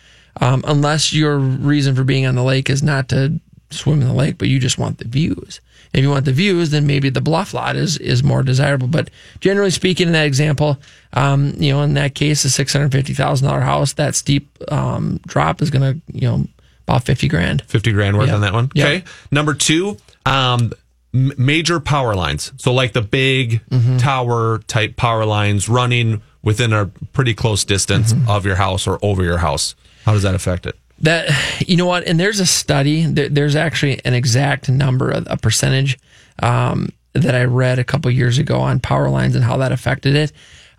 Um, 0.41 0.63
unless 0.67 1.13
your 1.13 1.37
reason 1.37 1.95
for 1.95 2.03
being 2.03 2.25
on 2.25 2.35
the 2.35 2.43
lake 2.43 2.69
is 2.69 2.81
not 2.83 3.09
to 3.09 3.39
swim 3.71 4.01
in 4.01 4.07
the 4.07 4.13
lake, 4.13 4.37
but 4.37 4.47
you 4.47 4.59
just 4.59 4.77
want 4.77 4.97
the 4.99 5.07
views. 5.07 5.59
If 5.93 6.01
you 6.01 6.09
want 6.09 6.25
the 6.25 6.33
views, 6.33 6.71
then 6.71 6.85
maybe 6.85 7.09
the 7.09 7.21
bluff 7.21 7.53
lot 7.53 7.75
is 7.77 7.97
is 7.97 8.21
more 8.21 8.43
desirable. 8.43 8.87
But 8.87 9.09
generally 9.39 9.71
speaking, 9.71 10.07
in 10.07 10.13
that 10.13 10.25
example, 10.27 10.77
um, 11.13 11.53
you 11.57 11.71
know, 11.71 11.81
in 11.83 11.93
that 11.93 12.15
case, 12.15 12.43
a 12.43 12.49
six 12.49 12.73
hundred 12.73 12.91
fifty 12.91 13.13
thousand 13.13 13.47
dollar 13.47 13.61
house, 13.61 13.93
that 13.93 14.13
steep 14.15 14.49
um, 14.71 15.19
drop 15.25 15.61
is 15.61 15.69
going 15.69 15.93
to, 15.93 16.01
you 16.11 16.27
know, 16.27 16.45
about 16.85 17.03
fifty 17.05 17.29
grand. 17.29 17.61
50 17.63 17.93
grand 17.93 18.17
worth 18.17 18.27
Yeah. 18.27 18.35
on 18.35 18.41
that 18.41 18.53
one. 18.53 18.71
Yeah. 18.75 18.85
Okay. 18.87 19.03
Number 19.31 19.53
two, 19.53 19.97
um, 20.25 20.71
m- 21.13 21.33
major 21.37 21.79
power 21.79 22.15
lines. 22.15 22.51
So 22.57 22.73
like 22.73 22.93
the 22.93 23.01
big 23.01 23.61
Mm-hmm. 23.69 23.97
tower 23.97 24.59
type 24.67 24.95
power 24.97 25.25
lines 25.25 25.67
running 25.69 26.21
within 26.43 26.73
a 26.73 26.87
pretty 27.13 27.33
close 27.33 27.63
distance 27.65 28.13
Mm-hmm. 28.13 28.29
of 28.29 28.45
your 28.45 28.55
house 28.55 28.87
or 28.87 28.99
over 29.01 29.23
your 29.23 29.37
house. 29.39 29.75
How 30.05 30.13
does 30.13 30.23
that 30.23 30.35
affect 30.35 30.65
it? 30.65 30.75
That 31.01 31.29
you 31.67 31.75
know 31.77 31.85
what, 31.87 32.05
and 32.07 32.19
there's 32.19 32.39
a 32.39 32.45
study. 32.45 33.05
There, 33.05 33.27
there's 33.29 33.55
actually 33.55 33.99
an 34.05 34.13
exact 34.13 34.69
number, 34.69 35.11
a, 35.11 35.23
a 35.27 35.37
percentage 35.37 35.97
um, 36.41 36.89
that 37.13 37.35
I 37.35 37.43
read 37.43 37.79
a 37.79 37.83
couple 37.83 38.09
years 38.11 38.37
ago 38.37 38.59
on 38.61 38.79
power 38.79 39.09
lines 39.09 39.35
and 39.35 39.43
how 39.43 39.57
that 39.57 39.71
affected 39.73 40.15
it. 40.15 40.31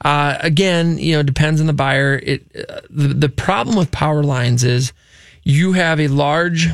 Uh, 0.05 0.37
again, 0.41 0.97
you 0.99 1.13
know, 1.17 1.23
depends 1.23 1.61
on 1.61 1.67
the 1.67 1.73
buyer. 1.75 2.15
It 2.23 2.47
uh, 2.69 2.81
the 2.89 3.09
the 3.09 3.29
problem 3.29 3.77
with 3.77 3.91
power 3.91 4.23
lines 4.23 4.65
is 4.65 4.93
you 5.43 5.73
have 5.73 6.01
a 6.01 6.09
large 6.09 6.69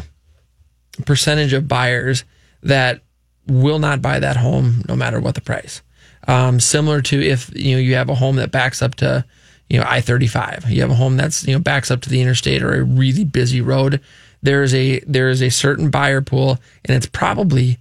percentage 1.06 1.52
of 1.52 1.66
buyers 1.68 2.24
that 2.62 3.02
will 3.46 3.78
not 3.78 4.02
buy 4.02 4.20
that 4.20 4.36
home 4.36 4.82
no 4.88 4.96
matter 4.96 5.20
what 5.20 5.34
the 5.34 5.40
price. 5.40 5.82
Um, 6.28 6.60
similar 6.60 7.02
to 7.02 7.20
if 7.20 7.50
you 7.54 7.74
know 7.74 7.80
you 7.80 7.94
have 7.96 8.08
a 8.08 8.14
home 8.14 8.36
that 8.36 8.52
backs 8.52 8.80
up 8.80 8.94
to 8.96 9.24
you 9.68 9.78
know 9.78 9.86
I 9.86 10.00
thirty 10.00 10.28
five, 10.28 10.68
you 10.70 10.80
have 10.82 10.90
a 10.90 10.94
home 10.94 11.16
that's 11.16 11.46
you 11.46 11.52
know 11.52 11.58
backs 11.58 11.90
up 11.90 12.00
to 12.02 12.10
the 12.10 12.20
interstate 12.20 12.62
or 12.62 12.74
a 12.74 12.84
really 12.84 13.24
busy 13.24 13.60
road. 13.60 14.00
There 14.42 14.62
is 14.62 14.74
a 14.74 15.00
there 15.00 15.28
is 15.28 15.42
a 15.42 15.50
certain 15.50 15.90
buyer 15.90 16.20
pool, 16.20 16.58
and 16.84 16.96
it's 16.96 17.06
probably 17.06 17.78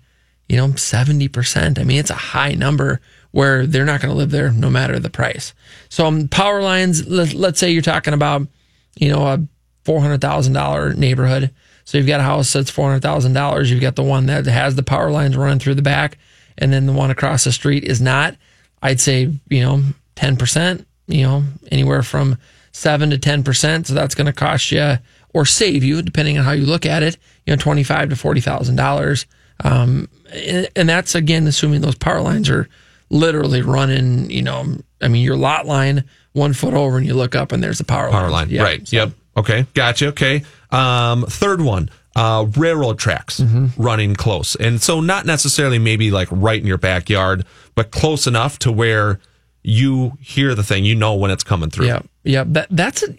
you 0.49 0.57
know 0.57 0.73
seventy 0.75 1.27
percent. 1.27 1.77
I 1.77 1.83
mean, 1.83 1.99
it's 1.99 2.09
a 2.09 2.15
high 2.15 2.53
number 2.53 2.99
where 3.31 3.65
they're 3.65 3.85
not 3.85 4.01
going 4.01 4.11
to 4.11 4.17
live 4.17 4.31
there 4.31 4.51
no 4.51 4.69
matter 4.69 4.99
the 4.99 5.09
price. 5.09 5.53
So 5.89 6.05
um, 6.05 6.27
power 6.27 6.61
lines. 6.61 7.07
Let, 7.07 7.33
let's 7.33 7.59
say 7.59 7.71
you're 7.71 7.81
talking 7.81 8.13
about 8.13 8.47
you 8.95 9.11
know 9.11 9.27
a 9.27 9.39
four 9.85 10.01
hundred 10.01 10.21
thousand 10.21 10.53
dollar 10.53 10.93
neighborhood. 10.93 11.51
So 11.85 11.97
you've 11.97 12.07
got 12.07 12.19
a 12.19 12.23
house 12.23 12.53
that's 12.53 12.69
four 12.69 12.87
hundred 12.89 13.01
thousand 13.01 13.33
dollars. 13.33 13.69
You've 13.71 13.81
got 13.81 13.95
the 13.95 14.03
one 14.03 14.25
that 14.27 14.45
has 14.45 14.75
the 14.75 14.83
power 14.83 15.11
lines 15.11 15.35
running 15.35 15.59
through 15.59 15.75
the 15.75 15.81
back, 15.81 16.17
and 16.57 16.71
then 16.71 16.85
the 16.85 16.93
one 16.93 17.11
across 17.11 17.43
the 17.43 17.51
street 17.51 17.83
is 17.83 17.99
not. 18.01 18.35
I'd 18.81 18.99
say 18.99 19.31
you 19.49 19.61
know 19.61 19.83
ten 20.15 20.37
percent. 20.37 20.87
You 21.07 21.23
know 21.23 21.43
anywhere 21.71 22.03
from 22.03 22.37
seven 22.71 23.09
to 23.09 23.17
ten 23.17 23.43
percent. 23.43 23.87
So 23.87 23.93
that's 23.93 24.15
going 24.15 24.27
to 24.27 24.33
cost 24.33 24.71
you 24.71 24.97
or 25.33 25.45
save 25.45 25.83
you, 25.83 26.01
depending 26.01 26.37
on 26.37 26.45
how 26.45 26.51
you 26.51 26.65
look 26.65 26.85
at 26.85 27.03
it. 27.03 27.17
You 27.45 27.53
know 27.53 27.57
twenty 27.61 27.83
five 27.83 28.09
to 28.09 28.15
forty 28.15 28.41
thousand 28.41 28.75
dollars. 28.75 29.25
Um, 29.63 30.07
and, 30.33 30.67
and 30.75 30.89
that's 30.89 31.13
again 31.15 31.45
assuming 31.47 31.81
those 31.81 31.95
power 31.95 32.21
lines 32.21 32.49
are 32.49 32.67
literally 33.09 33.61
running. 33.61 34.29
You 34.29 34.41
know, 34.43 34.77
I 35.01 35.07
mean 35.07 35.23
your 35.23 35.35
lot 35.35 35.65
line 35.65 36.05
one 36.33 36.53
foot 36.53 36.73
over, 36.73 36.97
and 36.97 37.05
you 37.05 37.13
look 37.13 37.35
up 37.35 37.51
and 37.51 37.61
there's 37.61 37.77
the 37.79 37.83
power, 37.83 38.09
Power 38.09 38.29
line. 38.29 38.49
line. 38.49 38.63
right. 38.63 38.93
Yep. 38.93 39.11
Okay. 39.37 39.65
Gotcha. 39.73 40.07
Okay. 40.09 40.43
Um, 40.71 41.23
third 41.25 41.61
one, 41.61 41.89
uh, 42.15 42.45
railroad 42.57 42.99
tracks 42.99 43.39
Mm-hmm. 43.39 43.81
running 43.81 44.15
close. 44.15 44.55
And 44.55 44.81
so 44.81 44.99
not 44.99 45.25
necessarily 45.25 45.79
maybe 45.79 46.11
like 46.11 46.27
right 46.31 46.59
in 46.59 46.67
your 46.67 46.77
backyard, 46.77 47.45
but 47.75 47.91
close 47.91 48.27
enough 48.27 48.59
to 48.59 48.71
where 48.71 49.19
you 49.63 50.17
hear 50.19 50.55
the 50.55 50.63
thing, 50.63 50.83
you 50.85 50.95
know 50.95 51.13
when 51.15 51.31
it's 51.31 51.43
coming 51.43 51.69
through. 51.69 51.87
Yeah, 51.87 52.01
yeah. 52.23 52.43
That 52.47 52.67
that's 52.71 53.03
a 53.03 53.15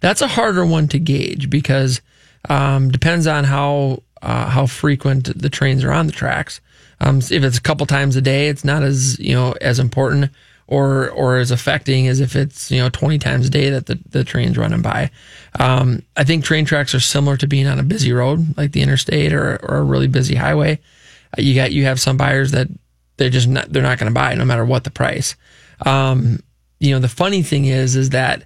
that's 0.00 0.20
a 0.20 0.26
harder 0.28 0.64
one 0.66 0.86
to 0.88 0.98
gauge 0.98 1.48
because 1.48 2.00
um, 2.48 2.90
depends 2.90 3.26
on 3.26 3.44
how 3.44 4.02
uh, 4.20 4.48
how 4.50 4.66
frequent 4.66 5.36
the 5.40 5.48
trains 5.48 5.82
are 5.82 5.92
on 5.92 6.06
the 6.06 6.12
tracks. 6.12 6.60
Um, 7.00 7.18
if 7.18 7.32
it's 7.42 7.58
a 7.58 7.62
couple 7.62 7.86
times 7.86 8.14
a 8.16 8.20
day, 8.20 8.48
it's 8.48 8.64
not 8.64 8.82
as 8.82 9.18
you 9.18 9.34
know 9.34 9.52
as 9.60 9.78
important 9.78 10.30
or 10.72 11.10
or 11.10 11.36
as 11.36 11.50
affecting 11.50 12.08
as 12.08 12.18
if 12.18 12.34
it's 12.34 12.70
you 12.70 12.78
know 12.78 12.88
twenty 12.88 13.18
times 13.18 13.46
a 13.46 13.50
day 13.50 13.68
that 13.68 13.84
the 13.86 13.98
the 14.08 14.24
train's 14.24 14.56
running 14.56 14.80
by. 14.80 15.10
Um, 15.60 16.02
I 16.16 16.24
think 16.24 16.44
train 16.44 16.64
tracks 16.64 16.94
are 16.94 17.00
similar 17.00 17.36
to 17.36 17.46
being 17.46 17.66
on 17.66 17.78
a 17.78 17.82
busy 17.82 18.10
road 18.10 18.56
like 18.56 18.72
the 18.72 18.80
interstate 18.80 19.34
or 19.34 19.58
or 19.62 19.76
a 19.76 19.82
really 19.82 20.06
busy 20.06 20.34
highway. 20.34 20.78
Uh, 21.36 21.42
you 21.42 21.54
got 21.54 21.72
you 21.72 21.84
have 21.84 22.00
some 22.00 22.16
buyers 22.16 22.52
that 22.52 22.68
they're 23.18 23.28
just 23.28 23.48
not 23.48 23.70
they're 23.70 23.82
not 23.82 23.98
going 23.98 24.10
to 24.10 24.14
buy 24.14 24.32
it 24.32 24.36
no 24.36 24.46
matter 24.46 24.64
what 24.64 24.84
the 24.84 24.90
price. 24.90 25.36
Um, 25.84 26.42
you 26.80 26.92
know, 26.92 27.00
the 27.00 27.08
funny 27.08 27.42
thing 27.42 27.66
is, 27.66 27.94
is 27.94 28.10
that 28.10 28.44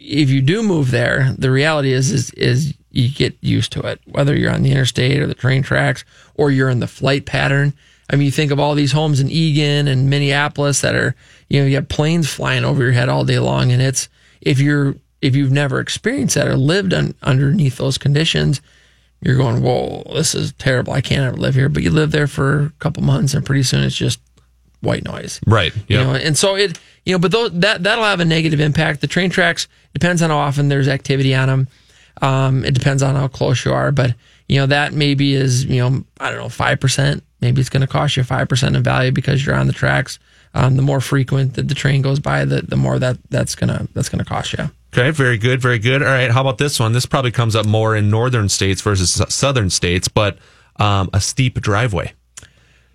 if 0.00 0.30
you 0.30 0.42
do 0.42 0.64
move 0.64 0.90
there, 0.90 1.34
the 1.38 1.52
reality 1.52 1.92
is 1.92 2.10
is 2.10 2.30
is 2.30 2.74
you 2.90 3.08
get 3.08 3.36
used 3.40 3.70
to 3.72 3.80
it, 3.82 4.00
whether 4.06 4.36
you're 4.36 4.52
on 4.52 4.62
the 4.62 4.72
interstate 4.72 5.20
or 5.20 5.28
the 5.28 5.34
train 5.34 5.62
tracks 5.62 6.04
or 6.34 6.50
you're 6.50 6.68
in 6.68 6.80
the 6.80 6.88
flight 6.88 7.26
pattern. 7.26 7.74
I 8.10 8.16
mean, 8.16 8.26
you 8.26 8.30
think 8.30 8.50
of 8.50 8.58
all 8.58 8.74
these 8.74 8.92
homes 8.92 9.20
in 9.20 9.30
Eagan 9.30 9.86
and 9.86 10.08
Minneapolis 10.08 10.80
that 10.80 10.94
are, 10.94 11.14
you 11.48 11.60
know, 11.60 11.66
you 11.66 11.74
have 11.74 11.88
planes 11.88 12.28
flying 12.28 12.64
over 12.64 12.82
your 12.82 12.92
head 12.92 13.08
all 13.08 13.24
day 13.24 13.38
long, 13.38 13.70
and 13.70 13.82
it's 13.82 14.08
if 14.40 14.58
you're 14.58 14.94
if 15.20 15.34
you've 15.34 15.52
never 15.52 15.80
experienced 15.80 16.36
that 16.36 16.48
or 16.48 16.56
lived 16.56 16.94
un, 16.94 17.14
underneath 17.22 17.76
those 17.76 17.98
conditions, 17.98 18.60
you're 19.20 19.36
going, 19.36 19.62
whoa, 19.62 20.04
this 20.14 20.34
is 20.34 20.52
terrible. 20.54 20.92
I 20.92 21.00
can't 21.00 21.22
ever 21.22 21.36
live 21.36 21.54
here. 21.54 21.68
But 21.68 21.82
you 21.82 21.90
live 21.90 22.12
there 22.12 22.28
for 22.28 22.66
a 22.66 22.70
couple 22.78 23.02
months, 23.02 23.34
and 23.34 23.44
pretty 23.44 23.64
soon 23.64 23.82
it's 23.82 23.96
just 23.96 24.20
white 24.80 25.04
noise. 25.04 25.40
Right. 25.46 25.72
You 25.88 25.98
know, 25.98 26.14
and 26.14 26.36
so 26.36 26.54
it, 26.54 26.78
you 27.04 27.12
know, 27.12 27.18
but 27.18 27.32
those, 27.32 27.50
that 27.60 27.82
that'll 27.82 28.04
have 28.04 28.20
a 28.20 28.24
negative 28.24 28.60
impact. 28.60 29.00
The 29.00 29.06
train 29.06 29.30
tracks 29.30 29.66
depends 29.92 30.22
on 30.22 30.30
how 30.30 30.38
often 30.38 30.68
there's 30.68 30.88
activity 30.88 31.34
on 31.34 31.48
them. 31.48 31.68
Um, 32.22 32.64
it 32.64 32.74
depends 32.74 33.02
on 33.02 33.14
how 33.14 33.28
close 33.28 33.64
you 33.64 33.72
are, 33.72 33.92
but 33.92 34.14
you 34.48 34.58
know 34.58 34.66
that 34.66 34.92
maybe 34.92 35.34
is 35.34 35.64
you 35.64 35.80
know 35.80 36.04
I 36.20 36.30
don't 36.30 36.40
know 36.40 36.48
five 36.48 36.80
percent. 36.80 37.22
Maybe 37.40 37.60
it's 37.60 37.70
going 37.70 37.80
to 37.82 37.86
cost 37.86 38.16
you 38.16 38.24
five 38.24 38.48
percent 38.48 38.76
of 38.76 38.82
value 38.84 39.12
because 39.12 39.44
you're 39.44 39.54
on 39.54 39.66
the 39.66 39.72
tracks. 39.72 40.18
Um, 40.54 40.76
the 40.76 40.82
more 40.82 41.00
frequent 41.00 41.54
that 41.54 41.68
the 41.68 41.74
train 41.74 42.02
goes 42.02 42.18
by, 42.20 42.44
the 42.44 42.62
the 42.62 42.76
more 42.76 42.98
that 42.98 43.18
that's 43.30 43.54
gonna 43.54 43.86
that's 43.94 44.08
gonna 44.08 44.24
cost 44.24 44.54
you. 44.54 44.70
Okay, 44.94 45.10
very 45.10 45.36
good, 45.38 45.60
very 45.60 45.78
good. 45.78 46.02
All 46.02 46.08
right, 46.08 46.30
how 46.30 46.40
about 46.40 46.56
this 46.58 46.80
one? 46.80 46.92
This 46.92 47.04
probably 47.06 47.30
comes 47.30 47.54
up 47.54 47.66
more 47.66 47.94
in 47.94 48.08
northern 48.10 48.48
states 48.48 48.80
versus 48.80 49.22
southern 49.28 49.68
states, 49.70 50.08
but 50.08 50.38
um, 50.76 51.10
a 51.12 51.20
steep 51.20 51.60
driveway. 51.60 52.12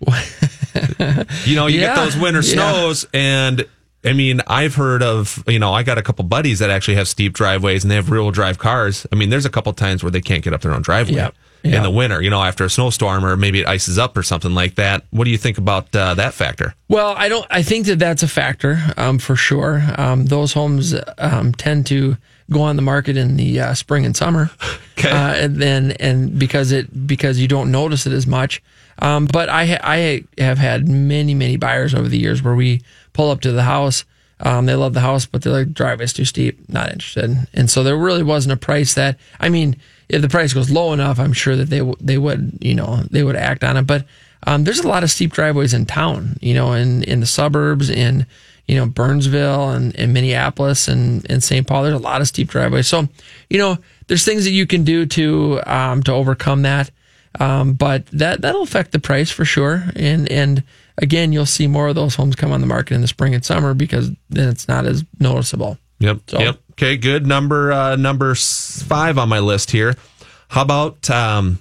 you 1.44 1.54
know, 1.54 1.66
you 1.66 1.80
Yeah, 1.80 1.94
get 1.94 1.96
those 1.96 2.16
winter 2.16 2.40
yeah. 2.40 2.52
snows, 2.54 3.06
and 3.14 3.66
I 4.04 4.12
mean, 4.12 4.40
I've 4.46 4.74
heard 4.74 5.02
of, 5.02 5.42
you 5.46 5.58
know, 5.58 5.72
I 5.72 5.82
got 5.82 5.98
a 5.98 6.02
couple 6.02 6.24
buddies 6.24 6.58
that 6.58 6.70
actually 6.70 6.96
have 6.96 7.08
steep 7.08 7.32
driveways 7.32 7.84
and 7.84 7.90
they 7.90 7.94
have 7.96 8.10
rear 8.10 8.22
wheel 8.22 8.30
drive 8.30 8.58
cars. 8.58 9.06
I 9.10 9.16
mean, 9.16 9.30
there's 9.30 9.46
a 9.46 9.50
couple 9.50 9.72
times 9.72 10.02
where 10.02 10.10
they 10.10 10.20
can't 10.20 10.44
get 10.44 10.52
up 10.52 10.60
their 10.60 10.72
own 10.72 10.82
driveway 10.82 11.30
in 11.64 11.82
the 11.82 11.90
winter, 11.90 12.20
you 12.20 12.30
know, 12.30 12.42
after 12.42 12.64
a 12.64 12.70
snowstorm 12.70 13.24
or 13.24 13.36
maybe 13.36 13.60
it 13.60 13.66
ices 13.66 13.98
up 13.98 14.16
or 14.16 14.22
something 14.22 14.54
like 14.54 14.74
that. 14.74 15.04
What 15.10 15.24
do 15.24 15.30
you 15.30 15.38
think 15.38 15.58
about 15.58 15.94
uh, 15.96 16.14
that 16.14 16.34
factor? 16.34 16.74
Well, 16.88 17.14
I 17.16 17.28
don't. 17.28 17.46
I 17.50 17.62
think 17.62 17.86
that 17.86 17.98
that's 17.98 18.22
a 18.22 18.28
factor 18.28 18.78
um, 18.96 19.18
for 19.18 19.36
sure. 19.36 19.82
Um, 19.96 20.26
those 20.26 20.52
homes 20.52 20.94
um, 21.18 21.52
tend 21.52 21.86
to 21.86 22.16
go 22.50 22.60
on 22.60 22.76
the 22.76 22.82
market 22.82 23.16
in 23.16 23.36
the 23.36 23.60
uh, 23.60 23.74
spring 23.74 24.04
and 24.04 24.14
summer, 24.14 24.50
okay. 24.98 25.10
uh, 25.10 25.34
and 25.34 25.56
then 25.56 25.92
and 25.92 26.38
because 26.38 26.72
it 26.72 27.06
because 27.06 27.38
you 27.38 27.48
don't 27.48 27.70
notice 27.70 28.06
it 28.06 28.12
as 28.12 28.26
much. 28.26 28.62
Um, 28.98 29.26
but 29.26 29.48
I 29.48 29.78
I 29.82 30.24
have 30.38 30.58
had 30.58 30.88
many 30.88 31.34
many 31.34 31.56
buyers 31.56 31.94
over 31.94 32.08
the 32.08 32.18
years 32.18 32.42
where 32.42 32.54
we 32.54 32.82
pull 33.14 33.30
up 33.30 33.40
to 33.40 33.52
the 33.52 33.62
house. 33.62 34.04
Um, 34.40 34.66
they 34.66 34.74
love 34.74 34.92
the 34.92 35.00
house, 35.00 35.24
but 35.24 35.42
they're 35.42 35.52
like 35.52 35.72
driveway's 35.72 36.12
too 36.12 36.26
steep, 36.26 36.68
not 36.68 36.92
interested. 36.92 37.48
And 37.54 37.70
so 37.70 37.82
there 37.82 37.96
really 37.96 38.22
wasn't 38.22 38.52
a 38.52 38.56
price 38.58 38.92
that 38.94 39.16
I 39.40 39.48
mean, 39.48 39.76
if 40.08 40.20
the 40.20 40.28
price 40.28 40.52
goes 40.52 40.70
low 40.70 40.92
enough, 40.92 41.18
I'm 41.18 41.32
sure 41.32 41.56
that 41.56 41.70
they 41.70 41.78
w- 41.78 41.96
they 42.00 42.18
would 42.18 42.58
you 42.60 42.74
know 42.74 43.04
they 43.10 43.22
would 43.22 43.36
act 43.36 43.64
on 43.64 43.78
it. 43.78 43.86
But 43.86 44.04
um, 44.46 44.64
there's 44.64 44.80
a 44.80 44.88
lot 44.88 45.02
of 45.02 45.10
steep 45.10 45.32
driveways 45.32 45.72
in 45.72 45.86
town, 45.86 46.36
you 46.42 46.52
know, 46.52 46.72
in 46.72 47.02
in 47.04 47.20
the 47.20 47.26
suburbs, 47.26 47.88
in 47.88 48.26
you 48.66 48.76
know 48.76 48.86
Burnsville 48.86 49.70
and, 49.70 49.94
and 49.96 50.12
Minneapolis 50.12 50.88
and, 50.88 51.24
and 51.30 51.42
St. 51.42 51.66
Paul. 51.66 51.84
There's 51.84 51.94
a 51.94 51.98
lot 51.98 52.20
of 52.20 52.28
steep 52.28 52.48
driveways. 52.48 52.86
So 52.86 53.08
you 53.48 53.58
know, 53.58 53.78
there's 54.08 54.24
things 54.24 54.44
that 54.44 54.52
you 54.52 54.66
can 54.66 54.84
do 54.84 55.06
to 55.06 55.60
um, 55.66 56.02
to 56.02 56.12
overcome 56.12 56.62
that. 56.62 56.90
Um, 57.40 57.72
but 57.72 58.06
that 58.06 58.42
that'll 58.42 58.62
affect 58.62 58.92
the 58.92 59.00
price 59.00 59.30
for 59.30 59.44
sure. 59.44 59.84
And 59.96 60.30
and 60.30 60.62
again, 60.98 61.32
you'll 61.32 61.46
see 61.46 61.66
more 61.66 61.88
of 61.88 61.94
those 61.94 62.14
homes 62.14 62.36
come 62.36 62.52
on 62.52 62.60
the 62.60 62.66
market 62.66 62.94
in 62.94 63.00
the 63.00 63.08
spring 63.08 63.34
and 63.34 63.44
summer 63.44 63.74
because 63.74 64.10
then 64.30 64.48
it's 64.48 64.68
not 64.68 64.86
as 64.86 65.04
noticeable. 65.18 65.78
Yep. 66.00 66.18
So- 66.28 66.38
Yep. 66.40 66.60
Okay. 66.72 66.96
Good. 66.96 67.26
Number 67.26 67.70
uh, 67.72 67.94
number 67.96 68.34
five 68.34 69.16
on 69.18 69.28
my 69.28 69.38
list 69.38 69.70
here. 69.70 69.94
How 70.48 70.62
about 70.62 71.08
um, 71.10 71.60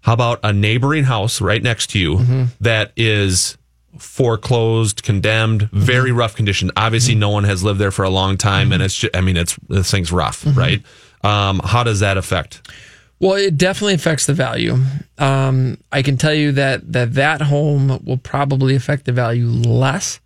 how 0.00 0.12
about 0.14 0.40
a 0.42 0.52
neighboring 0.52 1.04
house 1.04 1.40
right 1.40 1.62
next 1.62 1.90
to 1.90 1.98
you 1.98 2.46
that 2.60 2.92
is 2.96 3.56
foreclosed, 3.98 5.02
condemned, 5.02 5.68
very 5.72 6.12
rough 6.12 6.34
condition. 6.36 6.70
Obviously, 6.76 7.14
no 7.14 7.30
one 7.30 7.44
has 7.44 7.62
lived 7.62 7.78
there 7.80 7.90
for 7.90 8.04
a 8.04 8.10
long 8.10 8.36
time, 8.36 8.72
and 8.72 8.82
it's. 8.82 8.94
Just, 8.94 9.16
I 9.16 9.20
mean, 9.20 9.36
it's 9.36 9.56
this 9.68 9.90
thing's 9.90 10.12
rough, 10.12 10.44
right? 10.56 10.82
Um, 11.22 11.60
how 11.64 11.82
does 11.84 12.00
that 12.00 12.16
affect? 12.16 12.68
Well, 13.20 13.34
it 13.34 13.56
definitely 13.56 13.94
affects 13.94 14.26
the 14.26 14.34
value. 14.34 14.76
Um, 15.18 15.78
I 15.90 16.02
can 16.02 16.16
tell 16.16 16.34
you 16.34 16.52
that 16.52 16.92
that 16.92 17.14
that 17.14 17.42
home 17.42 18.00
will 18.04 18.18
probably 18.18 18.76
affect 18.76 19.06
the 19.06 19.12
value 19.12 19.46
less 19.46 20.20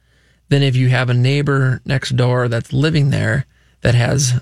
than 0.51 0.62
if 0.62 0.76
you 0.76 0.90
have 0.90 1.09
a 1.09 1.14
neighbor 1.14 1.80
next 1.86 2.11
door 2.16 2.49
that's 2.49 2.72
living 2.72 3.09
there 3.11 3.47
that 3.80 3.95
has 3.95 4.40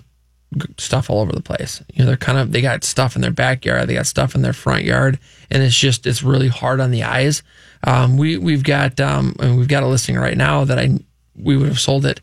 stuff 0.79 1.09
all 1.09 1.21
over 1.21 1.33
the 1.33 1.43
place. 1.43 1.83
You 1.95 2.01
know, 2.01 2.07
they're 2.07 2.17
kind 2.17 2.39
of 2.39 2.51
they 2.51 2.61
got 2.61 2.83
stuff 2.83 3.15
in 3.15 3.23
their 3.23 3.31
backyard, 3.31 3.89
they 3.89 3.95
got 3.95 4.07
stuff 4.07 4.35
in 4.35 4.43
their 4.43 4.53
front 4.53 4.85
yard, 4.85 5.19
and 5.51 5.63
it's 5.63 5.79
just 5.79 6.07
it's 6.07 6.23
really 6.23 6.49
hard 6.49 6.81
on 6.81 6.91
the 6.91 7.05
eyes. 7.05 7.43
Um, 7.85 8.17
we 8.17 8.37
we've 8.37 8.65
got 8.65 8.99
um, 9.01 9.37
we've 9.39 9.69
got 9.69 9.85
a 9.85 9.87
listing 9.87 10.17
right 10.17 10.37
now 10.37 10.65
that 10.65 10.79
I 10.79 10.99
we 11.37 11.57
would 11.57 11.69
have 11.69 11.81
sold 11.81 12.05
it 12.05 12.21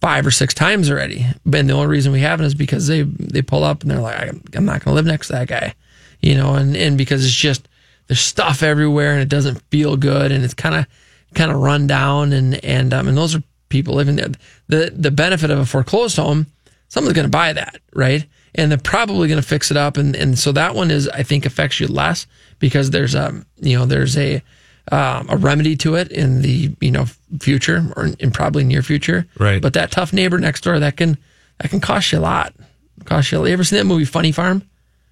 five 0.00 0.26
or 0.26 0.30
six 0.30 0.54
times 0.54 0.90
already. 0.90 1.26
And 1.52 1.68
the 1.68 1.74
only 1.74 1.86
reason 1.86 2.12
we 2.12 2.20
haven't 2.20 2.46
is 2.46 2.54
because 2.54 2.86
they 2.86 3.02
they 3.02 3.42
pull 3.42 3.64
up 3.64 3.82
and 3.82 3.90
they're 3.90 4.00
like, 4.00 4.30
I'm, 4.56 4.64
not 4.64 4.84
going 4.84 4.92
to 4.92 4.94
live 4.94 5.06
next 5.06 5.28
to 5.28 5.34
that 5.34 5.48
guy, 5.48 5.74
you 6.20 6.34
know, 6.34 6.54
and 6.54 6.76
and 6.76 6.96
because 6.96 7.24
it's 7.24 7.34
just 7.34 7.68
there's 8.06 8.20
stuff 8.20 8.62
everywhere 8.62 9.12
and 9.12 9.20
it 9.22 9.28
doesn't 9.28 9.62
feel 9.70 9.96
good 9.96 10.32
and 10.32 10.44
it's 10.44 10.54
kind 10.54 10.74
of 10.74 10.86
kind 11.34 11.50
of 11.50 11.58
run 11.58 11.86
down 11.86 12.32
and 12.32 12.62
and 12.64 12.92
um 12.92 13.06
and 13.06 13.16
those 13.16 13.34
are 13.34 13.42
people 13.68 13.94
living 13.94 14.16
there. 14.16 14.30
The 14.68 14.92
the 14.94 15.10
benefit 15.10 15.50
of 15.50 15.58
a 15.58 15.66
foreclosed 15.66 16.16
home, 16.16 16.46
someone's 16.88 17.14
going 17.14 17.26
to 17.26 17.30
buy 17.30 17.52
that, 17.52 17.80
right? 17.94 18.26
And 18.54 18.70
they're 18.70 18.78
probably 18.78 19.28
going 19.28 19.40
to 19.40 19.46
fix 19.46 19.70
it 19.70 19.76
up, 19.76 19.96
and 19.96 20.16
and 20.16 20.38
so 20.38 20.52
that 20.52 20.74
one 20.74 20.90
is 20.90 21.08
I 21.08 21.22
think 21.22 21.46
affects 21.46 21.78
you 21.78 21.86
less 21.86 22.26
because 22.58 22.90
there's 22.90 23.14
um 23.14 23.46
you 23.60 23.78
know 23.78 23.86
there's 23.86 24.16
a 24.16 24.42
um, 24.90 25.28
a 25.30 25.36
remedy 25.36 25.76
to 25.76 25.94
it 25.94 26.10
in 26.10 26.42
the 26.42 26.74
you 26.80 26.90
know 26.90 27.06
future 27.38 27.92
or 27.96 28.06
in 28.18 28.30
probably 28.30 28.64
near 28.64 28.82
future. 28.82 29.26
Right. 29.38 29.62
But 29.62 29.74
that 29.74 29.90
tough 29.90 30.12
neighbor 30.12 30.38
next 30.38 30.64
door 30.64 30.78
that 30.78 30.96
can 30.96 31.16
that 31.58 31.70
can 31.70 31.80
cost 31.80 32.12
you 32.12 32.18
a 32.18 32.20
lot. 32.20 32.54
Cost 33.04 33.32
you. 33.32 33.46
You 33.46 33.52
ever 33.52 33.64
seen 33.64 33.78
that 33.78 33.84
movie 33.84 34.04
Funny 34.04 34.32
Farm? 34.32 34.62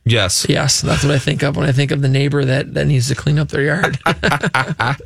Yes. 0.04 0.46
Yes, 0.48 0.80
that's 0.80 1.04
what 1.04 1.14
I 1.14 1.18
think 1.18 1.42
of 1.42 1.56
when 1.56 1.68
I 1.68 1.72
think 1.72 1.90
of 1.90 2.00
the 2.00 2.08
neighbor 2.08 2.44
that, 2.44 2.74
that 2.74 2.86
needs 2.86 3.08
to 3.08 3.14
clean 3.14 3.38
up 3.38 3.48
their 3.48 3.62
yard. 3.62 3.98
but 4.04 4.98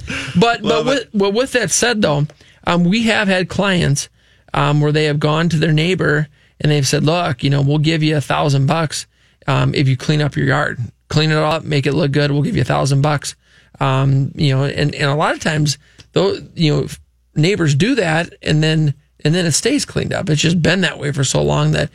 but 0.62 0.84
with, 0.84 1.08
well, 1.12 1.32
with 1.32 1.52
that 1.52 1.70
said, 1.70 2.02
though, 2.02 2.26
um, 2.66 2.84
we 2.84 3.04
have 3.04 3.26
had 3.26 3.48
clients 3.48 4.08
um, 4.54 4.80
where 4.80 4.92
they 4.92 5.04
have 5.04 5.18
gone 5.18 5.48
to 5.48 5.56
their 5.58 5.72
neighbor 5.72 6.28
and 6.60 6.70
they've 6.70 6.86
said, 6.86 7.04
"Look, 7.04 7.42
you 7.42 7.50
know, 7.50 7.62
we'll 7.62 7.78
give 7.78 8.02
you 8.02 8.16
a 8.16 8.20
thousand 8.20 8.66
bucks 8.66 9.06
um, 9.46 9.74
if 9.74 9.88
you 9.88 9.96
clean 9.96 10.22
up 10.22 10.36
your 10.36 10.46
yard, 10.46 10.78
clean 11.08 11.30
it 11.30 11.34
all 11.34 11.52
up, 11.52 11.64
make 11.64 11.86
it 11.86 11.94
look 11.94 12.12
good. 12.12 12.30
We'll 12.30 12.42
give 12.42 12.56
you 12.56 12.62
a 12.62 12.66
thousand 12.66 13.02
bucks." 13.02 13.34
Um, 13.80 14.32
you 14.34 14.54
know, 14.54 14.64
and, 14.64 14.94
and 14.94 15.10
a 15.10 15.14
lot 15.14 15.34
of 15.34 15.40
times, 15.40 15.78
though, 16.12 16.36
you 16.54 16.74
know, 16.74 16.86
neighbors 17.34 17.74
do 17.74 17.94
that, 17.96 18.34
and 18.42 18.62
then 18.62 18.94
and 19.24 19.34
then 19.34 19.46
it 19.46 19.52
stays 19.52 19.84
cleaned 19.84 20.12
up. 20.12 20.28
It's 20.28 20.40
just 20.40 20.62
been 20.62 20.82
that 20.82 20.98
way 20.98 21.12
for 21.12 21.24
so 21.24 21.42
long 21.42 21.72
that 21.72 21.90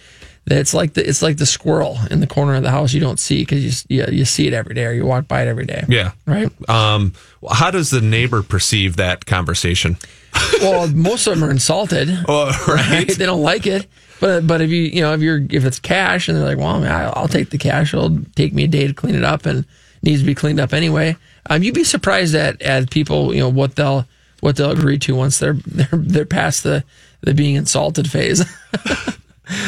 that 0.45 0.57
it's 0.59 0.73
like 0.73 0.93
the 0.93 1.07
it's 1.07 1.21
like 1.21 1.37
the 1.37 1.45
squirrel 1.45 1.97
in 2.09 2.21
the 2.21 2.27
corner 2.27 2.55
of 2.55 2.63
the 2.63 2.71
house 2.71 2.93
you 2.93 3.01
don't 3.01 3.19
see 3.19 3.41
because 3.41 3.85
you, 3.89 3.97
you 3.97 4.05
you 4.11 4.25
see 4.25 4.47
it 4.47 4.53
every 4.53 4.73
day 4.73 4.85
or 4.85 4.93
you 4.93 5.05
walk 5.05 5.27
by 5.27 5.41
it 5.41 5.47
every 5.47 5.65
day. 5.65 5.83
Yeah. 5.87 6.11
Right. 6.25 6.49
Um, 6.69 7.13
how 7.51 7.69
does 7.69 7.89
the 7.89 8.01
neighbor 8.01 8.41
perceive 8.41 8.95
that 8.95 9.25
conversation? 9.25 9.97
well, 10.61 10.87
most 10.87 11.27
of 11.27 11.35
them 11.35 11.47
are 11.47 11.51
insulted. 11.51 12.09
Oh, 12.27 12.51
right. 12.67 13.07
They 13.17 13.25
don't 13.25 13.41
like 13.41 13.67
it. 13.67 13.87
But 14.19 14.47
but 14.47 14.61
if 14.61 14.69
you 14.69 14.83
you 14.83 15.01
know 15.01 15.13
if 15.13 15.21
you're 15.21 15.45
if 15.49 15.65
it's 15.65 15.79
cash 15.79 16.29
and 16.29 16.37
they're 16.37 16.45
like, 16.45 16.57
well, 16.57 16.83
I'll 17.15 17.27
take 17.27 17.49
the 17.49 17.57
cash. 17.57 17.93
It'll 17.93 18.19
take 18.35 18.53
me 18.53 18.63
a 18.63 18.67
day 18.67 18.87
to 18.87 18.93
clean 18.93 19.15
it 19.15 19.23
up 19.23 19.45
and 19.45 19.65
needs 20.01 20.21
to 20.21 20.25
be 20.25 20.35
cleaned 20.35 20.59
up 20.59 20.73
anyway. 20.73 21.17
Um, 21.49 21.63
you'd 21.63 21.75
be 21.75 21.83
surprised 21.83 22.35
at 22.35 22.61
at 22.61 22.89
people 22.91 23.33
you 23.33 23.39
know 23.39 23.49
what 23.49 23.75
they'll 23.75 24.05
what 24.41 24.55
they'll 24.55 24.71
agree 24.71 24.99
to 24.99 25.15
once 25.15 25.39
they're 25.39 25.53
they're 25.65 25.89
they're 25.91 26.25
past 26.25 26.63
the 26.63 26.83
the 27.21 27.33
being 27.33 27.55
insulted 27.55 28.09
phase. 28.09 28.43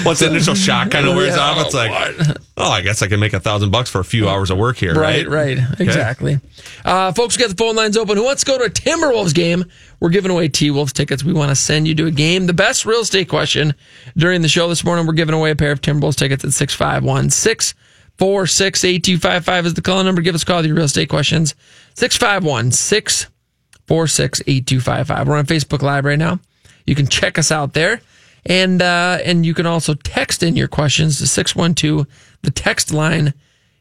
Once 0.06 0.20
the 0.20 0.28
initial 0.28 0.56
shock 0.56 0.92
kind 0.92 1.08
of 1.08 1.16
wears 1.16 1.38
Yeah, 1.38 1.42
off, 1.42 1.66
it's 1.66 1.74
like, 1.74 1.90
oh, 2.58 2.70
I 2.70 2.82
guess 2.82 3.02
I 3.02 3.08
can 3.08 3.22
make 3.22 3.32
a 3.32 3.40
thousand 3.40 3.72
bucks 3.72 3.90
for 3.90 4.00
a 4.02 4.04
few 4.04 4.28
hours 4.28 4.52
of 4.52 4.58
work 4.58 4.76
here, 4.76 4.94
right? 4.94 5.26
Right, 5.26 5.58
right. 5.58 5.80
Exactly. 5.80 6.42
Uh, 6.84 7.14
folks, 7.14 7.38
we 7.38 7.42
got 7.44 7.50
the 7.50 7.56
phone 7.56 7.78
lines 7.78 7.96
open. 7.96 8.18
Who 8.18 8.26
wants 8.26 8.44
to 8.44 8.52
go 8.52 8.58
to 8.58 8.66
a 8.66 8.70
Timberwolves 8.70 9.34
game? 9.34 9.64
We're 10.02 10.10
giving 10.10 10.32
away 10.32 10.50
T 10.50 10.70
Wolves 10.70 10.92
tickets. 10.92 11.24
We 11.24 11.32
want 11.32 11.52
to 11.52 11.56
send 11.56 11.88
you 11.88 11.96
to 11.96 12.08
a 12.08 12.12
game. 12.12 12.46
The 12.46 12.54
best 12.54 12.86
real 12.86 13.00
estate 13.00 13.30
question 13.30 13.74
during 14.18 14.42
the 14.42 14.50
show 14.50 14.68
this 14.68 14.84
morning, 14.84 15.08
we're 15.08 15.14
giving 15.14 15.34
away 15.34 15.52
a 15.52 15.56
pair 15.56 15.72
of 15.72 15.80
Timberwolves 15.80 16.18
tickets 16.18 16.44
at 16.44 16.52
651 16.52 17.30
646 18.20 18.84
8255 18.84 19.66
is 19.66 19.74
the 19.76 19.82
call 19.82 20.04
number. 20.04 20.22
Give 20.22 20.36
us 20.36 20.44
a 20.44 20.46
call 20.46 20.58
with 20.58 20.66
your 20.66 20.76
real 20.76 20.84
estate 20.84 21.08
questions. 21.08 21.56
651 21.94 22.72
646 22.72 24.42
8255. 24.46 25.26
We're 25.26 25.38
on 25.38 25.46
Facebook 25.46 25.82
Live 25.82 26.04
right 26.04 26.20
now. 26.20 26.42
You 26.86 26.96
can 26.96 27.08
check 27.08 27.40
us 27.40 27.50
out 27.50 27.74
there. 27.74 28.02
And 28.46 28.82
uh, 28.82 29.20
and 29.24 29.46
you 29.46 29.54
can 29.54 29.66
also 29.66 29.94
text 29.94 30.44
in 30.44 30.58
your 30.58 30.68
questions 30.68 31.20
to 31.20 31.28
612. 31.28 32.06
The 32.42 32.52
text 32.52 32.92
line 32.92 33.34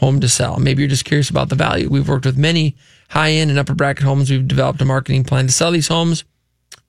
home 0.00 0.20
to 0.20 0.28
sell. 0.28 0.58
Maybe 0.58 0.82
you're 0.82 0.88
just 0.88 1.04
curious 1.04 1.30
about 1.30 1.50
the 1.50 1.54
value. 1.54 1.88
We've 1.88 2.08
worked 2.08 2.24
with 2.24 2.36
many 2.36 2.74
high 3.10 3.32
end 3.32 3.50
and 3.50 3.58
upper 3.58 3.74
bracket 3.74 4.04
homes. 4.04 4.30
We've 4.30 4.48
developed 4.48 4.80
a 4.80 4.84
marketing 4.84 5.24
plan 5.24 5.46
to 5.46 5.52
sell 5.52 5.70
these 5.70 5.88
homes 5.88 6.24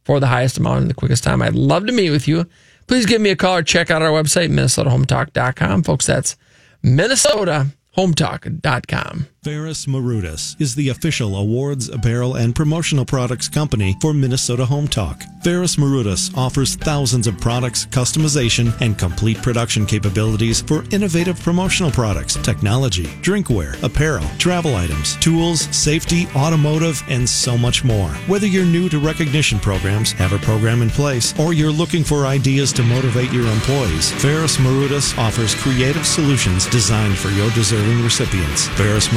for 0.06 0.20
the 0.20 0.28
highest 0.28 0.58
amount 0.58 0.84
in 0.84 0.88
the 0.88 0.94
quickest 0.94 1.24
time. 1.24 1.42
I'd 1.42 1.56
love 1.56 1.88
to 1.88 1.92
meet 1.92 2.12
with 2.12 2.28
you. 2.28 2.46
Please 2.88 3.06
give 3.06 3.22
me 3.22 3.30
a 3.30 3.36
call 3.36 3.58
or 3.58 3.64
check 3.64 3.92
out 3.92 4.02
our 4.02 4.12
website, 4.12 4.50
minnesotahometalk.com. 4.50 5.84
Folks, 5.84 6.06
that's 6.06 6.38
minnesotahometalk.com. 6.84 9.28
Ferris 9.44 9.88
Marudas 9.88 10.56
is 10.62 10.76
the 10.76 10.90
official 10.90 11.36
awards, 11.36 11.90
apparel, 11.90 12.36
and 12.36 12.54
promotional 12.54 13.06
products 13.06 13.50
company 13.50 13.98
for 14.00 14.14
Minnesota 14.14 14.64
Home 14.68 14.88
Talk. 14.88 15.24
Ferris 15.44 15.78
Marudas 15.78 16.38
offers 16.38 16.76
thousands 16.76 17.26
of 17.26 17.40
products, 17.40 17.88
customization, 17.88 18.72
and 18.82 19.00
complete 19.00 19.42
production 19.42 19.88
capabilities 19.88 20.62
for 20.62 20.84
innovative 20.92 21.40
promotional 21.40 21.90
products, 21.90 22.36
technology, 22.44 23.06
drinkware, 23.24 23.82
apparel, 23.82 24.28
travel 24.38 24.76
items, 24.76 25.16
tools, 25.18 25.62
safety, 25.76 26.28
automotive, 26.36 27.02
and 27.10 27.28
so 27.28 27.58
much 27.58 27.84
more. 27.84 28.10
Whether 28.28 28.46
you're 28.46 28.64
new 28.64 28.90
to 28.90 29.00
recognition 29.00 29.58
programs, 29.58 30.12
have 30.12 30.34
a 30.34 30.46
program 30.46 30.84
in 30.84 30.92
place, 30.92 31.34
or 31.40 31.54
you're 31.54 31.72
looking 31.72 32.04
for 32.04 32.28
ideas 32.28 32.72
to 32.74 32.84
motivate 32.84 33.32
your 33.32 33.48
employees, 33.48 34.12
Ferris 34.22 34.58
Marudas 34.58 35.18
offers 35.18 35.56
creative 35.56 36.06
solutions 36.06 36.68
designed 36.68 37.18
for 37.18 37.30
your 37.30 37.50
deserving 37.56 38.04
recipients. 38.04 38.68
Ferris 38.78 39.08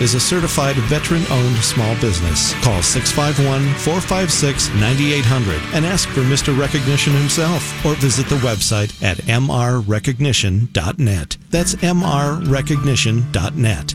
Is 0.00 0.14
a 0.14 0.20
certified 0.20 0.76
veteran 0.76 1.24
owned 1.30 1.58
small 1.58 1.94
business. 2.00 2.54
Call 2.64 2.82
651 2.82 3.74
456 3.74 4.70
9800 4.80 5.60
and 5.74 5.84
ask 5.84 6.08
for 6.08 6.22
Mr. 6.22 6.58
Recognition 6.58 7.12
himself 7.12 7.84
or 7.84 7.94
visit 7.96 8.26
the 8.28 8.36
website 8.36 9.02
at 9.02 9.18
mrrecognition.net. 9.18 11.36
That's 11.50 11.74
mrrecognition.net. 11.74 13.94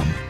com. 0.00 0.29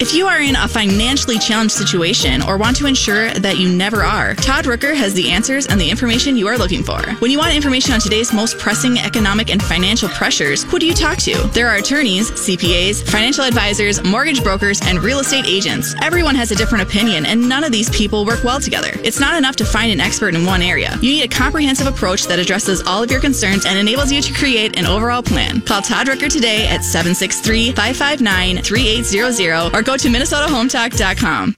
If 0.00 0.14
you 0.14 0.28
are 0.28 0.40
in 0.40 0.54
a 0.54 0.68
financially 0.68 1.40
challenged 1.40 1.74
situation 1.74 2.40
or 2.40 2.56
want 2.56 2.76
to 2.76 2.86
ensure 2.86 3.30
that 3.30 3.58
you 3.58 3.68
never 3.68 4.04
are, 4.04 4.36
Todd 4.36 4.66
Rooker 4.66 4.94
has 4.94 5.12
the 5.12 5.28
answers 5.28 5.66
and 5.66 5.80
the 5.80 5.90
information 5.90 6.36
you 6.36 6.46
are 6.46 6.56
looking 6.56 6.84
for. 6.84 7.02
When 7.14 7.32
you 7.32 7.38
want 7.38 7.56
information 7.56 7.94
on 7.94 7.98
today's 7.98 8.32
most 8.32 8.58
pressing 8.58 9.00
economic 9.00 9.50
and 9.50 9.60
financial 9.60 10.08
pressures, 10.10 10.62
who 10.62 10.78
do 10.78 10.86
you 10.86 10.94
talk 10.94 11.18
to? 11.22 11.34
There 11.52 11.66
are 11.66 11.78
attorneys, 11.78 12.30
CPAs, 12.30 13.10
financial 13.10 13.42
advisors, 13.42 14.00
mortgage 14.04 14.44
brokers, 14.44 14.80
and 14.84 15.02
real 15.02 15.18
estate 15.18 15.46
agents. 15.46 15.96
Everyone 16.00 16.36
has 16.36 16.52
a 16.52 16.54
different 16.54 16.84
opinion, 16.88 17.26
and 17.26 17.48
none 17.48 17.64
of 17.64 17.72
these 17.72 17.90
people 17.90 18.24
work 18.24 18.44
well 18.44 18.60
together. 18.60 18.92
It's 19.02 19.18
not 19.18 19.36
enough 19.36 19.56
to 19.56 19.64
find 19.64 19.90
an 19.90 20.00
expert 20.00 20.36
in 20.36 20.46
one 20.46 20.62
area. 20.62 20.96
You 21.02 21.10
need 21.10 21.24
a 21.24 21.28
comprehensive 21.28 21.88
approach 21.88 22.28
that 22.28 22.38
addresses 22.38 22.84
all 22.86 23.02
of 23.02 23.10
your 23.10 23.20
concerns 23.20 23.66
and 23.66 23.76
enables 23.76 24.12
you 24.12 24.22
to 24.22 24.32
create 24.32 24.78
an 24.78 24.86
overall 24.86 25.24
plan. 25.24 25.60
Call 25.62 25.82
Todd 25.82 26.06
Rooker 26.06 26.30
today 26.30 26.68
at 26.68 26.84
763 26.84 27.72
559 27.72 28.62
3800 28.62 29.74
or 29.74 29.87
go 29.88 29.96
to 29.96 30.08
MinnesotaHometalk.com. 30.08 31.56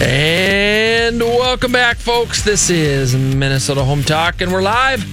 And 0.00 1.20
welcome 1.20 1.72
back, 1.72 1.96
folks. 1.96 2.44
This 2.44 2.70
is 2.70 3.16
Minnesota 3.16 3.82
Home 3.82 4.04
Talk, 4.04 4.40
and 4.40 4.52
we're 4.52 4.62
live. 4.62 5.04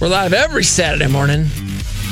We're 0.00 0.08
live 0.08 0.32
every 0.32 0.64
Saturday 0.64 1.06
morning. 1.06 1.48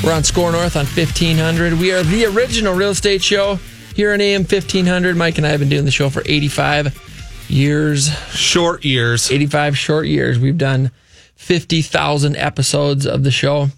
We're 0.03 0.13
on 0.13 0.23
SKOR 0.23 0.51
North 0.51 0.75
on 0.75 0.85
1500. 0.85 1.73
We 1.73 1.91
are 1.91 2.03
the 2.03 2.25
original 2.25 2.75
real 2.75 2.91
estate 2.91 3.23
show 3.23 3.55
here 3.95 4.13
on 4.13 4.21
AM 4.21 4.41
1500. 4.41 5.17
Mike 5.17 5.39
and 5.39 5.47
I 5.47 5.49
have 5.49 5.61
been 5.61 5.69
doing 5.69 5.85
the 5.85 5.89
show 5.89 6.11
for 6.11 6.21
85 6.27 7.49
years. 7.49 8.15
Short 8.35 8.85
years. 8.85 9.31
85 9.31 9.75
short 9.75 10.05
years. 10.05 10.37
We've 10.37 10.59
done 10.59 10.91
50,000 11.37 12.35
episodes 12.35 13.07
of 13.07 13.23
the 13.23 13.31
show. 13.31 13.69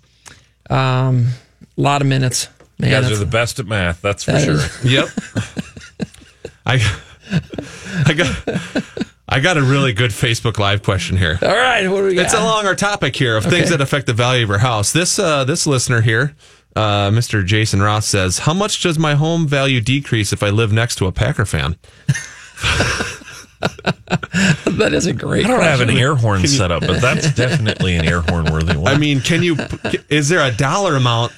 Um, 0.70 1.28
a 1.78 1.82
lot 1.82 2.02
of 2.02 2.08
minutes. 2.08 2.48
You 2.78 2.90
guys 2.90 3.12
are 3.12 3.18
the 3.18 3.26
best 3.26 3.60
at 3.60 3.66
math, 3.68 4.02
that's 4.02 4.24
for 4.24 4.32
That 4.32 4.44
sure. 4.46 4.54
is- 4.56 4.86
Yep. 4.86 5.08
I 6.66 6.76
I 8.06 8.14
got 8.14 8.84
I 9.28 9.40
got 9.40 9.58
a 9.58 9.62
really 9.62 9.94
good 9.94 10.12
Facebook 10.12 10.58
Live 10.60 10.82
question 10.84 11.18
here. 11.18 11.38
All 11.42 11.48
right, 11.50 11.88
what 11.88 11.98
do 12.02 12.06
we 12.06 12.16
got? 12.16 12.26
It's 12.26 12.34
along 12.34 12.66
our 12.68 12.76
topic 12.76 13.16
here 13.16 13.36
of 13.38 13.44
things 13.46 13.70
that 13.70 13.82
affect 13.82 14.06
the 14.08 14.14
value 14.14 14.44
of 14.44 14.50
your 14.50 14.60
house. 14.60 14.92
This 14.94 15.20
uh, 15.20 15.44
this 15.44 15.68
listener 15.68 16.02
here, 16.02 16.36
uh, 16.76 17.10
Mr. 17.10 17.46
Jason 17.46 17.82
Ross 17.82 18.06
says, 18.08 18.40
"How 18.40 18.54
much 18.54 18.82
does 18.82 18.98
my 19.00 19.16
home 19.16 19.48
value 19.48 19.82
decrease 19.82 20.32
if 20.34 20.42
I 20.44 20.50
live 20.50 20.72
next 20.72 20.96
to 20.98 21.06
a 21.08 21.12
Packer 21.12 21.46
fan?" 21.46 21.76
that 24.66 24.92
is 24.94 25.06
a 25.06 25.14
great. 25.14 25.46
I 25.46 25.50
don't 25.50 25.62
have 25.62 25.82
an 25.82 25.90
air 25.90 26.16
horn 26.16 26.42
you- 26.42 26.48
set 26.48 26.72
up, 26.72 26.82
but 26.82 27.02
that's 27.02 27.34
definitely 27.36 27.96
an 27.96 28.06
air 28.06 28.22
horn 28.22 28.46
worthy 28.52 28.78
one. 28.78 28.88
I 28.94 28.98
mean, 28.98 29.22
can 29.22 29.44
you? 29.44 29.58
Is 30.10 30.30
there 30.30 30.46
a 30.46 30.52
dollar 30.56 30.96
amount 30.96 31.34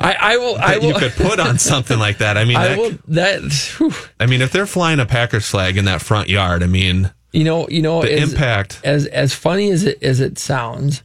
I, 0.00 0.16
I 0.18 0.36
will. 0.38 0.56
I 0.56 0.78
will. 0.78 0.86
you 0.88 0.94
could 0.94 1.12
put 1.12 1.38
on 1.38 1.58
something 1.70 1.98
like 1.98 2.18
that? 2.18 2.36
I 2.36 2.44
mean, 2.44 2.56
I 2.56 2.68
that, 2.68 2.78
will. 2.78 2.90
That. 3.08 3.42
whew. 3.78 3.92
I 4.18 4.26
mean, 4.26 4.42
if 4.42 4.52
they're 4.52 4.66
flying 4.66 5.00
a 5.00 5.06
Packers 5.06 5.48
flag 5.48 5.76
in 5.76 5.84
that 5.84 6.00
front 6.02 6.28
yard, 6.28 6.62
I 6.62 6.66
mean, 6.66 7.12
You 7.32 7.44
know. 7.44 7.68
You 7.68 7.82
know. 7.82 8.02
the 8.02 8.12
as- 8.12 8.32
impact. 8.32 8.80
As 8.84 9.06
as 9.06 9.34
funny 9.34 9.70
as 9.70 9.84
it 9.84 10.02
as 10.02 10.20
it 10.20 10.38
sounds, 10.38 11.02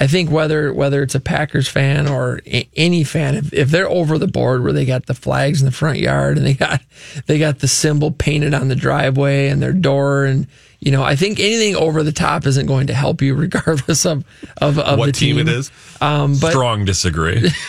I 0.00 0.06
think 0.06 0.30
whether 0.30 0.72
whether 0.72 1.02
it's 1.02 1.14
a 1.14 1.20
Packers 1.20 1.68
fan 1.68 2.08
or 2.08 2.40
a, 2.46 2.66
any 2.74 3.04
fan, 3.04 3.34
if, 3.34 3.52
if 3.52 3.68
they're 3.68 3.88
over 3.88 4.16
the 4.16 4.26
board 4.26 4.62
where 4.64 4.72
they 4.72 4.86
got 4.86 5.04
the 5.06 5.12
flags 5.14 5.60
in 5.60 5.66
the 5.66 5.72
front 5.72 5.98
yard 5.98 6.38
and 6.38 6.46
they 6.46 6.54
got 6.54 6.80
they 7.26 7.38
got 7.38 7.58
the 7.58 7.68
symbol 7.68 8.10
painted 8.10 8.54
on 8.54 8.68
the 8.68 8.76
driveway 8.76 9.48
and 9.48 9.62
their 9.62 9.72
door 9.74 10.24
and. 10.24 10.46
You 10.82 10.92
know, 10.92 11.02
I 11.02 11.14
think 11.14 11.38
anything 11.38 11.76
over 11.76 12.02
the 12.02 12.10
top 12.10 12.46
isn't 12.46 12.64
going 12.64 12.86
to 12.86 12.94
help 12.94 13.20
you, 13.20 13.34
regardless 13.46 14.06
of 14.06 14.24
of, 14.62 14.78
of 14.78 14.98
What 14.98 15.04
the 15.04 15.12
team 15.12 15.36
it 15.36 15.46
is. 15.46 15.70
Um, 16.00 16.38
but 16.40 16.52
Strong 16.52 16.86
disagree. 16.86 17.50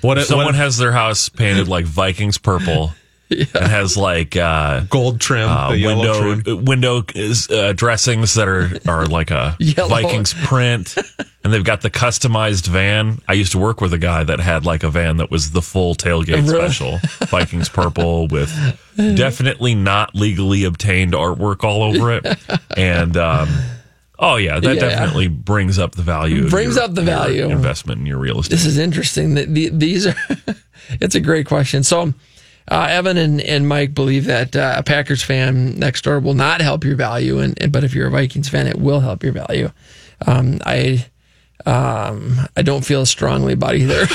What 0.00 0.16
if 0.16 0.24
Someone 0.24 0.46
what 0.46 0.54
if- 0.54 0.60
has 0.60 0.78
their 0.78 0.92
house 0.92 1.28
painted 1.28 1.68
like 1.68 1.84
Vikings 1.84 2.38
purple 2.38 2.92
It 3.40 3.48
has 3.54 3.96
like 3.96 4.36
uh, 4.36 4.80
gold 4.90 5.20
trim, 5.20 5.48
uh, 5.48 5.70
the 5.70 5.78
yellow 5.78 6.28
window 6.28 6.56
window 6.56 7.04
is, 7.14 7.48
uh, 7.50 7.72
dressings 7.74 8.34
that 8.34 8.48
are 8.48 8.70
are 8.86 9.06
like 9.06 9.30
a 9.30 9.56
Vikings 9.60 10.34
print, 10.34 10.94
and 11.44 11.52
they've 11.52 11.64
got 11.64 11.80
the 11.80 11.90
customized 11.90 12.66
van. 12.68 13.20
I 13.28 13.32
used 13.32 13.52
to 13.52 13.58
work 13.58 13.80
with 13.80 13.92
a 13.94 13.98
guy 13.98 14.24
that 14.24 14.40
had 14.40 14.64
like 14.66 14.82
a 14.82 14.90
van 14.90 15.16
that 15.18 15.30
was 15.30 15.50
the 15.52 15.62
full 15.62 15.94
tailgate 15.94 16.46
Really? 16.48 16.68
special, 16.70 16.98
Vikings 17.28 17.68
purple 17.68 18.28
with 18.28 18.50
definitely 18.96 19.74
not 19.74 20.14
legally 20.14 20.64
obtained 20.64 21.12
artwork 21.14 21.64
all 21.64 21.82
over 21.82 22.12
it, 22.12 22.26
and. 22.76 23.16
Um, 23.16 23.48
Oh 24.24 24.36
yeah, 24.36 24.60
that 24.60 24.76
Yeah. 24.76 24.80
definitely 24.88 25.26
brings 25.26 25.80
up 25.80 25.96
the 25.96 26.02
value. 26.02 26.44
of 26.44 26.50
Brings 26.50 26.76
your- 26.76 26.84
up 26.84 26.94
the 26.94 27.00
your 27.02 27.10
value. 27.10 27.48
investment 27.48 27.98
in 27.98 28.06
your 28.06 28.18
real 28.18 28.38
estate. 28.38 28.54
This 28.54 28.66
is 28.66 28.78
interesting. 28.78 29.34
That 29.34 29.52
the, 29.52 29.70
these 29.70 30.06
are. 30.06 30.14
it's 31.00 31.16
a 31.16 31.20
great 31.20 31.46
question. 31.46 31.82
So, 31.82 32.14
uh, 32.70 32.86
Evan 32.90 33.16
and, 33.16 33.40
and 33.40 33.68
Mike 33.68 33.94
believe 33.94 34.24
that 34.26 34.54
uh, 34.56 34.74
a 34.76 34.82
Packers 34.82 35.22
fan 35.22 35.78
next 35.78 36.02
door 36.04 36.20
will 36.20 36.34
not 36.34 36.60
help 36.60 36.84
your 36.84 36.96
value, 36.96 37.38
and, 37.38 37.60
and 37.62 37.72
but 37.72 37.84
if 37.84 37.94
you're 37.94 38.06
a 38.06 38.10
Vikings 38.10 38.48
fan, 38.48 38.66
it 38.66 38.76
will 38.78 39.00
help 39.00 39.22
your 39.22 39.32
value. 39.32 39.70
Um, 40.26 40.58
I. 40.64 41.06
Um, 41.64 42.40
I 42.56 42.62
don't 42.62 42.84
feel 42.84 43.06
strongly 43.06 43.52
about 43.52 43.76
either. 43.76 44.00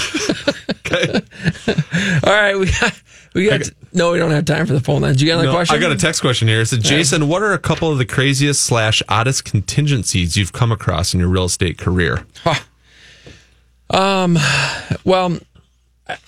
All 2.24 2.34
right, 2.34 2.56
we 2.58 2.66
got, 2.66 3.02
we 3.34 3.50
got. 3.50 3.62
no, 3.94 4.12
we 4.12 4.18
don't 4.18 4.32
have 4.32 4.44
time 4.44 4.66
for 4.66 4.74
the 4.74 4.82
phone 4.82 5.02
lines. 5.02 5.22
You 5.22 5.28
got 5.30 5.36
another 5.36 5.48
No, 5.48 5.54
question? 5.54 5.76
I 5.78 5.80
got 5.80 5.94
a 5.94 5.96
text 5.96 6.20
question 6.20 6.50
here. 6.50 6.60
It 6.60 6.66
said, 6.66 6.82
Jason, 6.82 7.30
what 7.30 7.42
are 7.42 7.54
a 7.54 7.60
couple 7.60 7.90
of 7.90 8.00
the 8.00 8.06
craziest 8.06 8.64
slash 8.64 9.02
oddest 9.08 9.46
contingencies 9.46 10.36
you've 10.36 10.52
come 10.52 10.74
across 10.74 11.14
in 11.14 11.22
your 11.22 11.30
real 11.30 11.46
estate 11.46 11.78
career? 11.78 12.26
Um, 13.90 14.38
well, 15.06 15.38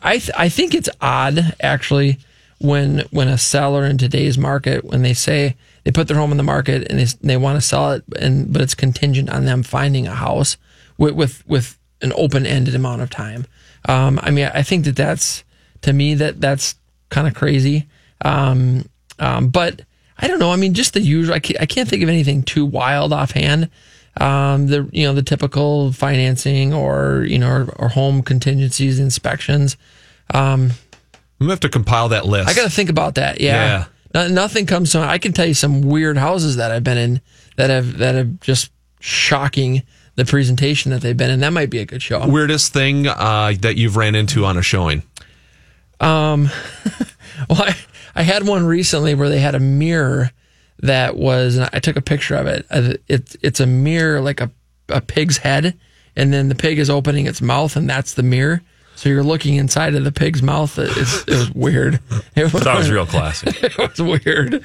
I 0.02 0.18
th- 0.18 0.32
I 0.38 0.50
think 0.50 0.74
it's 0.74 0.90
odd 1.02 1.56
actually 1.62 2.18
when 2.60 3.00
when 3.12 3.28
a 3.28 3.38
seller 3.38 3.86
in 3.86 3.98
today's 3.98 4.38
market 4.38 4.84
when 4.84 5.02
they 5.02 5.14
say 5.14 5.56
they 5.84 5.92
put 5.92 6.08
their 6.08 6.18
home 6.18 6.32
in 6.32 6.38
the 6.38 6.44
market 6.44 6.88
and 6.90 7.00
they 7.00 7.06
they 7.22 7.38
want 7.38 7.56
to 7.58 7.66
sell 7.66 7.92
it 7.92 8.04
and 8.20 8.52
but 8.52 8.62
it's 8.62 8.76
contingent 8.76 9.30
on 9.30 9.46
them 9.46 9.64
finding 9.64 10.08
a 10.08 10.16
house 10.16 10.58
with 10.98 11.14
with, 11.16 11.48
with 11.48 11.78
an 12.02 12.14
open 12.16 12.46
ended 12.46 12.76
amount 12.76 13.02
of 13.02 13.10
time. 13.10 13.46
Um, 13.88 14.20
I 14.22 14.32
mean, 14.32 14.50
I 14.54 14.62
think 14.64 14.86
that 14.86 14.96
that's 14.96 15.44
to 15.82 15.94
me 15.94 16.14
that 16.16 16.42
that's 16.42 16.76
kind 17.10 17.28
of 17.28 17.34
crazy. 17.34 17.88
Um, 18.22 18.90
um, 19.20 19.50
but 19.50 19.82
I 20.18 20.28
don't 20.28 20.40
know. 20.40 20.52
I 20.52 20.58
mean, 20.58 20.74
just 20.74 20.94
the 20.94 21.02
usual. 21.02 21.34
I 21.36 21.40
can't, 21.40 21.62
I 21.62 21.66
can't 21.66 21.88
think 21.88 22.04
of 22.04 22.10
anything 22.10 22.44
too 22.44 22.66
wild 22.66 23.14
offhand. 23.14 23.70
Um, 24.20 24.68
the 24.68 24.90
you 24.92 25.06
know 25.08 25.14
the 25.14 25.24
typical 25.24 25.92
financing 25.94 26.74
or 26.74 27.26
you 27.28 27.40
know 27.40 27.50
or, 27.50 27.74
or 27.78 27.88
home 27.90 28.22
contingencies, 28.22 29.00
inspections. 29.00 29.78
Um, 30.34 30.72
I'm 31.14 31.46
gonna 31.46 31.52
have 31.54 31.60
to 31.62 31.70
compile 31.70 32.10
that 32.10 32.26
list. 32.26 32.50
I 32.50 32.54
got 32.54 32.64
to 32.64 32.70
think 32.70 32.90
about 32.90 33.16
that. 33.16 33.40
Yeah, 33.40 33.86
No- 34.14 34.28
nothing 34.28 34.66
comes 34.66 34.92
to. 34.92 35.00
I 35.00 35.18
can 35.20 35.32
tell 35.32 35.46
you 35.46 35.54
some 35.54 35.82
weird 35.82 36.18
houses 36.18 36.58
that 36.58 36.72
I've 36.72 36.84
been 36.84 36.98
in 36.98 37.22
that 37.56 37.70
have 37.70 37.98
that 38.00 38.16
have 38.16 38.40
just 38.42 38.72
shocking 39.00 39.84
the 40.16 40.26
presentation 40.26 40.92
that 40.92 41.00
they've 41.02 41.16
been 41.16 41.32
in. 41.32 41.40
That 41.40 41.54
might 41.54 41.70
be 41.70 41.80
a 41.80 41.86
good 41.86 42.02
show. 42.02 42.28
Weirdest 42.28 42.74
thing 42.74 43.08
uh, 43.08 43.54
that 43.62 43.78
you've 43.78 43.96
ran 43.96 44.16
into 44.16 44.44
on 44.44 44.58
a 44.58 44.62
showing? 44.62 45.04
Um, 46.02 46.50
well, 47.50 47.62
I, 47.64 47.78
I 48.16 48.24
had 48.24 48.46
one 48.46 48.66
recently 48.66 49.16
where 49.16 49.30
they 49.30 49.40
had 49.40 49.56
a 49.56 49.60
mirror 49.60 50.32
that 50.82 51.18
was, 51.18 51.58
and 51.58 51.70
I 51.74 51.80
took 51.80 51.96
a 51.96 52.02
picture 52.02 52.36
of 52.36 52.48
it. 52.48 52.66
Uh, 52.70 52.94
It's 53.08 53.36
it's 53.42 53.60
a 53.60 53.66
mirror 53.66 54.22
like 54.22 54.42
a, 54.42 54.50
a 54.90 55.02
pig's 55.02 55.38
head, 55.38 55.78
and 56.16 56.34
then 56.34 56.50
the 56.50 56.56
pig 56.56 56.80
is 56.80 56.90
opening 56.90 57.26
its 57.28 57.42
mouth, 57.42 57.76
and 57.76 57.90
that's 57.90 58.14
the 58.14 58.24
mirror. 58.24 58.62
So 58.96 59.08
you're 59.08 59.24
looking 59.24 59.56
inside 59.56 59.96
of 59.96 60.04
the 60.04 60.12
pig's 60.12 60.42
mouth. 60.44 60.78
It, 60.78 60.90
it's, 60.98 61.22
it 61.24 61.30
was 61.30 61.52
weird. 61.52 62.02
It 62.36 62.52
That 62.52 62.78
was 62.78 62.92
real 62.92 63.06
classic. 63.06 63.64
it 63.64 63.78
was 63.78 63.98
weird. 64.02 64.62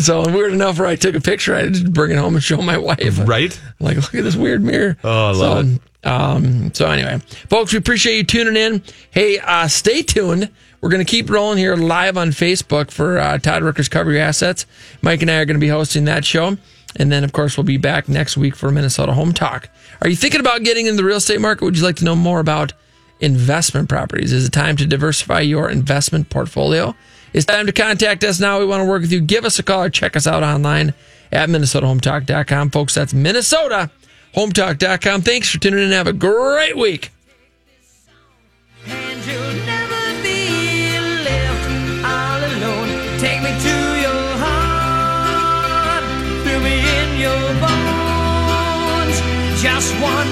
So 0.00 0.28
weird 0.28 0.52
enough 0.52 0.80
where 0.80 0.88
I 0.88 0.96
took 0.96 1.14
a 1.14 1.20
picture. 1.20 1.54
I 1.54 1.68
just 1.68 1.92
bring 1.92 2.10
it 2.10 2.16
home 2.18 2.34
and 2.34 2.42
show 2.42 2.56
my 2.56 2.78
wife. 2.78 3.20
Right? 3.28 3.56
Like, 3.78 3.96
look 3.96 4.12
at 4.16 4.24
this 4.24 4.34
weird 4.34 4.64
mirror. 4.64 4.96
Oh, 5.04 5.26
I 5.28 5.30
love 5.32 5.66
so, 5.68 5.72
it. 5.74 5.80
Um, 6.04 6.74
so 6.74 6.90
anyway, 6.90 7.18
folks, 7.48 7.72
we 7.72 7.78
appreciate 7.78 8.16
you 8.16 8.24
tuning 8.24 8.56
in. 8.56 8.82
Hey, 9.12 9.38
uh, 9.38 9.68
stay 9.68 10.02
tuned. 10.02 10.50
We're 10.80 10.90
going 10.90 11.04
to 11.04 11.10
keep 11.10 11.30
rolling 11.30 11.58
here 11.58 11.76
live 11.76 12.16
on 12.16 12.30
Facebook 12.30 12.90
for 12.90 13.18
uh, 13.18 13.38
Todd 13.38 13.62
Ricker's 13.62 13.88
Cover 13.88 14.12
Your 14.12 14.22
Assets. 14.22 14.66
Mike 15.02 15.22
and 15.22 15.30
I 15.30 15.36
are 15.36 15.44
going 15.44 15.56
to 15.56 15.60
be 15.60 15.68
hosting 15.68 16.04
that 16.04 16.24
show. 16.24 16.56
And 16.96 17.12
then, 17.12 17.24
of 17.24 17.32
course, 17.32 17.56
we'll 17.56 17.64
be 17.64 17.76
back 17.76 18.08
next 18.08 18.36
week 18.36 18.54
for 18.54 18.70
Minnesota 18.70 19.12
Home 19.12 19.32
Talk. 19.32 19.68
Are 20.02 20.08
you 20.08 20.16
thinking 20.16 20.40
about 20.40 20.64
getting 20.64 20.86
in 20.86 20.96
the 20.96 21.04
real 21.04 21.16
estate 21.16 21.40
market? 21.40 21.64
Would 21.64 21.76
you 21.76 21.84
like 21.84 21.96
to 21.96 22.04
know 22.04 22.16
more 22.16 22.40
about 22.40 22.72
investment 23.20 23.88
properties? 23.88 24.32
Is 24.32 24.46
it 24.46 24.52
time 24.52 24.76
to 24.76 24.86
diversify 24.86 25.40
your 25.40 25.70
investment 25.70 26.30
portfolio? 26.30 26.94
It's 27.32 27.44
time 27.44 27.66
to 27.66 27.72
contact 27.72 28.24
us 28.24 28.40
now. 28.40 28.58
We 28.58 28.66
want 28.66 28.82
to 28.82 28.88
work 28.88 29.02
with 29.02 29.12
you. 29.12 29.20
Give 29.20 29.44
us 29.44 29.58
a 29.58 29.62
call 29.62 29.84
or 29.84 29.90
check 29.90 30.16
us 30.16 30.26
out 30.26 30.42
online 30.42 30.94
at 31.32 31.48
MinnesotaHometalk.com. 31.48 32.70
Folks, 32.70 32.94
that's 32.94 33.12
MinnesotaHometalk.com. 33.12 35.22
Thanks 35.22 35.50
for 35.50 35.58
tuning 35.58 35.84
in. 35.84 35.92
Have 35.92 36.06
a 36.06 36.12
great 36.12 36.76
week. 36.76 37.10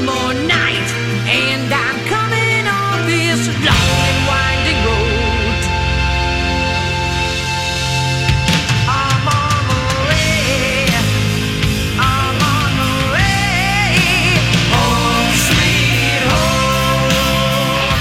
More 0.05 0.35
night, 0.35 0.89
and 1.27 1.73
I'm 1.73 1.99
coming 2.07 2.67
on 2.67 3.07
this 3.07 3.49
long 3.49 3.99
and 4.11 4.21
winding 4.29 4.81
road. 4.85 5.61
I'm 8.87 9.29
on 9.29 9.65
way. 10.09 10.89
I'm 11.99 12.39
on 12.57 12.73
way. 13.15 14.39
Home, 14.75 15.33
sweet 15.49 16.23
home. 16.33 17.93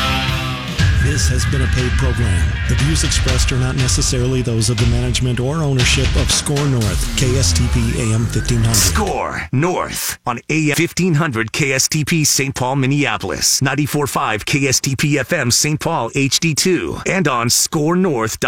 This 1.03 1.23
has 1.29 1.43
been 1.51 1.61
a 1.61 1.67
paid 1.67 1.91
program. 1.93 2.52
The 2.69 2.75
views 2.75 3.03
expressed 3.03 3.51
are 3.51 3.59
not 3.59 3.75
necessarily 3.75 4.41
those 4.41 4.69
of 4.69 4.77
the 4.77 4.85
management 4.85 5.41
or 5.41 5.57
ownership 5.57 6.07
of 6.15 6.31
SKOR 6.31 6.65
North, 6.67 7.19
KSTP 7.19 7.99
AM 7.99 8.21
1500. 8.21 8.73
SKOR 8.73 9.49
North 9.51 10.17
on 10.25 10.39
AM 10.49 10.75
1500 10.77 11.51
KSTP 11.51 12.25
St. 12.25 12.55
Paul, 12.55 12.77
Minneapolis, 12.77 13.59
94.5 13.59 14.45
KSTP 14.45 15.19
FM 15.21 15.51
St. 15.51 15.77
Paul 15.79 16.09
HD2, 16.11 17.03
and 17.05 17.27
on 17.27 17.47
skornorth.com. 17.47 18.43